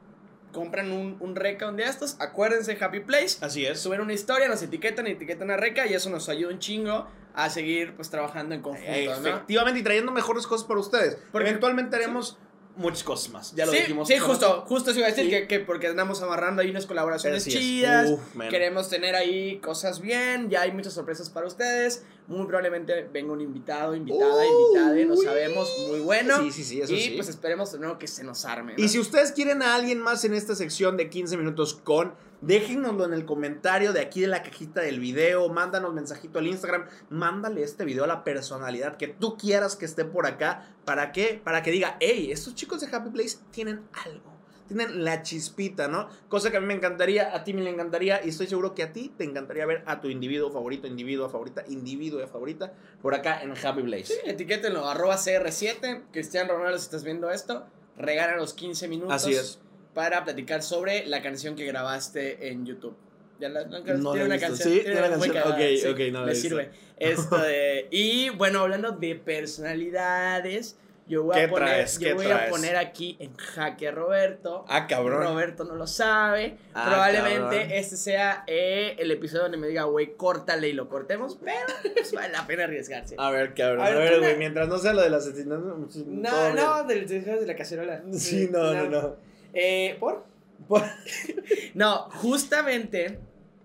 compran 0.52 0.90
un, 0.90 1.16
un 1.20 1.36
reca 1.36 1.68
un 1.68 1.76
día 1.76 1.86
de 1.86 1.92
estos, 1.92 2.16
acuérdense 2.20 2.76
Happy 2.80 3.00
Place. 3.00 3.38
Así 3.44 3.66
es. 3.66 3.80
Suben 3.80 4.00
una 4.00 4.12
historia, 4.12 4.48
nos 4.48 4.62
etiquetan, 4.62 5.06
etiquetan 5.06 5.50
a 5.50 5.56
Reca 5.56 5.86
y 5.86 5.94
eso 5.94 6.10
nos 6.10 6.28
ayuda 6.28 6.52
un 6.52 6.58
chingo 6.58 7.06
a 7.34 7.48
seguir 7.50 7.94
pues 7.94 8.10
trabajando 8.10 8.54
en 8.56 8.60
conjunto, 8.60 8.90
¿no? 8.90 9.28
Efectivamente, 9.28 9.78
y 9.80 9.82
trayendo 9.84 10.10
mejores 10.10 10.46
cosas 10.48 10.66
para 10.66 10.80
ustedes. 10.80 11.16
Porque- 11.30 11.48
Eventualmente 11.48 11.94
haremos 11.96 12.36
muchas 12.80 13.04
cosas 13.04 13.30
más. 13.32 13.54
Ya 13.54 13.66
lo 13.66 13.72
sí, 13.72 13.78
dijimos. 13.78 14.08
Sí, 14.08 14.18
justo, 14.18 14.64
justo 14.66 14.90
eso 14.90 14.98
iba 14.98 15.08
a 15.08 15.10
decir 15.10 15.24
Sí. 15.26 15.30
que, 15.30 15.46
que 15.46 15.60
porque 15.60 15.86
andamos 15.86 16.20
amarrando 16.22 16.62
ahí 16.62 16.70
unas 16.70 16.86
colaboraciones 16.86 17.46
Así 17.46 17.50
chidas. 17.56 18.10
Uf. 18.10 18.20
Queremos 18.48 18.88
tener 18.88 19.14
ahí 19.14 19.58
cosas 19.58 20.00
bien, 20.00 20.50
ya 20.50 20.62
hay 20.62 20.72
muchas 20.72 20.94
sorpresas 20.94 21.30
para 21.30 21.46
ustedes. 21.46 22.04
Muy 22.26 22.46
probablemente 22.46 23.08
venga 23.12 23.32
un 23.32 23.40
invitado, 23.40 23.94
invitada, 23.94 24.44
invitada, 24.46 24.94
no 25.04 25.16
sabemos, 25.16 25.68
muy 25.88 26.00
bueno. 26.00 26.42
Sí, 26.42 26.52
sí, 26.52 26.64
sí, 26.64 26.80
eso 26.80 26.92
y 26.92 27.00
sí. 27.00 27.12
pues 27.16 27.28
esperemos 27.28 27.72
de 27.72 27.78
nuevo 27.80 27.98
que 27.98 28.06
se 28.06 28.22
nos 28.24 28.44
arme. 28.44 28.74
¿no? 28.76 28.82
Y 28.84 28.88
si 28.88 28.98
ustedes 28.98 29.32
quieren 29.32 29.62
a 29.62 29.74
alguien 29.74 29.98
más 29.98 30.24
en 30.24 30.34
esta 30.34 30.54
sección 30.54 30.96
de 30.96 31.10
15 31.10 31.36
minutos 31.36 31.74
con, 31.74 32.14
déjenoslo 32.40 33.04
en 33.04 33.12
el 33.12 33.24
comentario 33.24 33.92
de 33.92 34.00
aquí 34.00 34.20
de 34.20 34.26
la 34.26 34.42
cajita 34.42 34.80
del 34.80 35.00
video, 35.00 35.48
mándanos 35.48 35.92
mensajito 35.92 36.38
al 36.38 36.46
Instagram, 36.46 36.86
mándale 37.08 37.62
este 37.62 37.84
video 37.84 38.04
a 38.04 38.06
la 38.06 38.24
personalidad 38.24 38.96
que 38.96 39.08
tú 39.08 39.36
quieras 39.36 39.76
que 39.76 39.84
esté 39.84 40.04
por 40.04 40.26
acá. 40.26 40.74
¿Para 40.84 41.12
qué? 41.12 41.40
Para 41.42 41.62
que 41.62 41.70
diga, 41.70 41.96
hey, 42.00 42.30
estos 42.32 42.54
chicos 42.54 42.80
de 42.80 42.94
Happy 42.94 43.10
Place 43.10 43.38
tienen 43.50 43.82
algo. 44.04 44.30
Tienen 44.68 45.04
la 45.04 45.22
chispita, 45.22 45.88
¿no? 45.88 46.08
Cosa 46.28 46.52
que 46.52 46.58
a 46.58 46.60
mí 46.60 46.66
me 46.66 46.74
encantaría, 46.74 47.34
a 47.34 47.42
ti 47.42 47.52
me 47.52 47.68
encantaría, 47.68 48.24
y 48.24 48.28
estoy 48.28 48.46
seguro 48.46 48.72
que 48.72 48.84
a 48.84 48.92
ti 48.92 49.12
te 49.16 49.24
encantaría 49.24 49.66
ver 49.66 49.82
a 49.84 50.00
tu 50.00 50.08
individuo 50.08 50.52
favorito, 50.52 50.86
individuo 50.86 51.28
favorita, 51.28 51.64
individuo 51.68 52.24
favorita, 52.28 52.72
por 53.02 53.14
acá 53.16 53.42
en 53.42 53.50
Happy 53.50 53.82
Place. 53.82 54.14
Sí, 54.14 54.20
etiquétenlo, 54.24 54.88
arroba 54.88 55.16
CR7, 55.16 56.04
Cristian 56.12 56.48
Ronaldo, 56.48 56.78
si 56.78 56.84
estás 56.84 57.02
viendo 57.02 57.30
esto, 57.30 57.66
regala 57.98 58.36
los 58.36 58.54
15 58.54 58.86
minutos. 58.86 59.12
Así 59.12 59.34
es. 59.34 59.58
Para 59.94 60.24
platicar 60.24 60.62
sobre 60.62 61.04
la 61.06 61.20
canción 61.22 61.56
que 61.56 61.64
grabaste 61.66 62.48
en 62.48 62.64
YouTube. 62.66 62.96
Ya 63.40 63.48
la, 63.48 63.62
la- 63.62 63.80
No 63.80 64.12
tiene 64.12 64.26
una 64.26 64.34
visto. 64.36 64.48
canción. 64.48 64.68
Sí, 64.74 64.80
tiene 64.80 64.98
una 64.98 65.08
canción. 65.10 65.32
cagada, 65.34 65.54
Ok, 65.54 65.60
sí, 65.80 65.86
ok, 65.88 65.98
no 66.12 66.26
Me 66.26 66.34
sirve. 66.34 66.70
Esto 66.98 67.38
de- 67.38 67.88
y 67.90 68.28
bueno, 68.30 68.60
hablando 68.60 68.92
de 68.92 69.14
personalidades, 69.14 70.76
yo 71.08 71.24
voy 71.24 71.34
¿Qué 71.34 71.44
a 71.44 71.48
poner, 71.50 71.68
traes? 71.68 71.98
yo 71.98 72.06
¿Qué 72.08 72.12
voy 72.14 72.26
a 72.30 72.48
poner 72.50 72.76
aquí 72.76 73.16
en 73.18 73.34
jaque 73.36 73.88
a 73.88 73.90
Roberto. 73.90 74.64
Ah, 74.68 74.86
cabrón. 74.86 75.22
Roberto 75.24 75.64
no 75.64 75.74
lo 75.74 75.86
sabe. 75.88 76.56
Ah, 76.72 76.84
Probablemente 76.86 77.56
cabrón. 77.62 77.70
este 77.72 77.96
sea 77.96 78.44
eh, 78.46 78.94
el 78.98 79.10
episodio 79.10 79.42
donde 79.44 79.56
me 79.58 79.66
diga, 79.66 79.84
güey, 79.84 80.14
córtale 80.16 80.68
y 80.68 80.72
lo 80.72 80.88
cortemos, 80.88 81.36
pero 81.42 81.56
pues, 81.94 82.12
vale 82.12 82.32
la 82.32 82.46
pena 82.46 82.64
arriesgarse. 82.64 83.16
A 83.18 83.30
ver, 83.30 83.54
cabrón. 83.54 83.80
A 83.80 83.86
A 83.86 83.90
ver, 83.90 83.98
ver, 83.98 84.14
tú 84.14 84.20
güey, 84.20 84.36
mientras 84.36 84.68
no 84.68 84.78
sea 84.78 84.92
lo 84.92 85.02
del 85.02 85.14
asesinato. 85.14 85.78
No, 86.06 86.54
no, 86.54 86.84
del 86.84 87.08
de 87.08 87.44
la 87.46 87.56
cacerola. 87.56 88.02
Sí, 88.12 88.48
no, 88.52 88.72
no, 88.72 88.84
no. 88.88 89.29
Eh, 89.54 89.96
¿Por? 89.98 90.24
Por- 90.68 90.82
No, 91.74 92.08
justamente 92.10 93.18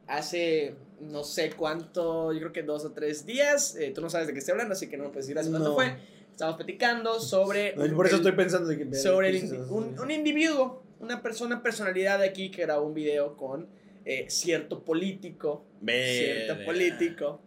hace 0.07 0.75
no 1.01 1.23
sé 1.23 1.51
cuánto, 1.51 2.31
yo 2.31 2.39
creo 2.39 2.53
que 2.53 2.63
dos 2.63 2.85
o 2.85 2.91
tres 2.91 3.25
días, 3.25 3.75
eh, 3.75 3.91
tú 3.93 4.01
no 4.01 4.09
sabes 4.09 4.27
de 4.27 4.33
qué 4.33 4.39
estoy 4.39 4.53
hablando, 4.53 4.73
así 4.73 4.87
que 4.87 4.97
no 4.97 5.03
me 5.03 5.09
puedes 5.09 5.27
decir 5.27 5.37
hace 5.37 5.49
cuánto 5.49 5.69
No. 5.69 5.75
fue. 5.75 5.93
Estamos 6.31 6.55
platicando 6.55 7.19
sobre. 7.19 7.75
No, 7.75 7.95
por 7.95 8.07
eso 8.07 8.15
el- 8.15 8.21
estoy 8.21 8.31
pensando 8.35 8.67
de 8.69 8.77
que. 8.77 8.95
sobre 8.95 9.29
el 9.29 9.53
un, 9.69 9.97
un 9.99 10.11
individuo, 10.11 10.83
una 10.99 11.21
persona, 11.21 11.61
personalidad 11.61 12.19
de 12.19 12.27
aquí 12.27 12.49
que 12.51 12.61
grabó 12.63 12.85
un 12.87 12.93
video 12.93 13.35
con 13.37 13.67
eh, 14.05 14.25
cierto 14.29 14.83
político, 14.83 15.65
cierto 15.85 16.63
político, 16.65 17.41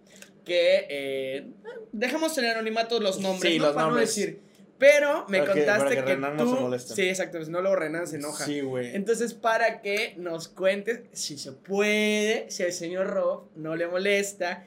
que 0.44 0.86
eh, 0.88 1.46
dejamos 1.92 2.36
en 2.38 2.44
el 2.46 2.50
anonimato 2.52 2.98
los 3.00 3.20
nombres, 3.20 3.52
Sí, 3.52 3.58
¿no? 3.58 3.66
los 3.66 3.74
para 3.74 3.86
nombres. 3.88 4.08
no 4.08 4.22
decir. 4.22 4.40
Pero 4.78 5.26
me 5.28 5.38
Para 5.40 5.52
que- 5.54 5.58
contaste 5.60 5.84
para 5.84 5.90
que, 5.90 6.04
que 6.04 6.14
Renan 6.14 6.36
no 6.36 6.54
se 6.54 6.60
moleste. 6.60 6.94
sí, 6.94 7.08
exacto, 7.08 7.44
si 7.44 7.50
no 7.50 7.60
luego 7.60 7.74
Renan 7.76 8.06
se 8.06 8.16
enoja. 8.16 8.44
Sí, 8.44 8.60
güey. 8.60 8.94
Entonces, 8.94 9.34
para 9.34 9.80
que 9.82 10.14
nos 10.18 10.46
cuentes, 10.48 11.00
si 11.12 11.36
se 11.36 11.50
puede, 11.52 12.48
si 12.50 12.62
al 12.62 12.72
señor 12.72 13.08
Rob 13.08 13.48
no 13.56 13.74
le 13.74 13.88
molesta, 13.88 14.64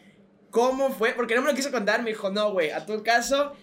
cómo 0.49 0.89
fue, 0.91 1.13
porque 1.13 1.33
no 1.35 1.41
me 1.41 1.49
lo 1.49 1.55
quiso 1.55 1.71
contar, 1.71 2.03
me 2.03 2.09
dijo, 2.09 2.29
no, 2.29 2.51
güey, 2.51 2.71
a 2.71 2.85
tu 2.85 3.01
caso, 3.03 3.53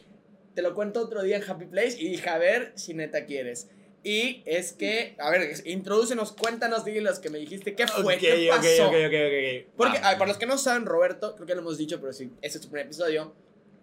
te 0.55 0.63
lo 0.63 0.75
cuento 0.75 1.01
otro 1.03 1.23
día 1.23 1.37
en 1.37 1.43
Happy 1.49 1.67
Place, 1.67 1.97
y 2.01 2.09
dije, 2.09 2.29
a 2.31 2.39
ver 2.39 2.73
si 2.77 2.95
neta 2.95 3.27
quieres. 3.27 3.69
Y 4.03 4.43
es 4.47 4.73
que, 4.73 5.17
a 5.19 5.29
ver, 5.31 5.53
introdúcenos, 5.67 6.33
cuéntanos, 6.33 6.85
los 6.87 7.19
que 7.19 7.29
me 7.29 7.39
dijiste, 7.39 7.75
¿qué 7.75 7.87
fue? 7.87 8.15
Ok, 8.15 8.21
¿Qué 8.21 8.51
ok, 8.51 8.57
pasó? 8.57 8.89
ok, 8.89 8.95
ok, 9.07 9.15
ok. 9.27 9.75
Porque, 9.77 9.99
Va. 9.99 10.07
a 10.07 10.09
ver, 10.11 10.19
para 10.19 10.29
los 10.29 10.39
que 10.39 10.47
no 10.47 10.57
saben, 10.57 10.87
Roberto, 10.87 11.35
creo 11.35 11.47
que 11.47 11.55
lo 11.55 11.61
hemos 11.61 11.77
dicho, 11.77 12.01
pero 12.01 12.15
sí, 12.15 12.31
este 12.41 12.57
es 12.57 12.65
su 12.65 12.71
primer 12.71 12.87
episodio. 12.87 13.35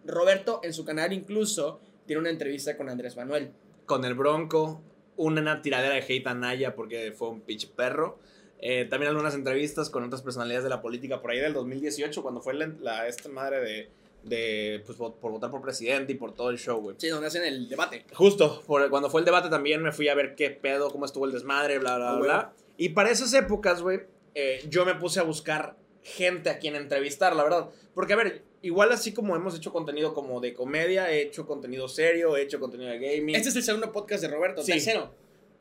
Roberto, 0.06 0.62
en 0.64 0.74
su 0.74 0.84
canal 0.86 1.14
incluso, 1.14 1.80
tiene 2.06 2.20
una 2.22 2.30
entrevista 2.30 2.76
con 2.78 2.90
Andrés 2.90 3.16
Manuel. 3.16 3.52
Con 3.86 4.04
el 4.06 4.14
Bronco, 4.14 4.82
una 5.18 5.62
tiradera 5.62 5.96
de 5.96 6.02
hate 6.02 6.28
a 6.28 6.34
Naya 6.34 6.76
porque 6.76 7.12
fue 7.12 7.30
un 7.30 7.42
pinche 7.42 7.68
perro. 7.76 8.18
Eh, 8.60 8.86
también 8.86 9.10
algunas 9.12 9.36
entrevistas 9.36 9.90
con 9.90 10.04
otras 10.04 10.22
personalidades 10.22 10.64
de 10.64 10.70
la 10.70 10.82
política 10.82 11.22
por 11.22 11.32
ahí 11.32 11.40
del 11.40 11.54
2018, 11.54 12.22
cuando 12.24 12.42
fue 12.42 12.54
la, 12.54 12.68
la- 12.80 13.08
esta 13.08 13.30
madre 13.30 13.60
de, 13.60 13.90
de 14.24 14.82
pues, 14.86 14.98
por 14.98 15.32
votar 15.32 15.52
por 15.52 15.62
presidente 15.62 16.14
y 16.14 16.16
por 16.16 16.34
todo 16.34 16.50
el 16.50 16.58
show, 16.58 16.80
güey. 16.82 16.96
Sí, 16.98 17.10
donde 17.10 17.28
hacen 17.28 17.44
el 17.44 17.68
debate. 17.70 18.06
Justo, 18.14 18.64
por, 18.66 18.90
cuando 18.90 19.10
fue 19.10 19.22
el 19.22 19.26
debate 19.26 19.50
también 19.50 19.84
me 19.84 19.92
fui 19.92 20.08
a 20.08 20.16
ver 20.16 20.36
qué 20.36 20.50
pedo, 20.50 20.90
cómo 20.90 21.06
estuvo 21.06 21.26
el 21.26 21.32
desmadre, 21.34 21.78
bla, 21.80 21.98
bla, 21.98 22.14
bla. 22.16 22.54
Y 22.78 22.90
para 22.90 23.12
esas 23.12 23.34
épocas, 23.34 23.82
güey, 23.82 24.02
eh, 24.34 24.64
yo 24.70 24.86
me 24.86 24.96
puse 24.96 25.20
a 25.20 25.24
buscar 25.24 25.76
gente 26.02 26.50
a 26.50 26.58
quien 26.58 26.76
entrevistar, 26.76 27.36
la 27.36 27.44
verdad. 27.44 27.70
Porque, 27.94 28.14
a 28.14 28.18
ver, 28.18 28.42
igual 28.66 28.92
así 28.92 29.14
como 29.14 29.36
hemos 29.36 29.56
hecho 29.56 29.72
contenido 29.72 30.14
como 30.14 30.40
de 30.40 30.54
comedia, 30.54 31.12
he 31.12 31.22
hecho 31.22 31.46
contenido 31.46 31.88
serio, 31.88 32.36
he 32.38 32.42
hecho 32.42 32.60
contenido 32.60 32.92
de 32.92 33.00
gaming. 33.00 33.36
Este 33.36 33.50
es 33.50 33.56
el 33.56 33.64
segundo 33.64 33.92
podcast 33.92 34.22
de 34.24 34.30
Roberto, 34.30 34.62
Sí. 34.64 34.72
tercero. 34.74 35.12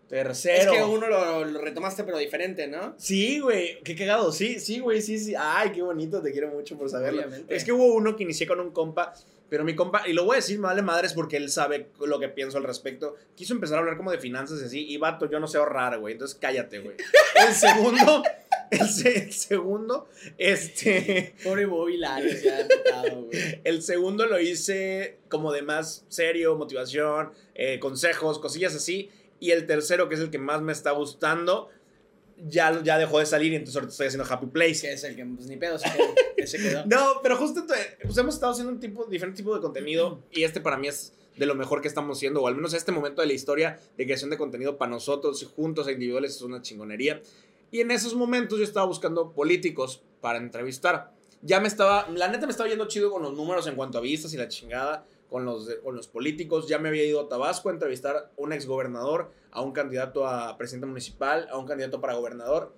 tercero. 0.08 0.72
Es 0.72 0.78
que 0.78 0.84
uno 0.84 1.08
lo, 1.08 1.44
lo 1.46 1.60
retomaste, 1.60 2.04
pero 2.04 2.18
diferente, 2.18 2.66
¿no? 2.68 2.94
Sí, 2.98 3.40
güey, 3.40 3.80
qué 3.82 3.96
cagado. 3.96 4.30
Sí, 4.32 4.60
sí, 4.60 4.78
güey, 4.78 5.00
sí, 5.00 5.18
sí. 5.18 5.34
Ay, 5.36 5.72
qué 5.72 5.82
bonito, 5.82 6.20
te 6.22 6.30
quiero 6.30 6.48
mucho 6.48 6.76
por 6.76 6.90
saberlo. 6.90 7.22
Obviamente. 7.22 7.54
Es 7.56 7.64
que 7.64 7.72
hubo 7.72 7.86
uno 7.94 8.14
que 8.14 8.22
inicié 8.22 8.46
con 8.46 8.60
un 8.60 8.70
compa, 8.70 9.14
pero 9.48 9.64
mi 9.64 9.74
compa, 9.76 10.08
y 10.08 10.12
lo 10.12 10.24
voy 10.24 10.34
a 10.34 10.36
decir, 10.40 10.58
me 10.58 10.66
vale 10.66 10.82
madres 10.82 11.12
porque 11.12 11.36
él 11.36 11.50
sabe 11.50 11.88
lo 12.00 12.18
que 12.18 12.28
pienso 12.28 12.58
al 12.58 12.64
respecto. 12.64 13.14
Quiso 13.36 13.54
empezar 13.54 13.76
a 13.76 13.80
hablar 13.80 13.96
como 13.96 14.10
de 14.10 14.18
finanzas 14.18 14.60
y 14.62 14.64
así, 14.64 14.86
y 14.88 14.96
vato, 14.96 15.28
yo 15.30 15.38
no 15.40 15.46
sé 15.46 15.58
ahorrar, 15.58 15.98
güey, 15.98 16.12
entonces 16.12 16.36
cállate, 16.40 16.80
güey. 16.80 16.96
El 17.46 17.54
segundo, 17.54 18.22
el, 18.70 18.88
se- 18.88 19.18
el 19.24 19.32
segundo, 19.32 20.08
este, 20.38 21.34
Pobre 21.44 21.66
Bobby 21.66 21.96
Larios, 21.96 22.42
ya 22.42 22.66
tocado, 22.66 23.22
güey. 23.24 23.60
el 23.64 23.82
segundo 23.82 24.26
lo 24.26 24.38
hice 24.40 25.18
como 25.28 25.52
de 25.52 25.62
más 25.62 26.04
serio, 26.08 26.56
motivación, 26.56 27.32
eh, 27.54 27.78
consejos, 27.78 28.38
cosillas 28.38 28.74
así. 28.74 29.10
Y 29.40 29.50
el 29.50 29.66
tercero, 29.66 30.08
que 30.08 30.14
es 30.14 30.20
el 30.22 30.30
que 30.30 30.38
más 30.38 30.62
me 30.62 30.72
está 30.72 30.92
gustando, 30.92 31.68
ya, 32.46 32.82
ya 32.82 32.98
dejó 32.98 33.18
de 33.18 33.26
salir 33.26 33.52
y 33.52 33.56
entonces 33.56 33.76
ahorita 33.76 33.90
estoy 33.92 34.06
haciendo 34.08 34.32
Happy 34.32 34.46
Place. 34.46 34.80
Que 34.82 34.92
es 34.92 35.04
el 35.04 35.16
que, 35.16 35.24
pues 35.24 35.46
ni 35.46 35.56
pedo, 35.56 35.78
se 35.78 36.58
quedó. 36.58 36.84
No, 36.86 37.20
pero 37.22 37.36
justo 37.36 37.64
ent- 37.66 37.96
pues 38.02 38.16
hemos 38.18 38.34
estado 38.34 38.52
haciendo 38.52 38.72
un 38.72 38.80
tipo, 38.80 39.04
diferente 39.06 39.38
tipo 39.38 39.54
de 39.54 39.60
contenido 39.60 40.20
y 40.30 40.44
este 40.44 40.60
para 40.60 40.76
mí 40.76 40.88
es 40.88 41.12
de 41.36 41.46
lo 41.46 41.54
mejor 41.54 41.80
que 41.80 41.88
estamos 41.88 42.18
haciendo, 42.18 42.42
o 42.42 42.46
al 42.46 42.54
menos 42.54 42.74
este 42.74 42.92
momento 42.92 43.20
de 43.22 43.26
la 43.26 43.32
historia 43.32 43.80
de 43.96 44.04
creación 44.04 44.30
de 44.30 44.38
contenido 44.38 44.76
para 44.76 44.90
nosotros, 44.90 45.42
juntos 45.56 45.88
e 45.88 45.92
individuales, 45.92 46.36
es 46.36 46.42
una 46.42 46.62
chingonería. 46.62 47.20
Y 47.72 47.80
en 47.80 47.90
esos 47.90 48.14
momentos 48.14 48.58
yo 48.58 48.64
estaba 48.64 48.86
buscando 48.86 49.32
políticos 49.32 50.00
para 50.20 50.38
entrevistar. 50.38 51.12
Ya 51.42 51.58
me 51.60 51.66
estaba, 51.68 52.08
la 52.08 52.28
neta 52.28 52.46
me 52.46 52.52
estaba 52.52 52.68
yendo 52.68 52.86
chido 52.86 53.10
con 53.10 53.20
los 53.22 53.34
números 53.34 53.66
en 53.66 53.74
cuanto 53.74 53.98
a 53.98 54.00
vistas 54.00 54.32
y 54.32 54.36
la 54.36 54.46
chingada, 54.48 55.04
con 55.28 55.44
los, 55.44 55.68
con 55.82 55.96
los 55.96 56.08
políticos. 56.08 56.68
Ya 56.68 56.78
me 56.78 56.88
había 56.88 57.04
ido 57.04 57.20
a 57.20 57.28
Tabasco 57.28 57.68
a 57.68 57.72
entrevistar 57.72 58.16
a 58.16 58.30
un 58.36 58.52
exgobernador, 58.52 59.32
a 59.50 59.62
un 59.62 59.72
candidato 59.72 60.26
a 60.26 60.56
presidente 60.56 60.86
municipal, 60.86 61.48
a 61.50 61.58
un 61.58 61.66
candidato 61.66 62.00
para 62.00 62.14
gobernador. 62.14 62.74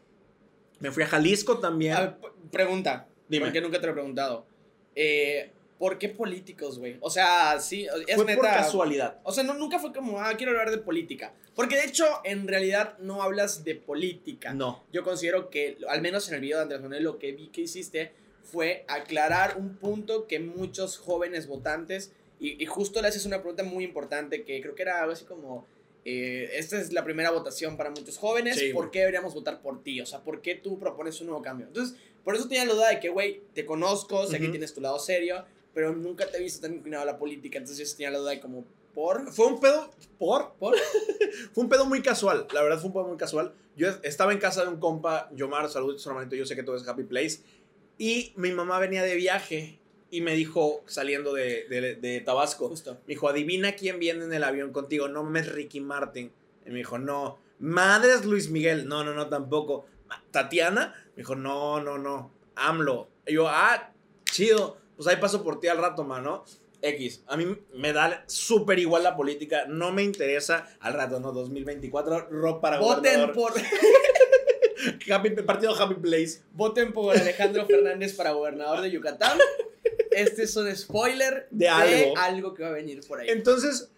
Me 0.80 0.90
fui 0.90 1.02
a 1.02 1.06
Jalisco 1.06 1.58
también. 1.58 2.16
Pregunta. 2.50 3.08
Dime. 3.28 3.46
Porque 3.46 3.60
nunca 3.60 3.80
te 3.80 3.86
lo 3.86 3.92
he 3.92 3.94
preguntado. 3.94 4.46
Eh, 4.94 5.50
¿Por 5.78 5.98
qué 5.98 6.08
políticos, 6.08 6.78
güey? 6.78 6.96
O 7.00 7.10
sea, 7.10 7.58
sí, 7.60 7.86
es 8.06 8.16
Fue 8.16 8.24
neta. 8.24 8.40
por 8.40 8.46
casualidad. 8.46 9.20
O 9.24 9.32
sea, 9.32 9.44
no, 9.44 9.52
nunca 9.54 9.78
fue 9.78 9.92
como, 9.92 10.20
ah, 10.20 10.32
quiero 10.36 10.52
hablar 10.52 10.70
de 10.70 10.78
política. 10.78 11.34
Porque 11.54 11.76
de 11.76 11.84
hecho, 11.84 12.06
en 12.24 12.48
realidad 12.48 12.96
no 12.98 13.22
hablas 13.22 13.62
de 13.62 13.74
política. 13.74 14.54
No. 14.54 14.84
Yo 14.92 15.02
considero 15.02 15.50
que, 15.50 15.76
al 15.88 16.00
menos 16.00 16.28
en 16.28 16.36
el 16.36 16.40
video 16.40 16.58
de 16.58 16.62
Andrés 16.62 16.80
Manuel, 16.80 17.04
lo 17.04 17.18
que 17.18 17.32
vi 17.32 17.48
que 17.48 17.62
hiciste 17.62 18.12
fue 18.42 18.84
aclarar 18.88 19.58
un 19.58 19.76
punto 19.76 20.26
que 20.26 20.38
muchos 20.38 20.96
jóvenes 20.96 21.46
votantes, 21.46 22.12
y, 22.40 22.62
y 22.62 22.66
justo 22.66 23.00
le 23.00 23.08
haces 23.08 23.26
una 23.26 23.38
pregunta 23.38 23.62
muy 23.62 23.84
importante 23.84 24.44
que 24.44 24.60
creo 24.60 24.74
que 24.74 24.82
era 24.82 25.00
algo 25.00 25.12
así 25.12 25.24
como, 25.24 25.66
eh, 26.08 26.50
esta 26.52 26.80
es 26.80 26.92
la 26.92 27.02
primera 27.02 27.32
votación 27.32 27.76
para 27.76 27.90
muchos 27.90 28.16
jóvenes. 28.16 28.56
Sí, 28.56 28.72
¿Por 28.72 28.92
qué 28.92 29.00
deberíamos 29.00 29.34
votar 29.34 29.60
por 29.60 29.82
ti? 29.82 30.00
O 30.00 30.06
sea, 30.06 30.20
¿por 30.22 30.40
qué 30.40 30.54
tú 30.54 30.78
propones 30.78 31.20
un 31.20 31.26
nuevo 31.26 31.42
cambio? 31.42 31.66
Entonces, 31.66 31.96
por 32.22 32.36
eso 32.36 32.46
tenía 32.46 32.64
la 32.64 32.74
duda 32.74 32.88
de 32.90 33.00
que, 33.00 33.08
güey, 33.08 33.42
te 33.54 33.66
conozco, 33.66 34.24
sé 34.26 34.38
que 34.38 34.44
Ujú. 34.44 34.52
tienes 34.52 34.72
tu 34.72 34.80
lado 34.80 35.00
serio, 35.00 35.44
pero 35.74 35.92
nunca 35.92 36.30
te 36.30 36.38
he 36.38 36.40
visto 36.40 36.60
tan 36.60 36.74
inclinado 36.74 37.02
a 37.02 37.06
la 37.06 37.18
política. 37.18 37.58
Entonces, 37.58 37.90
yo 37.90 37.96
tenía 37.96 38.10
la 38.12 38.18
duda 38.18 38.30
de 38.30 38.40
como, 38.40 38.64
¿por? 38.94 39.32
Fue 39.32 39.46
un 39.46 39.58
pedo, 39.58 39.90
¿por? 40.16 40.54
¿Por? 40.60 40.76
fue 41.52 41.64
un 41.64 41.68
pedo 41.68 41.86
muy 41.86 42.02
casual, 42.02 42.46
la 42.54 42.62
verdad 42.62 42.78
fue 42.78 42.86
un 42.86 42.92
pedo 42.92 43.08
muy 43.08 43.16
casual. 43.16 43.52
Yo 43.74 43.88
estaba 44.04 44.32
en 44.32 44.38
casa 44.38 44.62
de 44.62 44.68
un 44.68 44.78
compa, 44.78 45.28
Yomar, 45.34 45.68
saludos 45.68 46.06
hermanito, 46.06 46.36
yo 46.36 46.46
sé 46.46 46.54
que 46.54 46.62
todo 46.62 46.76
es 46.76 46.86
Happy 46.86 47.02
Place, 47.02 47.40
y 47.98 48.32
mi 48.36 48.52
mamá 48.52 48.78
venía 48.78 49.02
de 49.02 49.16
viaje 49.16 49.80
y 50.10 50.20
me 50.20 50.34
dijo, 50.34 50.82
saliendo 50.86 51.32
de, 51.34 51.66
de- 51.68 51.94
de 51.96 52.20
Tabasco, 52.20 52.68
Justo. 52.68 52.94
me 53.06 53.14
dijo, 53.14 53.28
adivina 53.28 53.72
quién 53.72 53.98
viene 53.98 54.24
en 54.24 54.32
el 54.32 54.44
avión 54.44 54.72
contigo, 54.72 55.08
no 55.08 55.22
mames 55.24 55.52
Ricky 55.52 55.80
Martin. 55.80 56.30
Y 56.64 56.70
me 56.70 56.76
dijo, 56.78 56.98
no, 56.98 57.38
madre 57.58 58.12
es 58.12 58.24
Luis 58.24 58.50
Miguel, 58.50 58.86
no, 58.88 59.04
no, 59.04 59.14
no, 59.14 59.28
tampoco. 59.28 59.86
Tatiana, 60.30 60.94
me 61.16 61.22
dijo, 61.22 61.34
no, 61.34 61.80
no, 61.80 61.98
no, 61.98 62.30
AMLO. 62.54 63.08
Y 63.26 63.34
yo, 63.34 63.48
ah, 63.48 63.92
chido, 64.24 64.76
pues 64.96 65.08
ahí 65.08 65.16
paso 65.16 65.42
por 65.42 65.58
ti 65.60 65.68
al 65.68 65.78
rato, 65.78 66.04
mano. 66.04 66.44
X, 66.82 67.22
a 67.26 67.36
mí 67.36 67.56
me 67.74 67.92
da 67.92 68.22
súper 68.26 68.78
igual 68.78 69.02
la 69.02 69.16
política, 69.16 69.64
no 69.66 69.92
me 69.92 70.02
interesa 70.04 70.68
al 70.80 70.92
rato, 70.92 71.18
¿no? 71.18 71.32
2024, 71.32 72.28
rock 72.30 72.60
para 72.60 72.78
Voten 72.78 73.32
por, 73.32 73.52
Happy, 75.10 75.30
partido 75.30 75.74
Happy 75.74 75.94
Place. 75.94 76.42
voten 76.52 76.92
por 76.92 77.16
Alejandro 77.16 77.66
Fernández 77.66 78.14
para 78.14 78.32
gobernador 78.32 78.82
de 78.82 78.90
Yucatán. 78.90 79.38
Este 80.10 80.42
es 80.44 80.56
un 80.56 80.74
spoiler 80.76 81.46
De 81.50 81.68
algo. 81.68 82.16
algo 82.18 82.54
que 82.54 82.62
va 82.62 82.70
a 82.70 82.72
venir 82.72 83.00
por 83.06 83.20
ahí. 83.20 83.28
Entonces, 83.28 83.90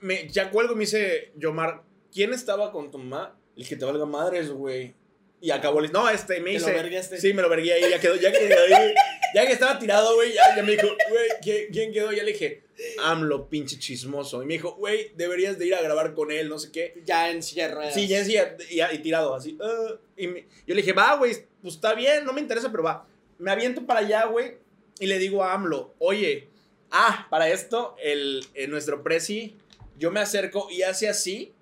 me, 0.00 0.28
ya 0.28 0.50
cuelgo 0.50 0.72
y 0.72 0.76
me 0.76 0.80
dice, 0.82 1.32
Yomar, 1.36 1.82
¿quién 2.12 2.32
estaba 2.32 2.70
con 2.72 2.90
tu 2.90 2.98
mamá? 2.98 3.36
Le 3.56 3.62
dije, 3.64 3.76
te 3.76 3.84
valga 3.84 4.04
madres, 4.06 4.50
güey. 4.50 4.94
Y 5.40 5.50
acabó, 5.50 5.80
le- 5.80 5.88
no, 5.90 6.08
este, 6.08 6.40
me 6.40 6.52
¿Te 6.54 6.58
lo 6.60 6.66
dice, 6.66 6.72
vergueaste? 6.72 7.20
sí, 7.20 7.34
me 7.34 7.42
lo 7.42 7.48
vergué 7.50 7.74
ahí, 7.74 7.90
ya 7.90 8.00
quedó, 8.00 8.16
ya 8.16 8.32
quedó 8.32 8.56
ahí, 8.76 8.94
ya 9.34 9.46
que 9.46 9.52
estaba 9.52 9.78
tirado, 9.78 10.14
güey, 10.14 10.32
ya, 10.32 10.56
ya 10.56 10.62
me 10.62 10.72
dijo, 10.72 10.86
güey, 11.10 11.28
¿quién, 11.42 11.66
quién 11.70 11.92
quedó? 11.92 12.12
Ya 12.12 12.22
le 12.22 12.32
dije, 12.32 12.62
AMLO, 13.02 13.48
pinche 13.50 13.78
chismoso. 13.78 14.42
Y 14.42 14.46
me 14.46 14.54
dijo, 14.54 14.74
güey, 14.76 15.12
deberías 15.16 15.58
de 15.58 15.66
ir 15.66 15.74
a 15.74 15.82
grabar 15.82 16.14
con 16.14 16.30
él, 16.30 16.48
no 16.48 16.58
sé 16.58 16.72
qué. 16.72 17.02
Ya 17.04 17.30
en 17.30 17.40
de 17.40 17.68
ruedas. 17.68 17.92
Sí, 17.92 18.06
ya 18.08 18.20
decía, 18.20 18.56
y, 18.70 18.80
y 18.80 18.98
tirado, 19.00 19.34
así. 19.34 19.58
ah, 19.60 19.96
y 20.16 20.28
me- 20.28 20.46
yo 20.66 20.74
le 20.74 20.80
dije, 20.80 20.92
va, 20.94 21.16
güey, 21.16 21.34
pues 21.60 21.74
está 21.74 21.92
bien, 21.94 22.24
no 22.24 22.32
me 22.32 22.40
interesa, 22.40 22.70
pero 22.70 22.82
va. 22.84 23.06
Me 23.38 23.50
aviento 23.50 23.84
para 23.84 24.00
allá, 24.00 24.24
güey, 24.26 24.56
y 24.98 25.06
le 25.06 25.18
digo 25.18 25.42
a 25.44 25.52
AMLO, 25.54 25.94
oye, 25.98 26.48
ah, 26.90 27.26
para 27.30 27.48
esto, 27.48 27.96
el, 28.02 28.44
eh, 28.54 28.66
nuestro 28.68 29.02
presi, 29.02 29.56
yo 29.98 30.10
me 30.10 30.20
acerco 30.20 30.68
y 30.70 30.82
hace 30.82 31.08
así, 31.08 31.52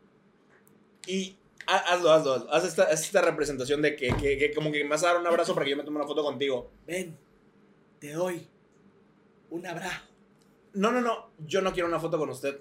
y 1.06 1.36
ha- 1.66 1.76
hazlo, 1.94 2.10
hazlo, 2.12 2.32
hazlo, 2.34 2.52
haz 2.52 2.64
esta, 2.64 2.84
haz 2.84 3.02
esta 3.04 3.20
representación 3.22 3.82
de 3.82 3.96
que, 3.96 4.08
que, 4.16 4.38
que 4.38 4.52
como 4.54 4.70
que 4.72 4.82
me 4.84 4.90
vas 4.90 5.02
a 5.04 5.08
dar 5.08 5.18
un 5.18 5.26
abrazo 5.26 5.54
para 5.54 5.64
que 5.64 5.70
yo 5.72 5.76
me 5.76 5.84
tome 5.84 5.96
una 5.98 6.06
foto 6.06 6.22
contigo. 6.22 6.70
Ven, 6.86 7.16
te 7.98 8.12
doy 8.12 8.46
un 9.50 9.66
abrazo. 9.66 10.00
No, 10.74 10.90
no, 10.92 11.00
no, 11.00 11.30
yo 11.46 11.60
no 11.60 11.72
quiero 11.72 11.88
una 11.88 12.00
foto 12.00 12.18
con 12.18 12.30
usted. 12.30 12.58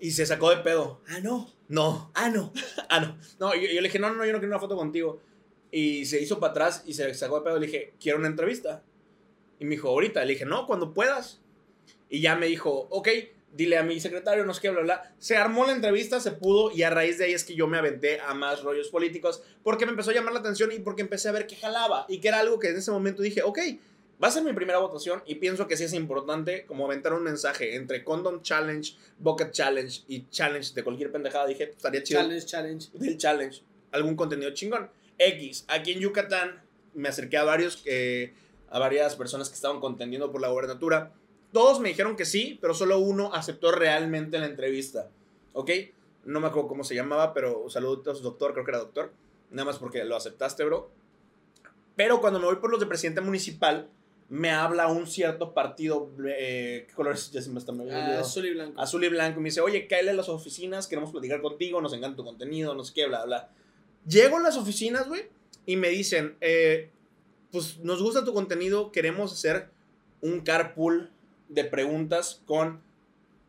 Y 0.00 0.10
se 0.12 0.26
sacó 0.26 0.50
de 0.50 0.58
pedo. 0.58 1.00
Ah, 1.08 1.18
no. 1.20 1.50
No, 1.68 2.10
Ah, 2.14 2.28
no. 2.30 2.52
Ah, 2.88 3.00
no. 3.00 3.18
No, 3.40 3.54
yo, 3.54 3.62
yo 3.62 3.80
le 3.80 3.88
dije, 3.88 3.98
no, 3.98 4.08
no, 4.10 4.16
no, 4.16 4.24
yo 4.26 4.32
no 4.32 4.38
quiero 4.38 4.52
una 4.52 4.60
foto 4.60 4.76
contigo. 4.76 5.20
Y 5.70 6.04
se 6.04 6.20
hizo 6.20 6.38
para 6.38 6.50
atrás 6.52 6.82
y 6.86 6.94
se 6.94 7.12
sacó 7.14 7.38
de 7.40 7.44
pedo. 7.44 7.58
Le 7.58 7.66
dije, 7.66 7.94
quiero 8.00 8.18
una 8.18 8.28
entrevista. 8.28 8.82
Y 9.58 9.64
me 9.64 9.72
dijo, 9.72 9.88
ahorita. 9.88 10.24
Le 10.24 10.34
dije, 10.34 10.44
no, 10.44 10.66
cuando 10.66 10.92
puedas. 10.94 11.40
Y 12.10 12.20
ya 12.20 12.36
me 12.36 12.46
dijo, 12.46 12.86
ok, 12.90 13.08
dile 13.52 13.76
a 13.78 13.82
mi 13.82 13.98
secretario, 14.00 14.44
no 14.44 14.54
sé 14.54 14.60
qué, 14.60 14.70
bla, 14.70 14.82
bla. 14.82 15.14
Se 15.18 15.36
armó 15.36 15.66
la 15.66 15.72
entrevista, 15.72 16.20
se 16.20 16.32
pudo. 16.32 16.70
Y 16.70 16.82
a 16.82 16.90
raíz 16.90 17.18
de 17.18 17.26
ahí 17.26 17.32
es 17.32 17.44
que 17.44 17.54
yo 17.54 17.66
me 17.66 17.78
aventé 17.78 18.20
a 18.20 18.34
más 18.34 18.62
rollos 18.62 18.88
políticos. 18.88 19.42
Porque 19.62 19.84
me 19.86 19.90
empezó 19.92 20.10
a 20.10 20.14
llamar 20.14 20.32
la 20.32 20.40
atención 20.40 20.72
y 20.72 20.78
porque 20.78 21.02
empecé 21.02 21.28
a 21.28 21.32
ver 21.32 21.46
que 21.46 21.56
jalaba. 21.56 22.06
Y 22.08 22.18
que 22.20 22.28
era 22.28 22.40
algo 22.40 22.58
que 22.58 22.68
en 22.68 22.76
ese 22.76 22.90
momento 22.90 23.22
dije, 23.22 23.42
ok, 23.42 23.58
va 24.22 24.28
a 24.28 24.30
ser 24.30 24.42
mi 24.42 24.52
primera 24.52 24.78
votación. 24.78 25.22
Y 25.26 25.36
pienso 25.36 25.66
que 25.66 25.76
sí 25.76 25.84
es 25.84 25.92
importante 25.92 26.64
como 26.66 26.84
aventar 26.86 27.12
un 27.12 27.22
mensaje 27.22 27.76
entre 27.76 28.04
Condom 28.04 28.42
Challenge, 28.42 28.94
Bucket 29.18 29.52
Challenge 29.52 30.02
y 30.08 30.28
Challenge 30.30 30.74
de 30.74 30.82
cualquier 30.84 31.12
pendejada. 31.12 31.46
Dije, 31.46 31.66
"Pues, 31.66 31.76
estaría 31.76 32.02
chido 32.02 32.20
Challenge, 32.20 32.46
challenge. 32.46 32.88
del 32.94 33.16
challenge, 33.16 33.62
algún 33.92 34.16
contenido 34.16 34.50
chingón. 34.52 34.90
X, 35.18 35.64
aquí 35.68 35.92
en 35.92 36.00
Yucatán 36.00 36.62
me 36.94 37.08
acerqué 37.08 37.36
a 37.36 37.44
varios 37.44 37.76
que 37.76 38.32
a 38.70 38.78
varias 38.78 39.16
personas 39.16 39.48
que 39.48 39.54
estaban 39.54 39.80
contendiendo 39.80 40.30
por 40.30 40.40
la 40.40 40.48
gobernatura. 40.48 41.12
Todos 41.52 41.80
me 41.80 41.88
dijeron 41.88 42.16
que 42.16 42.24
sí, 42.26 42.58
pero 42.60 42.74
solo 42.74 42.98
uno 42.98 43.32
aceptó 43.34 43.72
realmente 43.72 44.38
la 44.38 44.46
entrevista. 44.46 45.08
¿Ok? 45.54 45.70
No 46.24 46.40
me 46.40 46.48
acuerdo 46.48 46.68
cómo 46.68 46.84
se 46.84 46.94
llamaba, 46.94 47.32
pero 47.32 47.70
saludos, 47.70 48.22
doctor, 48.22 48.52
creo 48.52 48.64
que 48.64 48.70
era 48.70 48.78
doctor. 48.80 49.12
Nada 49.50 49.64
más 49.64 49.78
porque 49.78 50.04
lo 50.04 50.14
aceptaste, 50.16 50.64
bro. 50.64 50.90
Pero 51.96 52.20
cuando 52.20 52.38
me 52.38 52.46
voy 52.46 52.56
por 52.56 52.70
los 52.70 52.78
de 52.80 52.86
presidente 52.86 53.20
municipal, 53.22 53.88
me 54.28 54.50
habla 54.50 54.88
un 54.88 55.06
cierto 55.06 55.54
partido. 55.54 56.10
Eh, 56.26 56.84
¿Qué 56.88 56.94
colores? 56.94 57.30
Ya 57.32 57.40
se 57.40 57.50
me 57.50 57.58
está 57.58 57.72
Ah, 57.90 58.20
azul 58.20 58.44
y 58.46 58.52
blanco. 58.52 58.80
azul 58.80 59.04
y 59.04 59.08
blanco. 59.08 59.40
Y 59.40 59.42
me 59.42 59.48
dice, 59.48 59.62
oye, 59.62 59.86
cáele 59.86 60.10
a 60.10 60.14
las 60.14 60.28
oficinas, 60.28 60.86
queremos 60.86 61.10
platicar 61.12 61.40
contigo, 61.40 61.80
nos 61.80 61.94
encanta 61.94 62.16
tu 62.16 62.24
contenido, 62.24 62.74
no 62.74 62.84
sé 62.84 62.92
qué, 62.94 63.06
bla, 63.06 63.24
bla. 63.24 63.48
Llego 64.06 64.36
a 64.36 64.40
las 64.40 64.56
oficinas, 64.58 65.08
güey, 65.08 65.22
y 65.66 65.76
me 65.76 65.88
dicen, 65.88 66.36
eh, 66.40 66.90
pues 67.52 67.78
nos 67.78 68.02
gusta 68.02 68.24
tu 68.24 68.34
contenido, 68.34 68.92
queremos 68.92 69.32
hacer 69.32 69.68
un 70.20 70.40
carpool 70.40 71.10
de 71.48 71.64
preguntas 71.64 72.42
con 72.46 72.80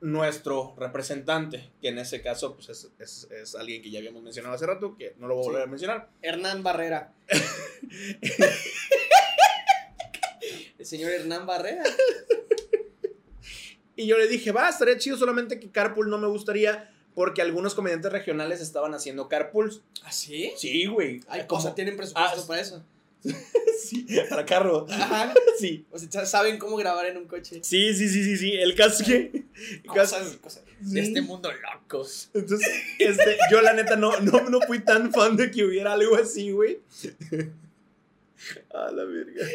nuestro 0.02 0.74
representante, 0.78 1.70
que 1.82 1.90
en 1.90 1.98
ese 2.00 2.22
caso, 2.22 2.56
pues 2.56 2.70
es, 2.70 2.90
es- 3.00 3.28
es 3.32 3.56
alguien 3.56 3.82
que 3.82 3.90
ya 3.92 4.00
habíamos 4.00 4.24
mencionado 4.24 4.56
hace 4.56 4.66
rato, 4.66 4.96
que 4.98 5.14
no 5.20 5.28
lo 5.28 5.36
voy 5.36 5.44
a 5.44 5.48
volver 5.48 5.62
Sí. 5.64 5.68
a 5.68 5.70
mencionar. 5.72 6.10
Hernán 6.22 6.64
Barrera. 6.64 7.12
El 10.78 10.86
señor 10.86 11.12
Hernán 11.12 11.46
Barrera. 11.46 11.84
Y 13.96 14.08
yo 14.08 14.18
le 14.18 14.28
dije, 14.30 14.52
va, 14.54 14.70
estaría 14.70 14.98
chido, 14.98 15.18
solamente 15.18 15.60
que 15.60 15.70
carpool 15.70 16.10
no 16.10 16.18
me 16.18 16.28
gustaría 16.28 16.90
porque 17.16 17.42
algunos 17.42 17.76
comediantes 17.76 18.14
regionales 18.14 18.62
estaban 18.62 18.94
haciendo 18.94 19.28
carpools. 19.28 19.82
¿Ah, 20.04 20.12
sí? 20.14 20.54
Sí, 20.56 20.86
güey. 20.86 21.20
Ay, 21.28 21.46
sea, 21.60 21.76
tienen 21.76 21.98
presupuesto 21.98 22.42
Ah, 22.42 22.48
para 22.48 22.62
eso. 22.62 22.82
Sí, 23.80 24.06
para 24.30 24.46
carro. 24.46 24.86
Ajá. 24.90 25.34
Sí. 25.58 25.86
O 25.92 25.98
sea, 25.98 26.26
saben 26.26 26.60
cómo 26.60 26.76
grabar 26.76 27.06
en 27.08 27.18
un 27.18 27.26
coche. 27.26 27.62
Sí, 27.64 27.94
sí, 27.96 28.08
sí, 28.10 28.24
sí, 28.24 28.38
sí. 28.38 28.54
El 28.54 28.76
caso 28.76 29.02
es 29.04 29.08
que. 29.08 29.44
Cosas, 29.88 30.38
de 30.82 31.00
este 31.00 31.22
mundo 31.22 31.50
locos. 31.52 32.30
Entonces, 32.34 32.70
este, 33.00 33.38
yo 33.52 33.62
la 33.62 33.74
neta 33.74 33.96
no, 33.96 34.20
no, 34.20 34.50
no 34.50 34.60
fui 34.62 34.80
tan 34.80 35.12
fan 35.14 35.36
de 35.38 35.50
que 35.50 35.64
hubiera 35.64 35.94
algo 35.94 36.16
así, 36.18 36.52
güey. 36.52 36.80
A 38.74 38.92
la 38.92 39.04
verga. 39.06 39.46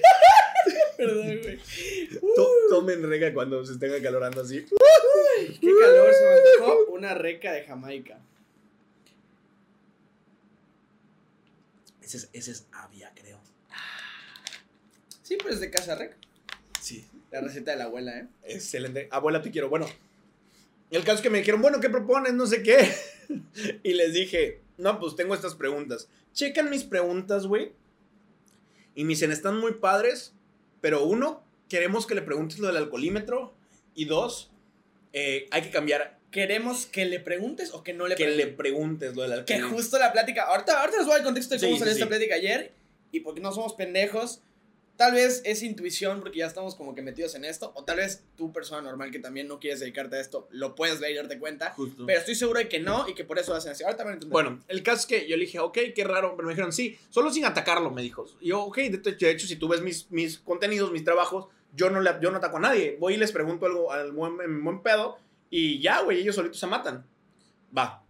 Perdón, 0.97 1.41
güey. 1.43 1.59
To- 2.35 2.51
tomen 2.71 3.09
rega 3.09 3.33
cuando 3.33 3.65
se 3.65 3.75
estén 3.75 3.93
acalorando 3.95 4.41
así. 4.41 4.65
Qué 4.65 5.71
calor 5.81 6.13
se 6.13 6.25
me 6.25 6.65
antojó 6.65 6.93
una 6.93 7.15
reca 7.15 7.53
de 7.53 7.63
Jamaica. 7.65 8.19
Ese 12.03 12.17
es, 12.19 12.29
ese 12.33 12.51
es 12.51 12.67
Avia, 12.73 13.13
creo. 13.15 13.39
Sí, 15.25 15.37
pues 15.43 15.59
de 15.59 15.71
casa 15.71 15.95
reca. 15.97 16.17
Sí. 16.81 17.05
La 17.31 17.41
receta 17.41 17.73
de 17.73 17.79
la 17.79 17.85
abuela, 17.85 18.17
¿eh? 18.17 18.29
Excelente. 18.45 19.09
Abuela, 19.11 19.43
te 19.43 19.51
quiero. 19.51 19.69
Bueno, 19.69 19.87
el 20.91 21.03
caso 21.03 21.17
es 21.17 21.21
que 21.23 21.31
me 21.31 21.39
dijeron, 21.39 21.61
bueno, 21.63 21.81
¿qué 21.81 21.91
propones? 21.91 22.35
No 22.35 22.47
sé 22.47 22.63
qué. 22.63 22.77
y 23.83 23.95
les 23.95 24.13
dije, 24.13 24.61
no, 24.79 25.01
pues 25.01 25.17
tengo 25.17 25.35
estas 25.35 25.55
preguntas. 25.57 26.09
Checan 26.35 26.71
mis 26.71 26.85
preguntas, 26.85 27.47
güey. 27.47 27.73
Y 28.95 29.05
me 29.05 29.11
dicen, 29.11 29.33
están 29.33 29.59
muy 29.59 29.73
padres, 29.73 30.33
pero 30.81 31.05
uno, 31.05 31.43
queremos 31.69 32.07
que 32.07 32.15
le 32.15 32.23
preguntes 32.23 32.59
lo 32.59 32.69
del 32.69 32.77
alcoholímetro. 32.77 33.55
Y 33.95 34.05
dos, 34.05 34.51
eh, 35.13 35.49
hay 35.51 35.63
que 35.63 35.71
cambiar 35.71 36.19
¿Queremos 36.35 36.87
que 36.87 37.05
le 37.05 37.21
preguntes 37.21 37.73
o 37.73 37.85
que 37.85 37.93
no 37.93 38.09
le 38.09 38.17
que 38.17 38.27
le 38.27 38.49
preguntes? 38.49 38.57
preguntes 39.13 39.15
lo 39.17 39.23
del 39.23 39.45
Que 39.45 39.55
alcoholímetro. 39.55 39.77
justo 39.77 39.99
la 40.01 40.13
plática. 40.13 40.43
Ahorita, 40.43 40.81
ahorita 40.81 40.99
les 40.99 41.07
voy 41.07 41.15
al 41.15 41.23
contexto 41.23 41.55
de 41.55 41.61
cómo 41.61 41.75
Sí, 41.75 41.79
salió 41.79 41.95
sí, 41.95 42.01
esta 42.01 42.07
sí. 42.07 42.09
plática 42.09 42.35
ayer. 42.35 42.73
Y 43.13 43.21
porque 43.21 43.41
no 43.41 43.53
somos 43.53 43.75
pendejos. 43.75 44.43
Tal 44.97 45.13
vez 45.13 45.43
es 45.45 45.63
intuición 45.63 46.21
porque 46.21 46.39
ya 46.39 46.47
estamos 46.47 46.77
como 46.77 46.95
que 46.95 47.03
metidos 47.03 47.35
en 47.35 47.45
esto. 47.45 47.73
O 47.75 47.85
tal 47.85 47.97
vez 47.97 48.23
tú, 48.37 48.53
persona 48.53 48.81
normal 48.81 49.11
que 49.11 49.19
también 49.19 49.49
no 49.49 49.59
quieres 49.59 49.81
dedicarte 49.81 50.17
a 50.17 50.21
esto, 50.21 50.47
lo 50.51 50.77
puedes 50.77 51.01
ver 51.01 51.11
y 51.11 51.15
darte 51.17 51.39
cuenta. 51.39 51.71
Justo. 51.73 52.07
Pero 52.07 52.19
estoy 52.19 52.37
seguro 52.37 52.61
de 52.61 52.69
que 52.69 52.79
no 52.79 53.09
y 53.09 53.15
que 53.15 53.25
por 53.25 53.39
eso 53.39 53.55
hacen 53.55 53.73
así. 53.73 53.83
Ahorita 53.83 54.05
van 54.05 54.13
a 54.13 54.15
entender. 54.15 54.33
Bueno, 54.33 54.63
el 54.69 54.83
caso 54.85 55.01
es 55.01 55.07
que 55.07 55.29
yo 55.29 55.37
le 55.37 55.47
dije, 55.47 55.59
ok, 55.59 55.79
qué 55.95 56.05
raro, 56.05 56.37
pero 56.37 56.47
me 56.47 56.53
dijeron, 56.53 56.73
sí, 56.73 56.97
solo 57.11 57.31
sin 57.31 57.45
atacarlo, 57.45 57.91
me 57.91 58.03
dijo. 58.03 58.27
Y 58.41 58.49
yo, 58.49 58.63
ok, 58.63 58.79
de 58.79 59.31
hecho, 59.31 59.47
si 59.49 59.57
tú 59.57 59.67
ves 59.67 59.83
mis, 59.83 60.11
mis 60.13 60.39
contenidos, 60.39 60.93
mis 60.93 61.05
trabajos, 61.05 61.49
yo 61.75 61.91
no, 61.91 62.01
le, 62.01 62.11
yo 62.23 62.31
no 62.31 62.39
ataco 62.39 62.59
a 62.59 62.61
nadie. 62.61 62.97
Voy 63.01 63.15
y 63.15 63.17
les 63.17 63.33
pregunto 63.33 63.67
algo 63.67 63.91
al 63.91 64.13
buen, 64.13 64.41
en 64.41 64.63
buen 64.63 64.81
pedo 64.81 65.19
y 65.51 65.81
ya, 65.81 66.03
güey, 66.03 66.21
ellos 66.21 66.37
solitos 66.37 66.61
se 66.61 66.67
matan. 66.67 67.05
Va. 67.77 68.05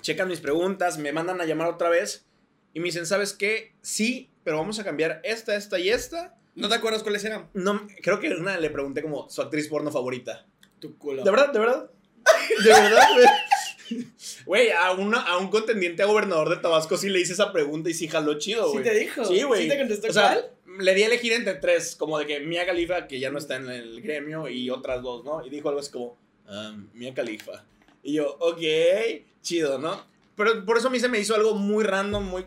Checan 0.00 0.28
mis 0.28 0.40
preguntas, 0.40 0.98
me 0.98 1.12
mandan 1.12 1.40
a 1.40 1.44
llamar 1.44 1.68
otra 1.68 1.88
vez 1.88 2.24
y 2.74 2.80
me 2.80 2.86
dicen, 2.86 3.06
¿sabes 3.06 3.32
qué? 3.32 3.74
Sí, 3.82 4.30
pero 4.44 4.58
vamos 4.58 4.78
a 4.78 4.84
cambiar 4.84 5.20
esta, 5.24 5.54
esta 5.56 5.78
y 5.78 5.88
esta. 5.90 6.34
¿No 6.54 6.68
te 6.68 6.74
acuerdas 6.74 7.02
cuáles 7.02 7.24
eran? 7.24 7.48
No, 7.54 7.86
creo 8.02 8.20
que 8.20 8.28
una 8.30 8.58
le 8.58 8.70
pregunté 8.70 9.02
como 9.02 9.28
su 9.30 9.40
actriz 9.42 9.68
porno 9.68 9.90
favorita. 9.90 10.46
Tu 10.80 10.96
culo. 10.98 11.22
¿De 11.24 11.30
verdad? 11.30 11.52
¿De 11.52 11.58
verdad? 11.58 11.90
¿De 12.64 12.70
verdad? 12.70 13.08
güey? 14.46 14.70
A, 14.70 14.92
una- 14.92 15.20
a 15.22 15.38
un 15.38 15.48
contendiente 15.48 16.02
a 16.02 16.06
gobernador 16.06 16.48
de 16.50 16.56
Tabasco 16.56 16.96
sí 16.96 17.08
le 17.08 17.20
hice 17.20 17.32
esa 17.32 17.52
pregunta 17.52 17.90
y 17.90 17.94
sí 17.94 18.08
jaló 18.08 18.38
chido, 18.38 18.66
¿Sí 18.66 18.72
güey. 18.72 18.84
te 18.84 18.94
dijo? 18.94 19.24
Sí, 19.24 19.42
güey. 19.42 19.62
¿Sí 19.64 19.68
te 19.68 19.78
contestó 19.78 20.08
O 20.08 20.12
sea, 20.12 20.32
cuál? 20.66 20.84
le 20.84 20.94
di 20.94 21.02
a 21.02 21.06
elegir 21.06 21.32
entre 21.32 21.54
tres, 21.54 21.96
como 21.96 22.18
de 22.18 22.26
que 22.26 22.40
Mia 22.40 22.64
Khalifa, 22.66 23.06
que 23.06 23.20
ya 23.20 23.30
no 23.30 23.38
está 23.38 23.56
en 23.56 23.68
el 23.68 24.00
gremio, 24.02 24.48
y 24.48 24.70
otras 24.70 25.02
dos, 25.02 25.24
¿no? 25.24 25.44
Y 25.44 25.50
dijo 25.50 25.68
algo 25.68 25.80
así 25.80 25.90
como, 25.90 26.16
ah, 26.46 26.74
Mia 26.94 27.12
Khalifa. 27.14 27.64
Y 28.02 28.14
yo, 28.14 28.36
ok, 28.40 28.60
chido, 29.42 29.78
¿no? 29.78 30.04
Pero 30.36 30.64
por 30.64 30.78
eso 30.78 30.88
a 30.88 30.90
mí 30.90 30.98
se 30.98 31.08
me 31.08 31.18
hizo 31.20 31.34
algo 31.34 31.54
muy 31.54 31.84
random, 31.84 32.24
muy 32.24 32.46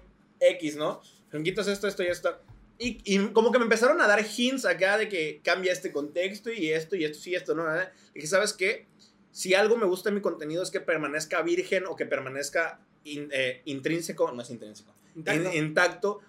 X, 0.51 0.75
¿no? 0.75 1.01
Quitas 1.43 1.67
esto, 1.67 1.87
esto 1.87 2.01
y 2.03 2.07
esto. 2.07 2.37
Y, 2.79 2.99
y 3.03 3.27
como 3.33 3.51
que 3.51 3.57
me 3.59 3.63
empezaron 3.65 3.99
a 4.01 4.07
dar 4.07 4.25
hints 4.25 4.65
acá 4.65 4.97
de 4.97 5.09
que 5.09 5.41
cambia 5.43 5.71
este 5.73 5.91
contexto 5.91 6.51
y 6.51 6.71
esto 6.71 6.95
y 6.95 7.03
esto 7.05 7.19
sí, 7.19 7.35
esto, 7.35 7.55
¿no? 7.55 7.65
Y 8.13 8.19
que, 8.21 8.27
¿sabes 8.27 8.53
qué? 8.53 8.87
Si 9.31 9.53
algo 9.53 9.75
me 9.77 9.85
gusta 9.85 10.09
en 10.09 10.15
mi 10.15 10.21
contenido 10.21 10.63
es 10.63 10.71
que 10.71 10.79
permanezca 10.79 11.41
virgen 11.41 11.85
o 11.87 11.95
que 11.95 12.05
permanezca 12.05 12.79
in- 13.03 13.29
eh, 13.33 13.61
intrínseco, 13.65 14.31
no 14.31 14.41
es 14.41 14.49
intrínseco, 14.49 14.93
Intacto. 15.15 15.49
in- 15.53 15.65
intacto. 15.65 16.21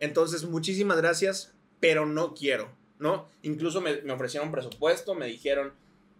Entonces, 0.00 0.44
muchísimas 0.44 0.96
gracias, 0.98 1.52
pero 1.80 2.06
no 2.06 2.34
quiero, 2.34 2.70
¿no? 2.98 3.28
Incluso 3.42 3.80
me, 3.80 4.00
me 4.02 4.12
ofrecieron 4.12 4.50
presupuesto, 4.52 5.14
me 5.14 5.26
dijeron 5.26 5.72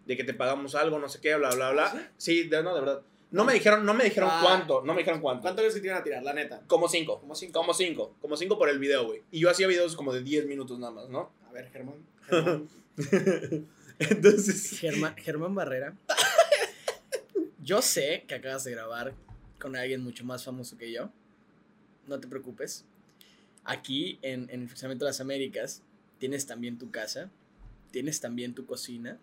de 0.07 0.17
que 0.17 0.25
te 0.25 0.35
pagamos 0.35 0.75
algo, 0.75 0.99
no 0.99 1.09
sé 1.09 1.21
qué, 1.21 1.35
bla, 1.37 1.51
bla, 1.55 1.71
bla. 1.73 2.13
Sí, 2.17 2.45
de, 2.45 2.63
no, 2.63 2.75
de 2.75 2.81
verdad. 2.81 3.03
No 3.31 3.45
me 3.45 3.53
dijeron, 3.53 3.85
no 3.85 3.93
me 3.93 4.05
dijeron 4.05 4.31
Ah. 4.33 4.41
cuánto, 4.43 4.83
no 4.83 4.95
me 4.95 5.01
dijeron 5.01 5.21
cuánto. 5.21 5.43
¿Cuánto 5.43 5.61
crees 5.61 5.75
que 5.75 5.81
te 5.81 5.87
iban 5.89 6.01
a 6.01 6.03
tirar, 6.05 6.23
la 6.23 6.33
neta? 6.33 6.63
Como 6.67 6.89
cinco. 6.89 7.21
Como 7.21 7.35
cinco. 7.35 7.53
Como 7.61 7.75
cinco. 7.75 8.17
Como 8.21 8.37
cinco 8.37 8.59
por 8.59 8.69
el 8.71 8.79
video, 8.79 9.05
güey. 9.07 9.23
Y 9.31 9.41
yo 9.41 9.51
hacía 9.51 9.67
videos 9.67 9.97
como 9.97 10.13
de 10.15 10.23
10 10.23 10.47
minutos 10.47 10.79
nada 10.79 10.93
más, 10.93 11.09
¿no? 11.11 11.31
A 11.49 11.53
ver, 11.53 11.69
Germán. 11.71 11.97
Germán, 12.31 12.69
Entonces. 13.99 14.79
Germán, 14.79 15.15
Germán 15.17 15.55
Barrera. 15.55 15.95
Yo 17.63 17.83
sé 17.83 18.25
que 18.27 18.35
acabas 18.37 18.65
de 18.65 18.71
grabar 18.73 19.15
con 19.61 19.77
alguien 19.77 20.03
mucho 20.03 20.25
más 20.25 20.45
famoso 20.45 20.79
que 20.79 20.91
yo. 20.93 21.11
No 22.07 22.19
te 22.21 22.29
preocupes. 22.29 22.85
Aquí 23.65 24.19
en, 24.23 24.49
en 24.51 24.63
el 24.63 24.69
Fraccionamiento 24.69 25.05
de 25.05 25.11
las 25.11 25.21
Américas 25.21 25.83
tienes 26.19 26.47
también 26.47 26.79
tu 26.79 26.91
casa. 26.91 27.31
Tienes 27.91 28.21
también 28.21 28.55
tu 28.55 28.65
cocina. 28.65 29.19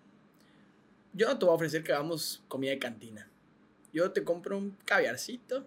Yo 1.13 1.27
no 1.27 1.39
te 1.39 1.45
voy 1.45 1.53
a 1.53 1.55
ofrecer 1.55 1.83
que 1.83 1.93
hagamos 1.93 2.43
comida 2.47 2.71
de 2.71 2.79
cantina. 2.79 3.29
Yo 3.95 4.11
te 4.11 4.25
compro 4.25 4.57
un 4.57 4.75
caviarcito. 4.83 5.65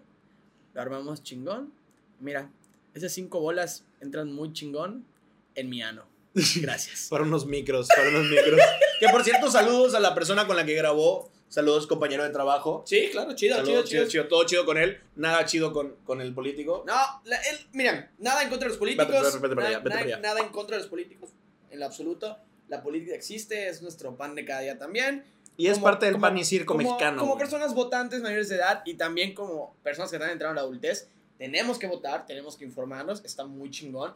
Lo 0.75 0.81
armamos 0.81 1.23
chingón. 1.23 1.73
Mira, 2.19 2.51
esas 2.93 3.11
cinco 3.11 3.39
bolas 3.39 3.83
entran 4.01 4.31
muy 4.31 4.53
chingón 4.53 5.03
en 5.55 5.67
mi 5.67 5.81
ano. 5.81 6.05
Gracias. 6.61 7.07
Para 7.09 7.23
unos 7.23 7.47
micros, 7.47 7.87
para 7.87 8.07
unos 8.09 8.25
micros. 8.29 8.59
que 8.99 9.07
por 9.09 9.23
cierto, 9.23 9.49
saludos 9.49 9.95
a 9.95 9.99
la 9.99 10.13
persona 10.13 10.45
con 10.45 10.55
la 10.55 10.63
que 10.63 10.75
grabó. 10.75 11.31
Saludos, 11.47 11.87
compañero 11.87 12.23
de 12.23 12.29
trabajo. 12.29 12.83
Sí, 12.85 13.09
claro, 13.11 13.33
chido, 13.33 13.55
Saludos, 13.55 13.89
chido, 13.89 14.07
chido, 14.07 14.27
Todo 14.27 14.43
chido 14.45 14.63
con 14.63 14.77
él. 14.77 15.01
Nada 15.15 15.43
chido 15.45 15.73
con, 15.73 15.95
con 16.05 16.21
el 16.21 16.31
político. 16.35 16.83
No, 16.85 16.93
la- 17.23 17.37
él, 17.41 17.57
miren, 17.73 18.11
nada 18.19 18.43
en 18.43 18.49
contra 18.49 18.67
de 18.67 18.69
los 18.69 18.77
políticos. 18.77 19.07
Vete, 19.09 19.25
vete, 19.25 19.39
vete 19.39 19.55
para 19.55 19.55
nada, 19.55 19.67
allá, 19.69 19.77
vete 19.79 19.89
nada- 19.89 20.01
para 20.03 20.15
allá. 20.15 20.21
nada 20.21 20.39
en 20.41 20.49
contra 20.49 20.75
de 20.77 20.83
los 20.83 20.89
políticos, 20.91 21.31
en 21.71 21.79
lo 21.79 21.87
absoluto. 21.87 22.37
La 22.67 22.83
política 22.83 23.15
existe, 23.15 23.67
es 23.67 23.81
nuestro 23.81 24.15
pan 24.15 24.35
de 24.35 24.45
cada 24.45 24.59
día 24.59 24.77
también. 24.77 25.25
Y 25.59 25.67
es 25.67 25.73
Como- 25.73 25.83
parte 25.85 26.05
del 26.05 26.13
como- 26.15 26.21
pan 26.27 26.37
y 26.37 26.45
circo 26.45 26.73
como- 26.75 26.89
mexicano. 26.89 27.19
Como 27.19 27.33
güey. 27.33 27.39
personas 27.43 27.73
votantes 27.75 28.21
mayores 28.21 28.47
de 28.49 28.55
edad 28.55 28.81
y 28.85 28.93
también 28.95 29.33
como 29.35 29.75
personas 29.83 30.09
que 30.09 30.15
están 30.15 30.31
entrando 30.31 30.53
a 30.53 30.55
la 30.55 30.61
adultez, 30.61 31.09
tenemos 31.37 31.77
que 31.77 31.87
votar, 31.87 32.25
tenemos 32.25 32.55
que 32.57 32.63
informarnos, 32.65 33.23
está 33.25 33.45
muy 33.45 33.69
chingón. 33.69 34.13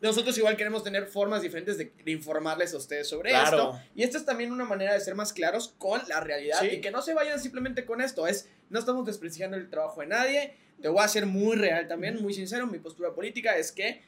Nosotros 0.00 0.36
igual 0.38 0.56
queremos 0.56 0.82
tener 0.82 1.06
formas 1.06 1.42
diferentes 1.42 1.78
de, 1.78 1.92
de 2.04 2.10
informarles 2.10 2.74
a 2.74 2.76
ustedes 2.78 3.08
sobre 3.08 3.30
Claro. 3.30 3.74
esto. 3.74 3.80
Y 3.94 4.02
esta 4.02 4.18
es 4.18 4.24
también 4.24 4.50
una 4.50 4.64
manera 4.64 4.94
de 4.94 5.00
ser 5.00 5.14
más 5.14 5.32
claros 5.32 5.74
con 5.78 6.00
la 6.08 6.20
realidad 6.20 6.58
Sí. 6.60 6.66
y 6.72 6.80
que 6.80 6.90
no 6.90 7.02
se 7.02 7.14
vayan 7.14 7.38
simplemente 7.38 7.84
con 7.84 8.00
esto. 8.00 8.26
Es, 8.26 8.48
no 8.68 8.78
estamos 8.80 9.06
desprestigiando 9.06 9.56
el 9.56 9.70
trabajo 9.70 10.00
de 10.00 10.06
nadie. 10.08 10.56
Te 10.80 10.88
voy 10.88 11.04
a 11.04 11.08
ser 11.08 11.26
muy 11.26 11.54
real 11.56 11.86
también, 11.86 12.20
muy 12.20 12.34
sincero. 12.34 12.66
Mi 12.66 12.78
postura 12.80 13.14
política 13.14 13.56
es 13.56 13.70
que 13.70 14.02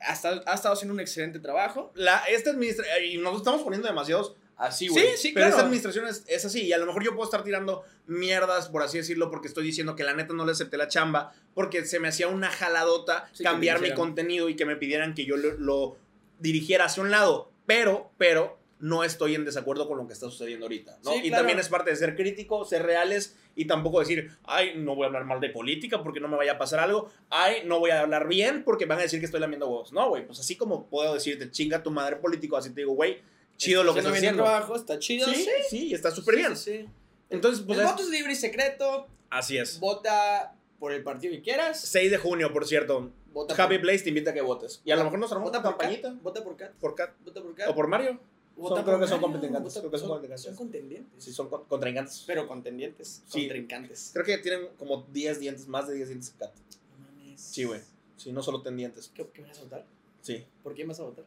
ha 0.00 0.12
estado, 0.12 0.42
ha 0.46 0.54
estado 0.54 0.74
haciendo 0.74 0.92
un 0.92 1.00
excelente 1.00 1.38
trabajo. 1.38 1.92
La, 1.94 2.18
esta 2.28 2.50
administración, 2.50 2.96
y 3.04 3.16
nos 3.16 3.36
estamos 3.38 3.62
poniendo 3.62 3.88
demasiados 3.88 4.34
así, 4.58 4.88
güey. 4.88 5.06
Sí, 5.06 5.16
sí, 5.16 5.28
Pero 5.32 5.46
claro. 5.46 5.50
esta 5.50 5.62
administración 5.62 6.06
es, 6.06 6.24
es 6.26 6.44
así. 6.44 6.66
Y 6.66 6.72
a 6.72 6.78
lo 6.78 6.86
mejor 6.86 7.02
yo 7.02 7.12
puedo 7.14 7.24
estar 7.24 7.42
tirando 7.44 7.84
mierdas, 8.06 8.68
por 8.68 8.82
así 8.82 8.98
decirlo, 8.98 9.30
porque 9.30 9.48
estoy 9.48 9.64
diciendo 9.64 9.96
que 9.96 10.04
la 10.04 10.14
neta 10.14 10.34
no 10.34 10.44
le 10.44 10.52
acepté 10.52 10.76
la 10.76 10.88
chamba, 10.88 11.32
porque 11.54 11.84
se 11.86 12.00
me 12.00 12.08
hacía 12.08 12.28
una 12.28 12.50
jaladota 12.50 13.28
Sí, 13.32 13.42
cambiar 13.42 13.80
mi 13.80 13.94
contenido 13.94 14.48
y 14.48 14.56
que 14.56 14.66
me 14.66 14.76
pidieran 14.76 15.14
que 15.14 15.24
yo 15.24 15.36
lo, 15.36 15.54
lo 15.54 15.96
dirigiera 16.38 16.84
hacia 16.84 17.02
un 17.02 17.10
lado. 17.10 17.50
Pero, 17.66 18.10
pero, 18.18 18.58
no 18.80 19.04
estoy 19.04 19.34
en 19.34 19.44
desacuerdo 19.44 19.88
con 19.88 19.98
lo 19.98 20.06
que 20.06 20.12
está 20.12 20.26
sucediendo 20.26 20.66
ahorita, 20.66 20.98
¿no? 21.04 21.12
Sí, 21.12 21.18
y 21.18 21.28
claro. 21.28 21.40
también 21.40 21.58
es 21.58 21.68
parte 21.68 21.90
de 21.90 21.96
ser 21.96 22.14
crítico, 22.14 22.64
ser 22.64 22.84
reales 22.84 23.36
y 23.56 23.66
tampoco 23.66 23.98
decir, 24.00 24.30
ay, 24.44 24.74
no 24.76 24.94
voy 24.94 25.04
a 25.04 25.06
hablar 25.06 25.24
mal 25.24 25.40
de 25.40 25.50
política 25.50 26.02
porque 26.02 26.20
no 26.20 26.28
me 26.28 26.36
vaya 26.36 26.52
a 26.52 26.58
pasar 26.58 26.80
algo, 26.80 27.10
ay, 27.28 27.62
no 27.64 27.80
voy 27.80 27.90
a 27.90 28.00
hablar 28.00 28.28
bien 28.28 28.62
porque 28.64 28.86
van 28.86 28.98
a 28.98 29.02
decir 29.02 29.18
que 29.18 29.26
estoy 29.26 29.40
lamiendo 29.40 29.68
huevos. 29.68 29.92
No, 29.92 30.08
güey, 30.10 30.26
pues 30.26 30.38
así 30.38 30.56
como 30.56 30.86
puedo 30.88 31.14
decirte, 31.14 31.50
chinga 31.50 31.82
tu 31.82 31.90
madre 31.90 32.16
político, 32.16 32.56
así 32.56 32.70
te 32.70 32.82
digo, 32.82 32.92
güey, 32.92 33.18
chido 33.58 33.84
lo 33.84 33.92
que 33.92 34.00
el 34.00 34.06
haciendo. 34.06 34.42
trabajo, 34.44 34.74
está 34.76 34.98
chido. 34.98 35.28
Sí, 35.28 35.46
sí, 35.68 35.86
y 35.88 35.94
está 35.94 36.10
súper 36.10 36.36
bien. 36.36 36.56
Sí, 36.56 36.78
sí. 36.82 36.88
Entonces, 37.30 37.62
pues 37.66 37.78
el 37.78 37.84
es- 37.84 37.90
voto 37.90 38.02
es 38.04 38.08
libre 38.08 38.32
y 38.32 38.36
secreto. 38.36 39.06
así 39.28 39.58
es. 39.58 39.78
Vota 39.80 40.54
por 40.78 40.92
el 40.92 41.02
partido 41.02 41.34
que 41.34 41.42
quieras. 41.42 41.78
6 41.80 42.10
de 42.10 42.16
junio, 42.18 42.52
por 42.52 42.66
cierto. 42.66 43.10
Vota 43.34 43.54
Happy 43.62 43.74
por, 43.76 43.82
Place 43.82 44.04
te 44.04 44.08
invita 44.08 44.30
a 44.30 44.34
que 44.34 44.40
votes. 44.40 44.80
Y 44.84 44.90
a 44.90 44.96
lo 44.96 45.04
mejor 45.04 45.18
nos 45.18 45.30
armamos 45.30 45.50
vota 45.52 45.58
una 45.60 45.76
por 45.76 45.86
Cat. 45.86 46.22
Vota 46.22 46.42
por 46.44 46.56
Cat. 46.56 46.72
por 46.80 46.94
Cat 46.94 47.10
Vota 47.24 47.42
por 47.42 47.54
Cat. 47.54 47.68
o 47.68 47.74
por 47.74 47.86
Mario. 47.88 48.18
Vota 48.56 48.76
Son- 48.76 48.84
por 48.84 48.94
creo 48.94 49.00
que 49.00 49.06
son 49.06 49.20
vota- 49.20 49.38
creo 49.38 49.90
que 49.92 49.98
son 49.98 50.08
son, 50.08 50.08
contrincantes. 50.10 50.42
son 50.42 50.56
contendientes. 50.56 51.24
Sí, 51.24 51.32
son 51.32 51.48
con- 51.48 51.64
contrincantes. 51.66 52.24
Pero 52.26 52.48
contendientes. 52.48 53.22
Sí. 53.28 53.40
Contrincantes. 53.42 54.10
Creo 54.14 54.24
que 54.24 54.38
tienen 54.38 54.68
como 54.78 55.06
10 55.12 55.38
dientes, 55.40 55.68
más 55.68 55.86
de 55.86 55.94
10 55.94 56.08
dientes 56.08 56.34
Cat. 56.38 56.52
No 56.98 57.04
mames. 57.04 57.40
Sí, 57.40 57.64
güey. 57.64 57.80
Sí, 58.16 58.32
no 58.32 58.42
solo 58.42 58.62
tendientes. 58.62 59.10
¿Qué, 59.14 59.26
¿Qué 59.32 59.42
vas 59.42 59.58
a 59.58 59.62
votar? 59.62 59.84
Sí, 60.22 60.44
¿Por 60.64 60.74
quién 60.74 60.88
vas 60.88 60.98
a 60.98 61.04
votar? 61.04 61.24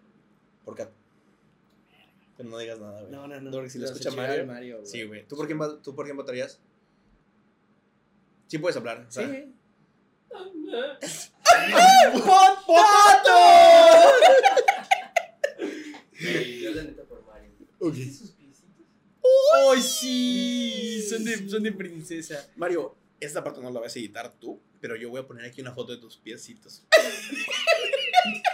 por 0.65 0.75
Cat. 0.75 0.89
Pero 2.41 2.49
no 2.49 2.57
digas 2.57 2.79
nada, 2.79 3.01
güey. 3.01 3.11
No, 3.11 3.27
no, 3.27 3.39
no. 3.39 3.51
Porque 3.51 3.69
si 3.69 3.77
lo 3.77 3.85
escucha 3.85 4.09
Mario. 4.09 4.47
güey. 4.47 4.85
Sí, 4.87 5.03
güey. 5.03 5.27
¿Tú 5.27 5.35
por 5.35 5.45
quién, 5.45 5.59
¿Tú 5.83 5.93
por 5.93 6.05
quién 6.05 6.17
votarías? 6.17 6.59
Sí 8.47 8.57
puedes 8.57 8.75
hablar. 8.77 9.05
Sí. 9.09 9.21
Yo 16.63 16.71
la 16.71 16.83
neta 16.83 17.03
por 17.03 17.23
Mario. 17.27 17.51
Ok. 17.77 17.93
Sus 17.95 18.31
piecitos. 18.31 18.95
¡Ay, 19.53 19.81
sí! 19.83 21.05
Son 21.07 21.23
de, 21.23 21.47
son 21.47 21.61
de 21.61 21.71
princesa. 21.73 22.49
Mario, 22.55 22.95
esta 23.19 23.43
parte 23.43 23.61
no 23.61 23.69
la 23.69 23.79
vas 23.79 23.95
a 23.95 23.99
editar 23.99 24.33
tú, 24.39 24.59
pero 24.79 24.95
yo 24.95 25.11
voy 25.11 25.19
a 25.21 25.27
poner 25.27 25.45
aquí 25.45 25.61
una 25.61 25.75
foto 25.75 25.91
de 25.91 25.99
tus 25.99 26.17
piecitos. 26.17 26.87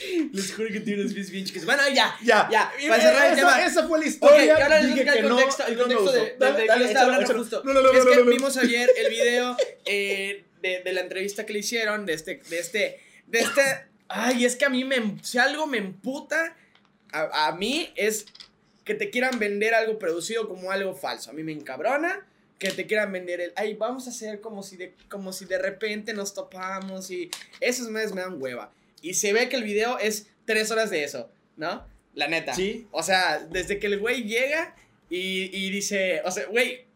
Les 0.32 0.54
juro 0.54 0.68
que 0.70 0.80
tiene 0.80 1.02
unos 1.02 1.14
pies 1.14 1.30
bien 1.30 1.44
chicos. 1.44 1.64
Bueno, 1.64 1.82
ya. 1.94 2.16
Ya, 2.22 2.48
Ya, 2.50 2.72
Y 2.80 2.88
para 2.88 3.02
cerrar 3.02 3.26
el 3.26 3.32
esa, 3.38 3.46
tema. 3.48 3.64
esa 3.66 3.88
fue 3.88 3.98
la 3.98 4.06
historia. 4.06 4.44
y 4.44 4.48
ahora 4.50 4.80
les 4.80 4.94
Dije 4.94 5.00
voy 5.04 5.08
a 5.08 5.14
el 5.14 5.28
no, 5.28 5.34
contexto, 5.36 5.66
el 5.66 5.78
contexto 5.78 6.12
de, 6.12 6.20
de- 6.20 7.34
justo. 7.34 7.62
Es 7.92 8.04
no, 8.04 8.10
que 8.10 8.22
vimos 8.30 8.56
ayer 8.56 8.90
el 8.96 9.10
video 9.10 9.56
eh, 9.84 10.44
de, 10.62 10.82
de 10.82 10.92
la 10.92 11.00
entrevista 11.02 11.44
que 11.46 11.52
le 11.52 11.58
hicieron 11.60 12.06
de 12.06 12.14
este, 12.14 12.40
de 12.48 12.58
este, 12.58 13.00
de 13.26 13.38
este. 13.40 13.62
Ay, 14.08 14.44
es 14.44 14.56
que 14.56 14.64
a 14.64 14.70
mí 14.70 14.84
me, 14.84 15.18
si 15.22 15.38
algo 15.38 15.66
me 15.66 15.78
emputa, 15.78 16.56
a, 17.12 17.48
a 17.48 17.52
mí 17.52 17.92
es 17.96 18.26
que 18.84 18.94
te 18.94 19.10
quieran 19.10 19.38
vender 19.38 19.74
algo 19.74 19.98
producido 19.98 20.48
como 20.48 20.70
algo 20.72 20.94
falso. 20.94 21.30
A 21.30 21.32
mí 21.32 21.42
me 21.44 21.52
encabrona 21.52 22.26
que 22.58 22.70
te 22.72 22.86
quieran 22.86 23.12
vender 23.12 23.40
el, 23.40 23.52
ay, 23.56 23.74
vamos 23.74 24.06
a 24.06 24.10
hacer 24.10 24.40
como 24.40 24.62
si 24.62 24.76
de, 24.76 24.94
como 25.08 25.32
si 25.32 25.44
de 25.44 25.58
repente 25.58 26.12
nos 26.12 26.34
topamos 26.34 27.10
y 27.10 27.30
esos 27.60 27.88
meses 27.88 28.12
me 28.12 28.20
dan 28.20 28.40
hueva. 28.42 28.72
Y 29.02 29.14
se 29.14 29.32
ve 29.32 29.48
que 29.48 29.56
el 29.56 29.64
video 29.64 29.98
es 29.98 30.28
tres 30.44 30.70
horas 30.70 30.90
de 30.90 31.04
eso, 31.04 31.30
¿no? 31.56 31.86
La 32.14 32.28
neta. 32.28 32.54
Sí. 32.54 32.86
O 32.90 33.02
sea, 33.02 33.38
desde 33.50 33.78
que 33.78 33.86
el 33.86 33.98
güey 33.98 34.24
llega 34.24 34.74
y, 35.08 35.50
y 35.56 35.70
dice, 35.70 36.22
o 36.24 36.30
sea, 36.30 36.46
güey, 36.46 36.86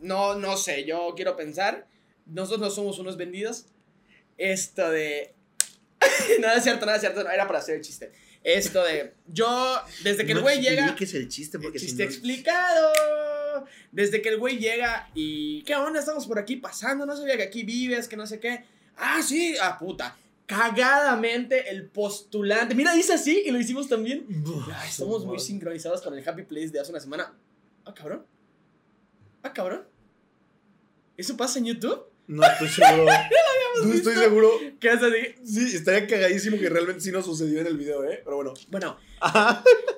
no, 0.00 0.34
no 0.36 0.56
sé, 0.56 0.84
yo 0.84 1.12
quiero 1.16 1.36
pensar, 1.36 1.86
nosotros 2.26 2.60
no 2.60 2.70
somos 2.70 2.98
unos 2.98 3.16
vendidos. 3.16 3.66
Esto 4.38 4.90
de... 4.90 5.34
no, 6.40 6.50
es 6.52 6.62
cierto, 6.62 6.86
no 6.86 6.94
es 6.94 7.00
cierto, 7.00 7.22
no, 7.24 7.30
era 7.30 7.46
para 7.46 7.58
hacer 7.58 7.76
el 7.76 7.82
chiste. 7.82 8.12
Esto 8.42 8.82
de, 8.84 9.12
yo, 9.26 9.82
desde 10.02 10.24
que 10.24 10.32
el 10.32 10.40
güey 10.40 10.62
llega... 10.62 10.94
que 10.96 11.04
es 11.04 11.12
el 11.12 11.28
chiste 11.28 11.58
El 11.58 11.72
si 11.78 11.86
chiste 11.86 12.04
no- 12.04 12.08
explicado. 12.08 12.92
Desde 13.92 14.22
que 14.22 14.30
el 14.30 14.38
güey 14.38 14.58
llega 14.58 15.10
y. 15.14 15.62
¿Qué 15.64 15.74
onda? 15.74 15.98
Estamos 16.00 16.26
por 16.26 16.38
aquí 16.38 16.56
pasando. 16.56 17.04
No 17.04 17.16
sabía 17.16 17.36
que 17.36 17.42
aquí 17.42 17.64
vives, 17.64 18.08
que 18.08 18.16
no 18.16 18.26
sé 18.26 18.40
qué. 18.40 18.64
Ah, 18.96 19.20
sí. 19.22 19.56
Ah, 19.60 19.76
puta. 19.78 20.16
Cagadamente 20.50 21.70
el 21.70 21.86
postulante. 21.86 22.74
Mira, 22.74 22.92
dice 22.92 23.12
así 23.12 23.44
y 23.46 23.52
lo 23.52 23.60
hicimos 23.60 23.88
también. 23.88 24.26
Ay, 24.74 24.88
estamos 24.88 25.24
muy 25.24 25.38
sincronizados 25.38 26.02
con 26.02 26.12
el 26.18 26.28
Happy 26.28 26.42
Place 26.42 26.70
de 26.70 26.80
hace 26.80 26.90
una 26.90 26.98
semana. 26.98 27.32
Ah, 27.84 27.94
cabrón. 27.94 28.26
Ah, 29.44 29.52
cabrón. 29.52 29.84
¿Eso 31.16 31.36
pasa 31.36 31.60
en 31.60 31.66
YouTube? 31.66 32.02
No 32.26 32.44
estoy 32.44 32.68
seguro. 32.68 33.12
no 33.84 33.92
estoy 33.94 34.14
seguro. 34.16 34.50
¿Qué 34.80 34.90
haces 34.90 35.12
así? 35.44 35.46
Sí, 35.70 35.76
estaría 35.76 36.06
cagadísimo 36.08 36.58
que 36.58 36.68
realmente 36.68 37.00
sí 37.00 37.12
nos 37.12 37.24
sucedió 37.26 37.60
en 37.60 37.68
el 37.68 37.76
video, 37.76 38.02
¿eh? 38.04 38.20
Pero 38.24 38.34
bueno. 38.36 38.54
Bueno. 38.68 38.98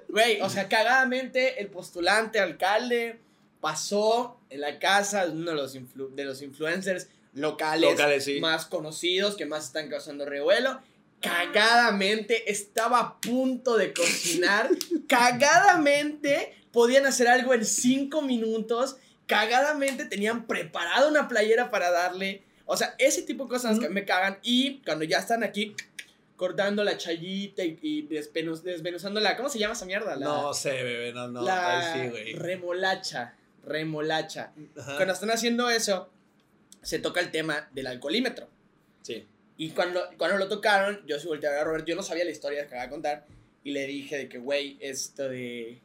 Güey, 0.09 0.43
o 0.43 0.51
sea, 0.51 0.69
cagadamente 0.69 1.63
el 1.63 1.69
postulante 1.69 2.41
alcalde 2.41 3.21
pasó 3.63 4.39
en 4.51 4.61
la 4.61 4.79
casa 4.79 5.25
de 5.27 5.33
uno 5.33 5.53
de 5.53 5.57
los, 5.57 5.75
influ- 5.77 6.11
de 6.15 6.25
los 6.27 6.43
influencers 6.43 7.09
locales, 7.35 7.91
Locales, 7.93 8.25
sí. 8.25 8.41
más 8.41 8.67
conocidos, 8.67 9.37
que 9.37 9.47
más 9.47 9.67
están 9.67 9.89
causando 9.89 10.25
revuelo. 10.25 10.81
Cagadamente 11.21 12.51
estaba 12.51 12.99
a 13.01 13.21
punto 13.21 13.77
de 13.77 13.93
cocinar. 13.93 14.69
cagadamente 15.09 16.55
podían 16.73 17.07
hacer 17.07 17.29
algo 17.29 17.55
en 17.55 17.65
cinco 17.65 18.23
minutos. 18.23 18.97
Cagadamente 19.27 20.05
tenían 20.05 20.47
preparada 20.47 21.09
una 21.09 21.29
playera 21.29 21.71
para 21.71 21.91
darle. 21.91 22.43
O 22.67 22.77
sea, 22.77 22.95
ese 22.99 23.23
tipo 23.23 23.45
de 23.45 23.51
cosas 23.51 23.79
que 23.79 23.89
me 23.89 24.05
cagan. 24.05 24.39
Y 24.43 24.79
cuando 24.83 25.05
ya 25.05 25.19
están 25.19 25.43
aquí 25.43 25.75
cortando 26.37 26.83
la 26.85 26.97
chayita 26.97 27.63
y, 27.65 27.79
y 27.83 28.09
despenuz- 28.09 28.63
desmenuzando 28.63 29.21
la. 29.21 29.37
¿Cómo 29.37 29.49
se 29.49 29.59
llama 29.59 29.75
esa 29.75 29.85
mierda? 29.87 30.17
La, 30.17 30.27
No 30.27 30.55
sé, 30.55 30.71
bebé, 30.83 31.13
no, 31.13 31.29
no. 31.29 31.43
la 31.43 31.93
sí, 31.95 32.09
güey. 32.09 32.33
remolacha. 32.35 33.35
Remolacha. 33.65 34.53
Ajá. 34.77 34.97
Cuando 34.97 35.15
están 35.15 35.31
haciendo 35.31 35.71
eso, 35.71 36.11
se 36.83 36.99
toca 36.99 37.21
el 37.21 37.31
tema 37.31 37.71
del 37.73 37.87
alcoholímetro. 37.87 38.49
Sí. 39.03 39.27
Y 39.57 39.71
cuando, 39.71 40.03
cuando 40.19 40.39
lo 40.39 40.49
tocaron, 40.49 41.01
yo 41.07 41.19
se 41.19 41.27
volteé 41.27 41.49
a 41.49 41.53
ver 41.53 41.61
a 41.61 41.65
Robert, 41.65 41.87
yo 41.87 41.95
no 41.95 42.03
sabía 42.03 42.25
la 42.25 42.31
historia 42.31 42.61
que 42.63 42.67
acaba 42.67 42.83
de 42.83 42.91
contar, 42.91 43.27
y 43.65 43.73
le 43.73 43.87
dije 43.87 44.19
de 44.19 44.29
que, 44.29 44.39
güey, 44.39 44.77
esto 44.81 45.29
de... 45.29 45.81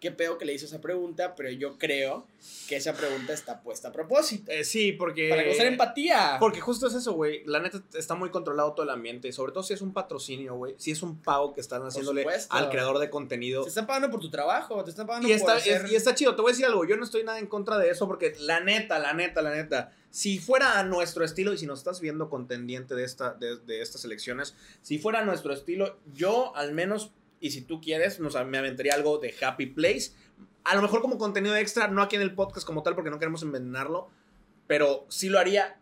¿Qué 0.00 0.10
pedo 0.10 0.38
que 0.38 0.44
le 0.46 0.54
hizo 0.54 0.64
esa 0.64 0.80
pregunta? 0.80 1.34
Pero 1.36 1.50
yo 1.50 1.76
creo 1.78 2.26
que 2.68 2.76
esa 2.76 2.94
pregunta 2.94 3.32
está 3.34 3.60
puesta 3.62 3.88
a 3.88 3.92
propósito. 3.92 4.50
Eh, 4.50 4.64
sí, 4.64 4.92
porque. 4.92 5.28
Para 5.28 5.44
causar 5.44 5.66
empatía. 5.66 6.36
Porque 6.40 6.60
justo 6.60 6.86
es 6.86 6.94
eso, 6.94 7.12
güey. 7.12 7.44
La 7.44 7.60
neta 7.60 7.82
está 7.94 8.14
muy 8.14 8.30
controlado 8.30 8.72
todo 8.72 8.84
el 8.84 8.90
ambiente. 8.90 9.28
Y 9.28 9.32
sobre 9.32 9.52
todo 9.52 9.62
si 9.62 9.74
es 9.74 9.82
un 9.82 9.92
patrocinio, 9.92 10.54
güey. 10.54 10.74
Si 10.78 10.90
es 10.90 11.02
un 11.02 11.20
pago 11.20 11.52
que 11.52 11.60
están 11.60 11.82
haciéndole 11.86 12.26
al 12.48 12.70
creador 12.70 12.98
de 12.98 13.10
contenido. 13.10 13.62
Te 13.62 13.68
están 13.68 13.86
pagando 13.86 14.10
por 14.10 14.20
tu 14.20 14.30
trabajo, 14.30 14.82
te 14.84 14.90
están 14.90 15.06
pagando 15.06 15.28
Y 15.28 15.32
por 15.32 15.36
está, 15.40 15.54
hacer... 15.56 15.84
es- 15.84 15.92
y 15.92 15.96
está 15.96 16.14
chido, 16.14 16.34
te 16.34 16.40
voy 16.42 16.50
a 16.50 16.52
decir 16.52 16.64
algo, 16.66 16.84
yo 16.86 16.96
no 16.96 17.04
estoy 17.04 17.22
nada 17.22 17.38
en 17.38 17.46
contra 17.46 17.76
de 17.78 17.90
eso 17.90 18.06
porque 18.08 18.34
la 18.40 18.60
neta, 18.60 18.98
la 18.98 19.12
neta, 19.12 19.42
la 19.42 19.54
neta, 19.54 19.92
si 20.10 20.38
fuera 20.38 20.78
a 20.78 20.84
nuestro 20.84 21.24
estilo 21.24 21.52
y 21.52 21.58
si 21.58 21.66
nos 21.66 21.78
estás 21.80 22.00
viendo 22.00 22.30
contendiente 22.30 22.94
de, 22.94 23.04
esta, 23.04 23.34
de, 23.34 23.58
de 23.58 23.82
estas 23.82 24.04
elecciones, 24.04 24.54
si 24.82 24.98
fuera 24.98 25.20
a 25.20 25.24
nuestro 25.24 25.52
estilo, 25.52 25.98
yo 26.14 26.56
al 26.56 26.72
menos, 26.72 27.10
y 27.40 27.50
si 27.50 27.62
tú 27.62 27.80
quieres, 27.80 28.20
nos, 28.20 28.34
me 28.46 28.58
aventaría 28.58 28.94
algo 28.94 29.18
de 29.18 29.34
Happy 29.40 29.66
Place, 29.66 30.12
a 30.64 30.76
lo 30.76 30.82
mejor 30.82 31.00
como 31.00 31.18
contenido 31.18 31.56
extra, 31.56 31.88
no 31.88 32.02
aquí 32.02 32.16
en 32.16 32.22
el 32.22 32.34
podcast 32.34 32.66
como 32.66 32.82
tal 32.82 32.94
porque 32.94 33.10
no 33.10 33.18
queremos 33.18 33.42
envenenarlo, 33.42 34.10
pero 34.66 35.06
sí 35.08 35.28
lo 35.28 35.38
haría, 35.38 35.80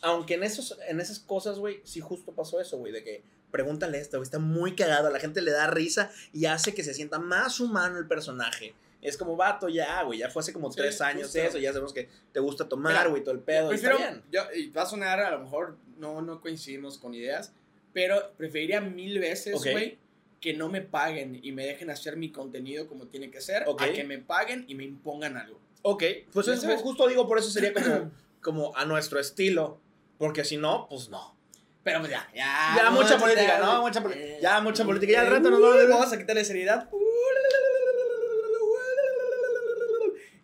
aunque 0.00 0.34
en, 0.34 0.44
esos, 0.44 0.78
en 0.88 1.00
esas 1.00 1.18
cosas, 1.18 1.58
güey, 1.58 1.80
sí 1.84 2.00
justo 2.00 2.32
pasó 2.32 2.60
eso, 2.60 2.78
güey, 2.78 2.92
de 2.92 3.02
que 3.02 3.22
pregúntale 3.50 3.98
esto, 3.98 4.18
güey, 4.18 4.24
está 4.24 4.38
muy 4.38 4.76
cagado, 4.76 5.08
a 5.08 5.10
la 5.10 5.18
gente 5.18 5.42
le 5.42 5.50
da 5.50 5.66
risa 5.66 6.10
y 6.32 6.46
hace 6.46 6.74
que 6.74 6.84
se 6.84 6.94
sienta 6.94 7.18
más 7.18 7.60
humano 7.60 7.98
el 7.98 8.06
personaje. 8.06 8.74
Es 9.02 9.16
como, 9.16 9.36
vato, 9.36 9.68
ya, 9.68 10.02
güey, 10.02 10.20
ya 10.20 10.30
fue 10.30 10.40
hace 10.40 10.52
como 10.52 10.70
Sí, 10.70 10.78
tres 10.78 11.00
años 11.00 11.24
justo. 11.24 11.38
eso, 11.38 11.58
ya 11.58 11.72
sabemos 11.72 11.92
que 11.92 12.08
te 12.32 12.40
gusta 12.40 12.68
tomar, 12.68 13.08
güey, 13.08 13.22
todo 13.22 13.34
el 13.34 13.40
pedo. 13.40 13.68
Prefiero, 13.68 13.98
está 13.98 14.10
bien. 14.10 14.24
yo, 14.32 14.40
y 14.54 14.70
va 14.70 14.82
a 14.82 14.86
sonar, 14.86 15.20
a 15.20 15.30
lo 15.32 15.40
mejor 15.40 15.76
no, 15.98 16.22
no 16.22 16.40
coincidimos 16.40 16.98
con 16.98 17.14
ideas, 17.14 17.52
pero 17.92 18.32
preferiría 18.36 18.80
mil 18.80 19.18
veces, 19.18 19.54
güey, 19.62 19.98
que 20.40 20.54
no 20.54 20.68
me 20.68 20.80
paguen 20.82 21.38
y 21.42 21.52
me 21.52 21.64
dejen 21.66 21.90
hacer 21.90 22.16
mi 22.16 22.30
contenido 22.30 22.86
como 22.88 23.06
tiene 23.06 23.30
que 23.30 23.40
ser, 23.40 23.64
Ok. 23.66 23.82
a 23.82 23.92
que 23.92 24.04
me 24.04 24.18
paguen 24.18 24.64
y 24.68 24.74
me 24.74 24.84
impongan 24.84 25.36
algo. 25.36 25.60
Ok, 25.82 26.02
pues 26.32 26.48
eso, 26.48 26.62
sabes. 26.62 26.80
justo 26.80 27.06
digo, 27.08 27.26
por 27.28 27.38
eso 27.38 27.50
sería 27.50 27.72
como, 27.72 28.10
como 28.42 28.76
a 28.76 28.84
nuestro 28.84 29.18
estilo, 29.20 29.80
porque 30.18 30.44
si 30.44 30.56
no, 30.56 30.86
pues 30.88 31.08
no. 31.08 31.36
Pero 31.84 32.00
pues 32.00 32.10
ya, 32.10 32.28
ya. 32.34 32.74
Ya, 32.76 32.90
mucha 32.90 33.16
política, 33.18 33.58
¿no? 33.60 33.82
Mucha 33.82 34.02
eh, 34.12 34.38
ya, 34.42 34.60
mucha 34.60 34.82
eh, 34.82 34.86
política. 34.86 35.12
Ya 35.12 35.20
al 35.20 35.28
rato 35.28 35.50
nos 35.50 35.62
va 35.62 35.72
a 35.72 35.76
ver- 35.76 35.88
Vamos 35.88 36.12
a 36.12 36.18
quitarle 36.18 36.44
seriedad. 36.44 36.88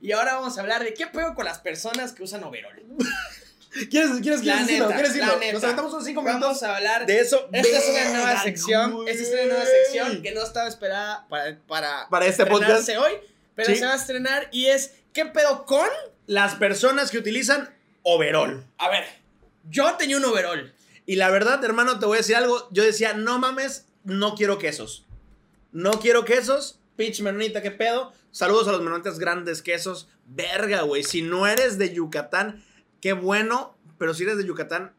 Y 0.01 0.11
ahora 0.11 0.34
vamos 0.34 0.59
a 0.59 0.62
hablar 0.62 0.82
de 0.82 0.95
qué 0.95 1.07
pego 1.07 1.32
con 1.36 1.45
las 1.45 1.61
personas 1.61 2.12
que 2.12 2.24
usan 2.24 2.43
overol. 2.43 2.74
¿Quieres, 3.90 4.10
quieres, 4.20 4.44
La 4.44 4.54
quieres 4.54 4.66
decirlo? 4.66 4.86
neta, 4.86 4.94
¿Quieres 4.94 5.16
la 5.16 5.24
decirlo? 5.24 5.38
neta. 5.40 5.52
Nos 5.54 5.64
aventamos 5.64 5.92
unos 5.92 6.04
cinco 6.04 6.22
minutos 6.22 6.42
Vamos 6.42 6.62
a 6.62 6.76
hablar 6.76 7.06
de 7.06 7.20
eso. 7.20 7.48
Esta 7.52 7.78
es 7.78 7.88
una 7.88 8.12
nueva 8.18 8.42
sección. 8.42 9.08
Esta 9.08 9.22
es 9.22 9.32
una 9.32 9.44
nueva 9.44 9.64
sección 9.64 10.22
que 10.22 10.32
no 10.32 10.42
estaba 10.42 10.68
esperada 10.68 11.26
para, 11.28 11.58
para, 11.66 12.08
Para 12.10 12.26
este 12.26 12.44
podcast. 12.46 12.88
hoy, 12.90 13.12
pero 13.54 13.70
Sí. 13.70 13.76
se 13.76 13.86
va 13.86 13.92
a 13.94 13.96
estrenar 13.96 14.48
y 14.52 14.66
es 14.66 14.92
¿qué 15.12 15.24
pedo 15.26 15.64
con? 15.66 15.88
Las 16.26 16.54
personas 16.54 17.10
que 17.10 17.18
utilizan 17.18 17.74
overall. 18.02 18.64
A 18.78 18.88
ver, 18.88 19.04
yo 19.68 19.94
tenía 19.96 20.16
un 20.18 20.24
overall. 20.24 20.72
Y 21.04 21.16
la 21.16 21.30
verdad, 21.30 21.62
hermano, 21.64 21.98
te 21.98 22.06
voy 22.06 22.16
a 22.16 22.18
decir 22.18 22.36
algo. 22.36 22.68
Yo 22.70 22.84
decía, 22.84 23.12
no 23.14 23.38
mames, 23.38 23.86
no 24.04 24.34
quiero 24.34 24.58
quesos. 24.58 25.04
No 25.72 25.92
quiero 26.00 26.24
quesos. 26.24 26.78
Pitch 26.96 27.20
menonita, 27.22 27.60
¿qué 27.62 27.70
pedo? 27.70 28.12
Saludos 28.30 28.68
a 28.68 28.72
los 28.72 28.82
menonitas 28.82 29.18
grandes 29.18 29.62
quesos. 29.62 30.08
Verga, 30.26 30.82
güey. 30.82 31.02
Si 31.02 31.22
no 31.22 31.46
eres 31.46 31.76
de 31.78 31.92
Yucatán, 31.92 32.64
qué 33.03 33.12
bueno. 33.12 33.76
Pero 33.98 34.14
si 34.14 34.22
eres 34.22 34.38
de 34.38 34.46
Yucatán, 34.46 34.94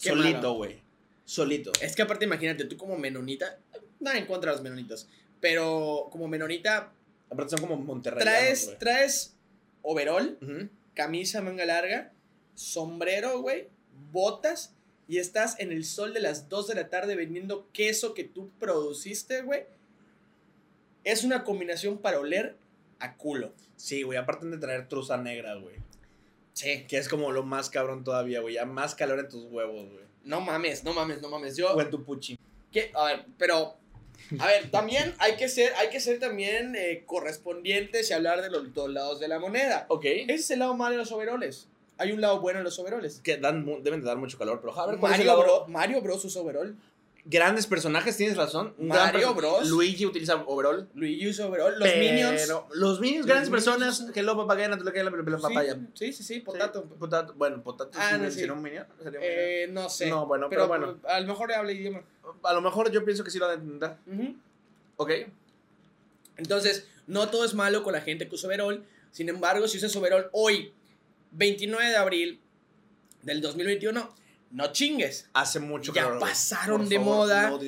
Qué 0.00 0.08
solito, 0.08 0.54
güey. 0.54 0.80
Solito. 1.26 1.72
Es 1.82 1.94
que 1.94 2.02
aparte 2.02 2.24
imagínate, 2.24 2.64
tú 2.64 2.78
como 2.78 2.96
menonita, 2.96 3.58
nada 4.00 4.16
en 4.16 4.24
contra 4.26 4.50
de 4.50 4.56
los 4.56 4.62
menonitas, 4.62 5.08
pero 5.40 6.08
como 6.10 6.28
menonita 6.28 6.92
Aparte 7.30 7.56
son 7.56 7.60
como 7.60 7.76
Monterrey. 7.76 8.22
traes 8.22 8.76
traes 8.78 9.36
overall, 9.82 10.38
camisa 10.94 11.42
manga 11.42 11.66
larga, 11.66 12.12
sombrero, 12.54 13.40
güey, 13.40 13.68
botas 14.12 14.74
y 15.08 15.18
estás 15.18 15.58
en 15.60 15.72
el 15.72 15.84
sol 15.84 16.14
de 16.14 16.20
las 16.20 16.48
2 16.48 16.68
de 16.68 16.74
la 16.74 16.88
tarde 16.88 17.16
vendiendo 17.16 17.68
queso 17.72 18.14
que 18.14 18.24
tú 18.24 18.50
produciste, 18.58 19.42
güey. 19.42 19.64
Es 21.04 21.24
una 21.24 21.44
combinación 21.44 21.98
para 21.98 22.18
oler 22.18 22.56
a 22.98 23.16
culo. 23.16 23.52
Sí, 23.76 24.02
güey. 24.02 24.18
Aparte 24.18 24.46
de 24.46 24.58
traer 24.58 24.88
truza 24.88 25.16
negra, 25.16 25.54
güey. 25.54 25.76
Sí. 26.56 26.86
Que 26.88 26.96
es 26.96 27.08
como 27.08 27.32
lo 27.32 27.42
más 27.42 27.68
cabrón 27.68 28.02
todavía, 28.02 28.40
güey. 28.40 28.54
Ya 28.54 28.64
más 28.64 28.94
calor 28.94 29.18
en 29.18 29.28
tus 29.28 29.44
huevos, 29.44 29.90
güey. 29.90 30.04
No 30.24 30.40
mames, 30.40 30.84
no 30.84 30.94
mames, 30.94 31.20
no 31.20 31.28
mames. 31.28 31.54
Yo 31.54 31.74
O 31.74 31.80
en 31.80 31.90
tu 31.90 32.02
puchi. 32.02 32.38
¿Qué? 32.72 32.90
A 32.94 33.04
ver, 33.04 33.26
pero. 33.36 33.76
A 34.38 34.46
ver, 34.46 34.70
también 34.70 35.14
hay 35.18 35.36
que 35.36 35.50
ser, 35.50 35.74
hay 35.74 35.90
que 35.90 36.00
ser 36.00 36.18
también 36.18 36.74
eh, 36.74 37.04
correspondientes 37.04 38.08
y 38.10 38.14
hablar 38.14 38.40
de 38.40 38.48
los 38.48 38.72
dos 38.72 38.88
lados 38.88 39.20
de 39.20 39.28
la 39.28 39.38
moneda. 39.38 39.84
Ok. 39.90 40.06
Ese 40.06 40.34
es 40.34 40.50
el 40.50 40.60
lado 40.60 40.74
malo 40.74 40.92
de 40.92 40.98
los 40.98 41.12
overoles. 41.12 41.68
Hay 41.98 42.12
un 42.12 42.22
lado 42.22 42.40
bueno 42.40 42.58
en 42.58 42.64
los 42.64 42.78
overoles. 42.78 43.20
Que 43.20 43.36
dan, 43.36 43.66
deben 43.82 44.00
de 44.00 44.06
dar 44.06 44.16
mucho 44.16 44.38
calor, 44.38 44.60
pero 44.60 44.78
a 44.80 44.86
ver, 44.86 44.98
¿cuál 44.98 45.12
es 45.12 45.20
el 45.20 45.26
Mario, 45.26 45.42
lado? 45.42 45.60
Bro, 45.60 45.68
Mario 45.68 46.00
Bros 46.00 46.24
usa 46.24 46.40
overall. 46.40 46.74
Grandes 47.28 47.66
personajes, 47.66 48.16
tienes 48.16 48.36
razón. 48.36 48.72
Un 48.78 48.86
Mario 48.86 49.34
Bros. 49.34 49.68
Luigi 49.68 50.06
utiliza 50.06 50.36
overall. 50.46 50.88
Luigi 50.94 51.26
usa 51.28 51.46
overall. 51.46 51.72
Los 51.76 51.88
pero 51.88 52.00
Minions. 52.00 52.48
Los 52.74 53.00
Minions, 53.00 53.26
Los 53.26 53.26
grandes 53.26 53.48
Minions 53.50 53.50
personas. 53.50 54.00
usan- 54.00 54.12
Hello, 54.14 54.36
papagaya, 54.36 54.68
no 54.68 54.78
te 54.78 54.84
lo 54.84 54.92
que 54.92 55.02
la 55.02 55.38
papaya. 55.38 55.76
Sí, 55.94 56.12
sí, 56.12 56.22
sí, 56.22 56.38
potato. 56.40 56.82
Sí, 56.88 56.94
potato. 57.00 57.34
Bueno, 57.36 57.60
potato 57.64 57.98
Ah, 58.00 58.16
no, 58.16 58.30
sí. 58.30 58.38
¿sería 58.38 58.52
un 58.52 58.62
Minion? 58.62 58.86
¿Sería 59.02 59.18
un 59.18 59.24
Eh, 59.28 59.66
no 59.72 59.88
sé. 59.88 60.08
No, 60.08 60.24
bueno, 60.26 60.48
pero 60.48 60.68
bueno. 60.68 60.98
A 61.08 61.18
lo 61.18 61.26
mejor 61.26 61.52
habla 61.52 61.72
idioma. 61.72 62.02
A 62.44 62.52
lo 62.54 62.60
mejor 62.60 62.92
yo 62.92 63.04
pienso 63.04 63.24
que 63.24 63.30
sí 63.32 63.38
lo 63.40 63.46
han 63.48 63.58
de 63.58 63.64
intentar. 63.64 63.98
Ujú. 64.06 64.36
Ok. 64.98 65.10
Entonces, 66.36 66.86
no 67.06 67.28
todo 67.28 67.44
es 67.44 67.54
malo 67.54 67.82
con 67.82 67.92
la 67.92 68.00
gente 68.02 68.28
que 68.28 68.34
usa 68.34 68.48
overall. 68.48 68.84
Sin 69.10 69.28
embargo, 69.28 69.66
si 69.68 69.78
usas 69.78 69.94
overall 69.96 70.28
hoy, 70.32 70.72
29 71.32 71.88
de 71.90 71.96
abril 71.96 72.40
del 73.22 73.40
2021, 73.40 74.14
no 74.50 74.72
chingues. 74.72 75.28
Hace 75.32 75.60
mucho 75.60 75.92
Ya 75.92 76.04
calor. 76.04 76.18
pasaron 76.20 76.80
Por 76.82 76.88
de 76.88 76.96
favor, 76.96 77.14
moda. 77.16 77.50
No. 77.50 77.58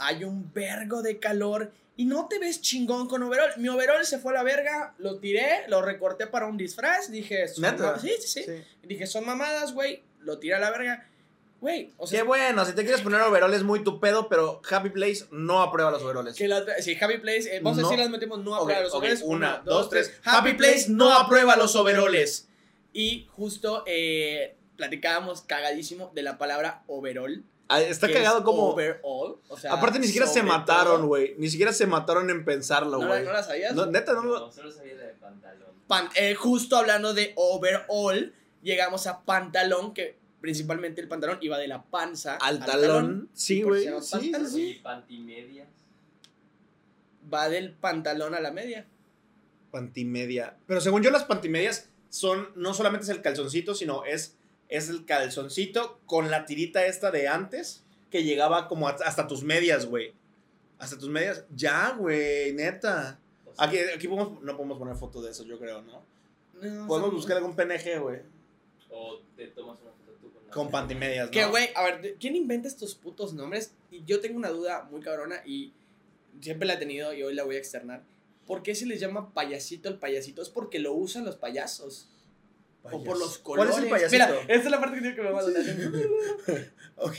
Hay 0.00 0.24
un 0.24 0.52
vergo 0.52 1.02
de 1.02 1.18
calor 1.18 1.72
y 1.96 2.04
no 2.06 2.26
te 2.28 2.38
ves 2.38 2.60
chingón 2.60 3.06
con 3.08 3.22
overall. 3.22 3.50
Mi 3.58 3.68
overall 3.68 4.04
se 4.04 4.18
fue 4.18 4.32
a 4.32 4.36
la 4.36 4.42
verga, 4.42 4.94
lo 4.98 5.18
tiré, 5.18 5.64
lo 5.68 5.82
recorté 5.82 6.26
para 6.26 6.46
un 6.46 6.56
disfraz. 6.56 7.10
Dije, 7.10 7.46
son 7.48 7.64
sí, 8.00 8.08
sí, 8.20 8.28
sí, 8.28 8.42
Sí. 8.44 8.64
Dije, 8.82 9.06
son 9.06 9.24
mamadas, 9.26 9.72
güey. 9.74 10.02
Lo 10.20 10.38
tiré 10.38 10.54
a 10.54 10.58
la 10.58 10.70
verga. 10.70 11.08
Güey, 11.60 11.92
o 11.96 12.08
sea, 12.08 12.20
Qué 12.20 12.26
bueno, 12.26 12.64
si 12.64 12.72
te 12.72 12.82
quieres 12.82 13.02
poner 13.02 13.20
overoles 13.20 13.62
muy 13.62 13.84
tu 13.84 14.00
pedo, 14.00 14.28
pero 14.28 14.60
Happy 14.68 14.88
Place 14.90 15.26
no 15.30 15.62
aprueba 15.62 15.92
los 15.92 16.02
overoles. 16.02 16.34
que 16.34 16.48
la 16.48 16.64
sí, 16.80 16.98
Happy 17.00 17.18
Place, 17.18 17.54
eh, 17.56 17.60
vamos 17.62 17.78
No. 17.78 17.86
a 17.86 17.90
decir 17.90 18.02
las 18.02 18.10
metemos 18.10 18.42
no 18.42 18.56
aprueba 18.56 18.80
los 18.80 18.90
ok, 18.92 18.98
overoles. 18.98 19.22
una, 19.24 19.58
dos, 19.64 19.88
tres. 19.88 20.12
Happy 20.24 20.54
Place 20.54 20.86
no 20.88 21.14
aprueba 21.16 21.54
los 21.54 21.76
overoles. 21.76 22.48
Y 22.92 23.28
justo 23.30 23.84
eh, 23.86 24.56
platicábamos 24.82 25.42
cagadísimo 25.42 26.10
de 26.12 26.22
la 26.24 26.38
palabra 26.38 26.82
overall. 26.88 27.44
Ah, 27.68 27.80
Está 27.80 28.12
cagado 28.12 28.38
es 28.38 28.44
como. 28.44 28.70
Overall. 28.70 29.38
O 29.48 29.56
sea, 29.56 29.72
Aparte, 29.74 30.00
ni 30.00 30.06
siquiera 30.06 30.26
se 30.26 30.42
mataron, 30.42 31.06
güey. 31.06 31.36
Ni 31.38 31.48
siquiera 31.48 31.72
se 31.72 31.86
mataron 31.86 32.28
en 32.30 32.44
pensarlo, 32.44 32.98
¿No, 32.98 33.06
güey. 33.06 33.24
¿No 33.24 33.32
la 33.32 33.44
sabías? 33.44 33.74
No, 33.76 33.86
neta, 33.86 34.12
no. 34.12 34.24
No, 34.24 34.50
solo 34.50 34.72
sabía 34.72 34.94
la 34.94 35.04
de 35.06 35.12
pantalón. 35.14 35.68
Pan- 35.86 36.08
eh, 36.16 36.34
justo 36.34 36.76
hablando 36.76 37.14
de 37.14 37.32
overall, 37.36 38.34
llegamos 38.62 39.06
a 39.06 39.22
pantalón, 39.22 39.94
que 39.94 40.16
principalmente 40.40 41.00
el 41.00 41.06
pantalón 41.06 41.38
iba 41.40 41.56
de 41.58 41.68
la 41.68 41.84
panza 41.84 42.34
Al 42.36 42.58
talón. 42.58 43.28
Sí, 43.34 43.62
güey. 43.62 43.88
Sí, 44.00 44.32
sí, 44.50 44.80
pantimedias. 44.82 45.68
Va 47.32 47.48
del 47.48 47.70
pantalón 47.72 48.34
a 48.34 48.40
la 48.40 48.50
media. 48.50 48.84
Pantimedia. 49.70 50.56
Pero 50.66 50.80
según 50.80 51.02
yo, 51.04 51.10
las 51.12 51.22
pantimedias 51.22 51.88
son. 52.10 52.48
No 52.56 52.74
solamente 52.74 53.04
es 53.04 53.10
el 53.10 53.22
calzoncito, 53.22 53.76
sino 53.76 54.04
es, 54.04 54.36
es 54.76 54.88
el 54.88 55.04
calzoncito 55.04 56.00
con 56.06 56.30
la 56.30 56.46
tirita 56.46 56.84
esta 56.86 57.10
de 57.10 57.28
antes 57.28 57.84
que 58.10 58.24
llegaba 58.24 58.68
como 58.68 58.88
hasta 58.88 59.26
tus 59.26 59.42
medias, 59.42 59.86
güey. 59.86 60.12
Hasta 60.78 60.98
tus 60.98 61.08
medias. 61.08 61.44
Ya, 61.54 61.94
güey, 61.98 62.52
neta. 62.52 63.18
Sea, 63.56 63.66
Aquí, 63.66 63.78
aquí 63.94 64.08
podemos, 64.08 64.42
no 64.42 64.56
podemos 64.56 64.78
poner 64.78 64.96
foto 64.96 65.22
de 65.22 65.30
eso, 65.30 65.44
yo 65.44 65.58
creo, 65.58 65.82
¿no? 65.82 66.02
No, 66.60 66.86
Podemos 66.86 67.12
buscar 67.12 67.36
algún 67.36 67.54
PNG, 67.56 68.00
güey. 68.00 68.20
O 68.90 69.20
te 69.36 69.46
tomas 69.48 69.78
una 69.80 69.90
foto 69.92 70.12
tú 70.20 70.32
con 70.32 70.46
la 70.46 70.52
Con 70.52 70.70
pantimedias, 70.70 71.26
¿no? 71.26 71.30
Que, 71.32 71.44
güey, 71.46 71.70
a 71.74 71.82
ver, 71.84 72.00
¿de- 72.02 72.14
¿quién 72.14 72.36
inventa 72.36 72.68
estos 72.68 72.94
putos 72.94 73.32
nombres? 73.32 73.72
Y 73.90 74.04
yo 74.04 74.20
tengo 74.20 74.36
una 74.38 74.50
duda 74.50 74.84
muy 74.90 75.00
cabrona 75.00 75.42
y 75.46 75.72
siempre 76.40 76.66
la 76.66 76.74
he 76.74 76.78
tenido 76.78 77.12
y 77.14 77.22
hoy 77.22 77.34
la 77.34 77.44
voy 77.44 77.56
a 77.56 77.58
externar. 77.58 78.02
¿Por 78.46 78.62
qué 78.62 78.74
se 78.74 78.86
les 78.86 79.00
llama 79.00 79.32
payasito 79.32 79.88
el 79.88 79.96
payasito? 79.98 80.42
¿Es 80.42 80.48
porque 80.50 80.78
lo 80.78 80.92
usan 80.94 81.24
los 81.24 81.36
payasos? 81.36 82.08
¿O 82.84 83.02
por 83.04 83.18
los 83.18 83.38
¿Cuál 83.38 83.58
colores? 83.68 83.76
es 83.78 83.82
el 83.84 83.90
payasito? 83.90 84.24
Mira, 84.26 84.40
esta 84.42 84.54
es 84.64 84.70
la 84.70 84.80
parte 84.80 84.96
que 84.96 85.00
tiene 85.02 85.16
que 85.16 85.22
me 85.22 85.30
va 85.30 85.38
a 85.40 85.42
doler. 85.42 86.72
Ok. 86.96 87.16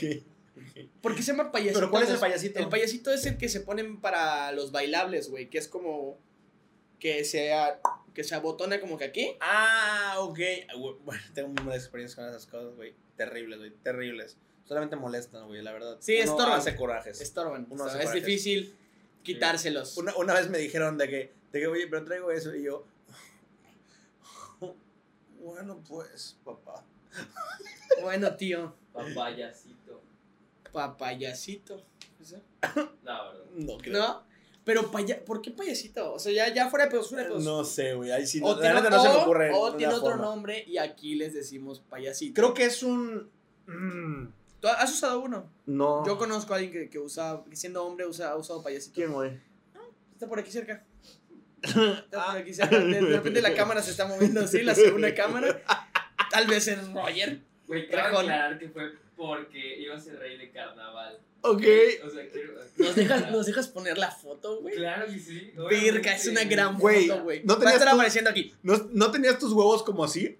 ¿Por 1.00 1.14
qué 1.14 1.22
se 1.22 1.32
llama 1.32 1.50
payasito? 1.52 1.78
¿Pero 1.80 1.90
cuál 1.90 2.02
es 2.04 2.10
el 2.10 2.18
payasito? 2.18 2.58
El 2.58 2.68
payasito 2.68 3.12
es 3.12 3.26
el 3.26 3.36
que 3.38 3.48
se 3.48 3.60
ponen 3.60 4.00
para 4.00 4.52
los 4.52 4.72
bailables, 4.72 5.28
güey, 5.30 5.48
que 5.50 5.58
es 5.58 5.68
como 5.68 6.18
que 7.00 7.24
se, 7.24 7.52
a- 7.52 7.80
que 8.14 8.24
se 8.24 8.34
abotona 8.34 8.80
como 8.80 8.96
que 8.96 9.04
aquí. 9.04 9.36
Ah, 9.40 10.16
ok. 10.18 10.38
Bueno, 11.04 11.22
tengo 11.34 11.48
muy 11.48 11.64
malas 11.64 11.82
experiencias 11.82 12.16
con 12.16 12.28
esas 12.28 12.46
cosas, 12.46 12.74
güey. 12.76 12.94
Terribles, 13.16 13.58
güey. 13.58 13.70
Terribles. 13.82 14.36
Solamente 14.64 14.96
molestan, 14.96 15.46
güey, 15.46 15.60
la 15.62 15.72
verdad. 15.72 15.96
Sí, 16.00 16.14
Uno 16.22 16.30
estorban. 16.32 16.58
hace 16.58 16.76
corajes. 16.76 17.20
Estorban. 17.20 17.66
Uno 17.70 17.84
o 17.84 17.86
sea, 17.86 17.96
hace 17.96 18.04
es 18.04 18.10
corajes. 18.10 18.26
difícil 18.26 18.76
quitárselos. 19.22 19.96
Una, 19.98 20.14
una 20.16 20.34
vez 20.34 20.48
me 20.48 20.58
dijeron 20.58 20.96
de 20.98 21.08
que, 21.08 21.32
de 21.52 21.60
que, 21.60 21.66
oye, 21.66 21.86
pero 21.88 22.04
traigo 22.04 22.30
eso. 22.30 22.54
Y 22.54 22.62
yo, 22.64 22.86
bueno, 25.44 25.80
pues, 25.86 26.36
papá. 26.44 26.84
Bueno, 28.02 28.34
tío, 28.36 28.74
Papayacito. 28.92 30.00
papayasito. 30.72 31.82
¿sí? 32.22 32.36
No, 32.74 32.90
verdad. 33.04 33.44
No 33.54 33.78
creo. 33.78 33.98
¿No? 33.98 34.22
Pero 34.64 34.90
paya 34.90 35.22
¿por 35.24 35.42
qué 35.42 35.50
payasito? 35.50 36.14
O 36.14 36.18
sea, 36.18 36.32
ya, 36.32 36.52
ya 36.54 36.70
fuera 36.70 36.86
de 36.86 36.90
pedos, 36.90 37.10
fuera 37.10 37.24
de 37.24 37.28
pedos. 37.30 37.44
No 37.44 37.64
sé, 37.64 37.92
güey. 37.94 38.10
Ahí 38.10 38.26
sí, 38.26 38.40
o 38.42 38.48
no, 38.48 38.58
tiene, 38.58 38.74
la 38.74 38.80
neta 38.80 38.96
no 38.96 39.02
se 39.02 39.08
me 39.10 39.14
ocurre. 39.16 39.50
o 39.54 39.74
tiene 39.76 39.92
otro 39.92 40.12
forma. 40.12 40.24
nombre 40.24 40.64
y 40.66 40.78
aquí 40.78 41.14
les 41.16 41.34
decimos 41.34 41.80
payasito. 41.80 42.34
Creo 42.34 42.54
que 42.54 42.64
es 42.64 42.82
un. 42.82 43.30
mm, 43.66 44.32
¿Tú 44.60 44.68
has 44.68 44.90
usado 44.90 45.20
uno? 45.20 45.50
no. 45.66 46.04
Yo 46.06 46.16
conozco 46.16 46.54
a 46.54 46.56
alguien 46.56 46.72
que, 46.72 46.88
que 46.88 46.98
usa, 46.98 47.44
que 47.50 47.56
siendo 47.56 47.84
hombre 47.84 48.06
usa, 48.06 48.30
ha 48.30 48.36
usado 48.36 48.62
payasito. 48.62 48.94
¿Quién, 48.94 49.12
güey? 49.12 49.38
Está 50.14 50.26
por 50.26 50.38
aquí 50.38 50.50
cerca. 50.50 50.82
Aquí 52.28 52.54
cerca. 52.54 52.78
De, 52.78 52.86
de 53.00 53.00
repente 53.16 53.40
la 53.42 53.54
cámara 53.54 53.82
se 53.82 53.90
está 53.90 54.06
moviendo 54.06 54.40
así, 54.40 54.62
la 54.62 54.74
segunda 54.74 55.14
cámara. 55.14 55.62
Tal 56.30 56.46
vez 56.46 56.68
es 56.68 56.92
Roger. 56.92 57.38
Güey, 57.66 57.86
Rejón. 57.86 58.22
aclarar 58.24 58.58
que 58.58 58.68
fue 58.68 58.92
porque 59.16 59.78
iba 59.80 59.94
a 59.94 59.98
ser 60.00 60.18
rey 60.18 60.36
de 60.36 60.50
carnaval. 60.50 61.18
Ok. 61.42 61.62
O 62.04 62.10
sea, 62.10 62.28
quiero. 62.32 62.54
¿Nos 62.76 62.94
dejas, 62.96 63.30
¿Nos 63.30 63.46
dejas 63.46 63.68
poner 63.68 63.98
la 63.98 64.10
foto, 64.10 64.60
güey? 64.60 64.74
Claro 64.76 65.06
que 65.06 65.18
sí. 65.18 65.52
Verga, 65.70 66.14
es 66.14 66.26
una 66.26 66.44
gran 66.44 66.78
Güey, 66.78 67.06
foto, 67.08 67.22
güey. 67.22 67.42
¿no 67.44 67.54
Va 67.54 67.54
a 67.54 67.58
tenías 67.60 67.74
estar 67.74 67.88
tú- 67.90 67.94
apareciendo 67.96 68.30
aquí. 68.30 68.54
¿No, 68.62 68.76
¿No 68.92 69.10
tenías 69.10 69.38
tus 69.38 69.52
huevos 69.52 69.82
como 69.82 70.04
así? 70.04 70.38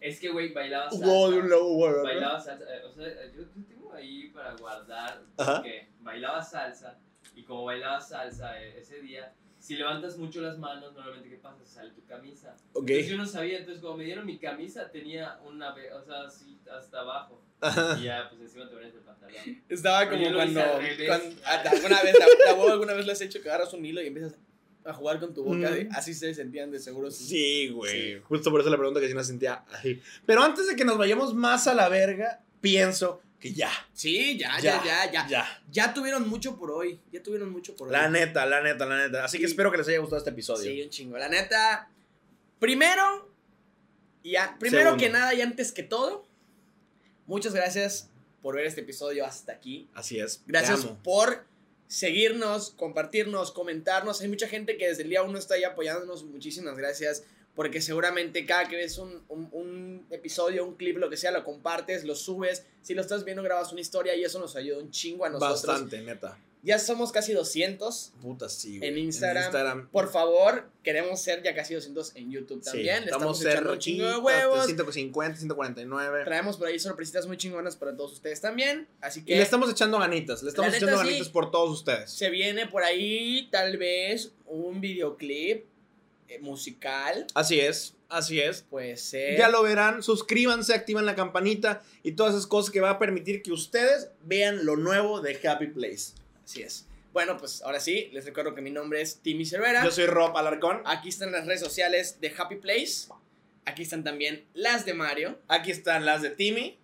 Es 0.00 0.18
que, 0.20 0.28
güey, 0.30 0.52
bailaba 0.52 0.90
salsa. 0.90 1.06
Huevo 1.06 1.30
de 1.30 1.38
un 1.38 1.48
lobo, 1.50 1.74
güey. 1.76 1.92
¿no? 1.92 2.02
Bailaba 2.02 2.40
salsa. 2.40 2.64
eh, 2.74 2.82
O 2.86 2.92
sea, 2.92 3.04
yo, 3.34 3.42
yo 3.42 3.64
tengo 3.68 3.92
ahí 3.94 4.28
para 4.34 4.54
guardar. 4.56 5.22
Ajá. 5.38 5.56
Porque 5.56 5.88
bailaba 6.00 6.42
salsa. 6.42 6.98
Y 7.34 7.42
como 7.44 7.64
bailaba 7.64 8.00
salsa 8.00 8.60
eh, 8.62 8.78
ese 8.78 9.00
día, 9.00 9.32
si 9.60 9.76
levantas 9.76 10.16
mucho 10.18 10.40
las 10.40 10.58
manos, 10.58 10.92
normalmente, 10.94 11.28
¿qué 11.28 11.36
pasa? 11.36 11.64
Sale 11.64 11.90
tu 11.92 12.04
camisa. 12.06 12.56
Ok. 12.72 12.88
Entonces 12.90 13.08
yo 13.10 13.16
no 13.18 13.26
sabía, 13.26 13.58
entonces 13.58 13.80
como 13.82 13.98
me 13.98 14.04
dieron 14.04 14.26
mi 14.26 14.38
camisa, 14.38 14.90
tenía 14.90 15.38
una, 15.46 15.72
ve- 15.74 15.92
o 15.92 16.02
sea, 16.02 16.22
así 16.24 16.58
hasta 16.76 17.00
abajo. 17.00 17.42
Y 18.00 18.04
ya, 18.04 18.26
pues 18.30 18.40
encima 18.40 18.68
te 18.68 18.74
pones 18.74 18.94
el 18.94 19.00
pantalón. 19.00 19.36
Estaba 19.68 20.08
como 20.08 20.28
lo 20.30 20.34
cuando, 20.36 20.60
cuando- 21.06 21.36
ah, 21.44 21.62
alguna 21.70 22.02
vez, 22.02 22.14
la, 22.18 22.54
la 22.56 22.72
alguna 22.72 22.94
vez 22.94 23.06
le 23.06 23.12
has 23.12 23.20
hecho 23.20 23.42
que 23.42 23.48
agarras 23.50 23.72
un 23.74 23.84
hilo 23.84 24.00
y 24.02 24.06
empiezas 24.06 24.34
a 24.82 24.94
jugar 24.94 25.20
con 25.20 25.34
tu 25.34 25.44
boca. 25.44 25.68
Mm. 25.70 25.74
de- 25.74 25.88
así 25.92 26.14
se 26.14 26.32
sentían 26.34 26.70
de 26.70 26.78
seguro. 26.80 27.10
Sí, 27.10 27.68
güey. 27.68 28.18
Justo 28.20 28.50
por 28.50 28.60
eso 28.62 28.70
le 28.70 28.78
pregunto 28.78 28.98
que 28.98 29.08
si 29.08 29.14
no 29.14 29.22
sentía 29.22 29.62
así. 29.72 30.00
Pero 30.24 30.42
antes 30.42 30.66
de 30.68 30.74
que 30.74 30.86
nos 30.86 30.96
vayamos 30.96 31.34
más 31.34 31.66
a 31.66 31.74
la 31.74 31.90
verga, 31.90 32.40
pienso 32.62 33.20
que 33.40 33.52
ya. 33.52 33.70
Sí, 33.94 34.38
ya, 34.38 34.60
ya, 34.60 34.84
ya, 34.84 35.10
ya, 35.10 35.26
Ya. 35.26 35.62
Ya 35.70 35.94
tuvieron 35.94 36.28
mucho 36.28 36.56
por 36.56 36.70
hoy. 36.70 37.00
Ya 37.10 37.22
tuvieron 37.22 37.50
mucho 37.50 37.74
por 37.74 37.90
La 37.90 38.06
hoy. 38.06 38.12
neta, 38.12 38.44
la 38.46 38.60
neta, 38.60 38.84
la 38.86 38.98
neta. 38.98 39.24
Así 39.24 39.38
que 39.38 39.46
espero 39.46 39.70
que 39.70 39.78
les 39.78 39.88
haya 39.88 39.98
gustado 39.98 40.18
este 40.18 40.30
episodio. 40.30 40.70
Sí, 40.70 40.82
un 40.82 40.90
chingo. 40.90 41.16
La 41.18 41.28
neta. 41.28 41.88
Primero, 42.58 43.28
ya, 44.22 44.56
primero 44.60 44.90
Segundo. 44.90 45.02
que 45.02 45.10
nada 45.10 45.32
y 45.32 45.40
antes 45.40 45.72
que 45.72 45.82
todo, 45.82 46.26
muchas 47.26 47.54
gracias 47.54 48.10
por 48.42 48.54
ver 48.56 48.66
este 48.66 48.82
episodio 48.82 49.24
hasta 49.24 49.52
aquí. 49.52 49.88
Así 49.94 50.20
es. 50.20 50.42
Gracias 50.46 50.84
por 51.02 51.46
seguirnos, 51.90 52.70
compartirnos, 52.70 53.50
comentarnos. 53.50 54.20
Hay 54.20 54.28
mucha 54.28 54.46
gente 54.48 54.76
que 54.78 54.86
desde 54.88 55.02
el 55.02 55.10
día 55.10 55.22
uno 55.22 55.38
está 55.38 55.54
ahí 55.54 55.64
apoyándonos. 55.64 56.24
Muchísimas 56.24 56.76
gracias. 56.76 57.24
Porque 57.56 57.80
seguramente 57.82 58.46
cada 58.46 58.68
que 58.68 58.76
ves 58.76 58.96
un, 58.98 59.24
un- 59.28 59.48
un 59.52 60.06
episodio, 60.10 60.64
un 60.64 60.76
clip, 60.76 60.96
lo 60.98 61.10
que 61.10 61.16
sea, 61.16 61.32
lo 61.32 61.42
compartes, 61.44 62.04
lo 62.04 62.14
subes. 62.14 62.64
Si 62.80 62.94
lo 62.94 63.02
estás 63.02 63.24
viendo, 63.24 63.42
grabas 63.42 63.72
una 63.72 63.80
historia 63.80 64.14
y 64.14 64.22
eso 64.22 64.38
nos 64.38 64.54
ayuda 64.54 64.78
un 64.78 64.90
chingo 64.92 65.24
a 65.24 65.30
nosotros. 65.30 65.66
Bastante, 65.66 66.00
neta. 66.00 66.38
Ya 66.62 66.78
somos 66.78 67.10
casi 67.10 67.32
200. 67.32 68.12
Puta, 68.20 68.48
sí, 68.48 68.78
güey. 68.78 68.90
En 68.90 68.98
Instagram, 68.98 69.44
Instagram. 69.44 69.88
Por 69.90 70.10
favor, 70.12 70.70
queremos 70.82 71.20
ser 71.20 71.42
ya 71.42 71.54
casi 71.54 71.74
200 71.74 72.16
en 72.16 72.30
YouTube 72.30 72.62
Sí, 72.62 72.70
también. 72.70 73.00
Le 73.00 73.06
estamos 73.06 73.42
echando 73.44 73.72
un 73.72 73.78
chingo 73.78 74.06
de 74.06 74.16
huevos. 74.18 74.66
150, 74.66 75.38
149. 75.38 76.24
Traemos 76.24 76.56
por 76.58 76.68
ahí 76.68 76.78
sorpresitas 76.78 77.26
muy 77.26 77.38
chingonas 77.38 77.76
para 77.76 77.96
todos 77.96 78.12
ustedes 78.12 78.40
también. 78.40 78.86
Así 79.00 79.20
Y 79.20 79.24
que 79.24 79.36
le 79.36 79.42
estamos 79.42 79.70
echando 79.70 79.98
ganitas. 79.98 80.42
Le 80.42 80.50
estamos 80.50 80.72
neta, 80.72 80.84
echando 80.84 81.02
sí. 81.02 81.06
ganitas 81.08 81.28
por 81.30 81.50
todos 81.50 81.70
ustedes. 81.70 82.10
se 82.10 82.28
viene 82.28 82.66
por 82.66 82.82
ahí 82.82 83.48
tal 83.50 83.78
vez 83.78 84.32
un 84.46 84.80
videoclip 84.82 85.64
eh, 86.28 86.38
musical. 86.40 87.26
Así 87.34 87.58
es, 87.58 87.94
así 88.08 88.38
es. 88.38 88.62
Puede 88.68 88.96
ser. 88.98 89.38
Ya 89.38 89.48
lo 89.48 89.62
verán, 89.62 90.02
suscríbanse, 90.02 90.74
activan 90.74 91.06
la 91.06 91.14
campanita 91.14 91.82
y 92.02 92.12
todas 92.12 92.34
esas 92.34 92.46
cosas 92.46 92.70
que 92.70 92.80
va 92.80 92.90
a 92.90 92.98
permitir 92.98 93.42
que 93.42 93.50
ustedes 93.50 94.10
vean 94.24 94.64
lo 94.66 94.76
nuevo 94.76 95.20
de 95.20 95.40
Happy 95.48 95.68
Place. 95.68 96.12
Así 96.50 96.62
es. 96.62 96.86
Bueno, 97.12 97.36
pues 97.36 97.62
ahora 97.62 97.78
sí, 97.78 98.08
les 98.12 98.24
recuerdo 98.24 98.56
que 98.56 98.60
mi 98.60 98.72
nombre 98.72 99.00
es 99.00 99.20
Timmy 99.20 99.46
Cervera. 99.46 99.84
Yo 99.84 99.92
soy 99.92 100.06
Rob 100.06 100.36
Alarcón. 100.36 100.82
Aquí 100.84 101.08
están 101.08 101.30
las 101.30 101.46
redes 101.46 101.60
sociales 101.60 102.20
de 102.20 102.34
Happy 102.36 102.56
Place. 102.56 103.06
Aquí 103.66 103.82
están 103.82 104.02
también 104.02 104.44
las 104.52 104.84
de 104.84 104.94
Mario. 104.94 105.38
Aquí 105.46 105.70
están 105.70 106.04
las 106.04 106.22
de 106.22 106.30
Timmy. 106.30 106.76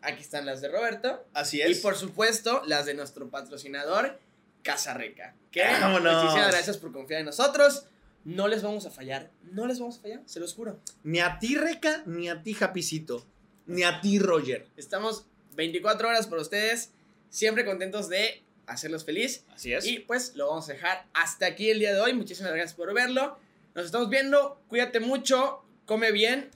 Aquí 0.00 0.22
están 0.22 0.46
las 0.46 0.62
de 0.62 0.68
Roberto. 0.68 1.26
Así 1.34 1.58
Y 1.58 1.62
es. 1.62 1.80
por 1.80 1.96
supuesto, 1.96 2.62
las 2.64 2.86
de 2.86 2.94
nuestro 2.94 3.28
patrocinador, 3.28 4.18
Casa 4.62 4.94
Rica. 4.94 5.34
Que 5.50 5.64
Vámonos. 5.64 6.22
muchísimas 6.24 6.50
gracias 6.50 6.78
por 6.78 6.90
confiar 6.92 7.20
en 7.20 7.26
nosotros. 7.26 7.84
No 8.24 8.48
les 8.48 8.62
vamos 8.62 8.86
a 8.86 8.90
fallar. 8.90 9.30
No 9.42 9.66
les 9.66 9.80
vamos 9.80 9.98
a 9.98 10.00
fallar, 10.00 10.22
se 10.24 10.40
los 10.40 10.54
juro. 10.54 10.80
Ni 11.02 11.20
a 11.20 11.38
ti, 11.38 11.56
Reca, 11.56 12.02
ni 12.06 12.30
a 12.30 12.42
ti, 12.42 12.54
Japicito. 12.54 13.26
Ni 13.66 13.82
a 13.82 14.00
ti, 14.00 14.18
Roger. 14.18 14.66
Estamos 14.78 15.26
24 15.56 16.08
horas 16.08 16.26
por 16.26 16.38
ustedes. 16.38 16.92
Siempre 17.28 17.64
contentos 17.66 18.08
de 18.08 18.43
hacerlos 18.66 19.04
feliz. 19.04 19.44
Así 19.54 19.72
es. 19.72 19.84
Y 19.86 20.00
pues 20.00 20.34
lo 20.36 20.48
vamos 20.48 20.68
a 20.68 20.72
dejar 20.72 21.06
hasta 21.14 21.46
aquí 21.46 21.70
el 21.70 21.78
día 21.78 21.92
de 21.94 22.00
hoy. 22.00 22.12
Muchísimas 22.14 22.52
gracias 22.52 22.74
por 22.74 22.92
verlo. 22.94 23.38
Nos 23.74 23.86
estamos 23.86 24.08
viendo. 24.08 24.60
Cuídate 24.68 25.00
mucho. 25.00 25.64
Come 25.86 26.12
bien. 26.12 26.50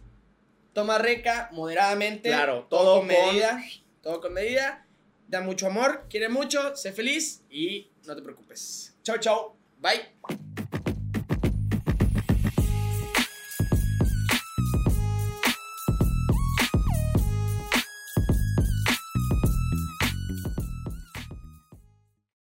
Toma 0.73 0.99
reca 0.99 1.49
moderadamente. 1.53 2.29
Claro, 2.29 2.67
todo, 2.71 2.81
todo 2.83 2.99
con 3.01 3.09
con- 3.09 3.17
medida. 3.27 3.63
Todo 4.03 4.21
con 4.21 4.33
medida. 4.33 4.87
Da 5.27 5.41
mucho 5.41 5.67
amor. 5.67 6.07
Quiere 6.09 6.29
mucho. 6.29 6.77
Sé 6.77 6.93
feliz. 6.93 7.43
Y 7.51 7.91
no 8.07 8.15
te 8.17 8.23
preocupes. 8.23 8.95
chao, 9.03 9.19
chao. 9.19 9.57
Bye. 9.81 10.39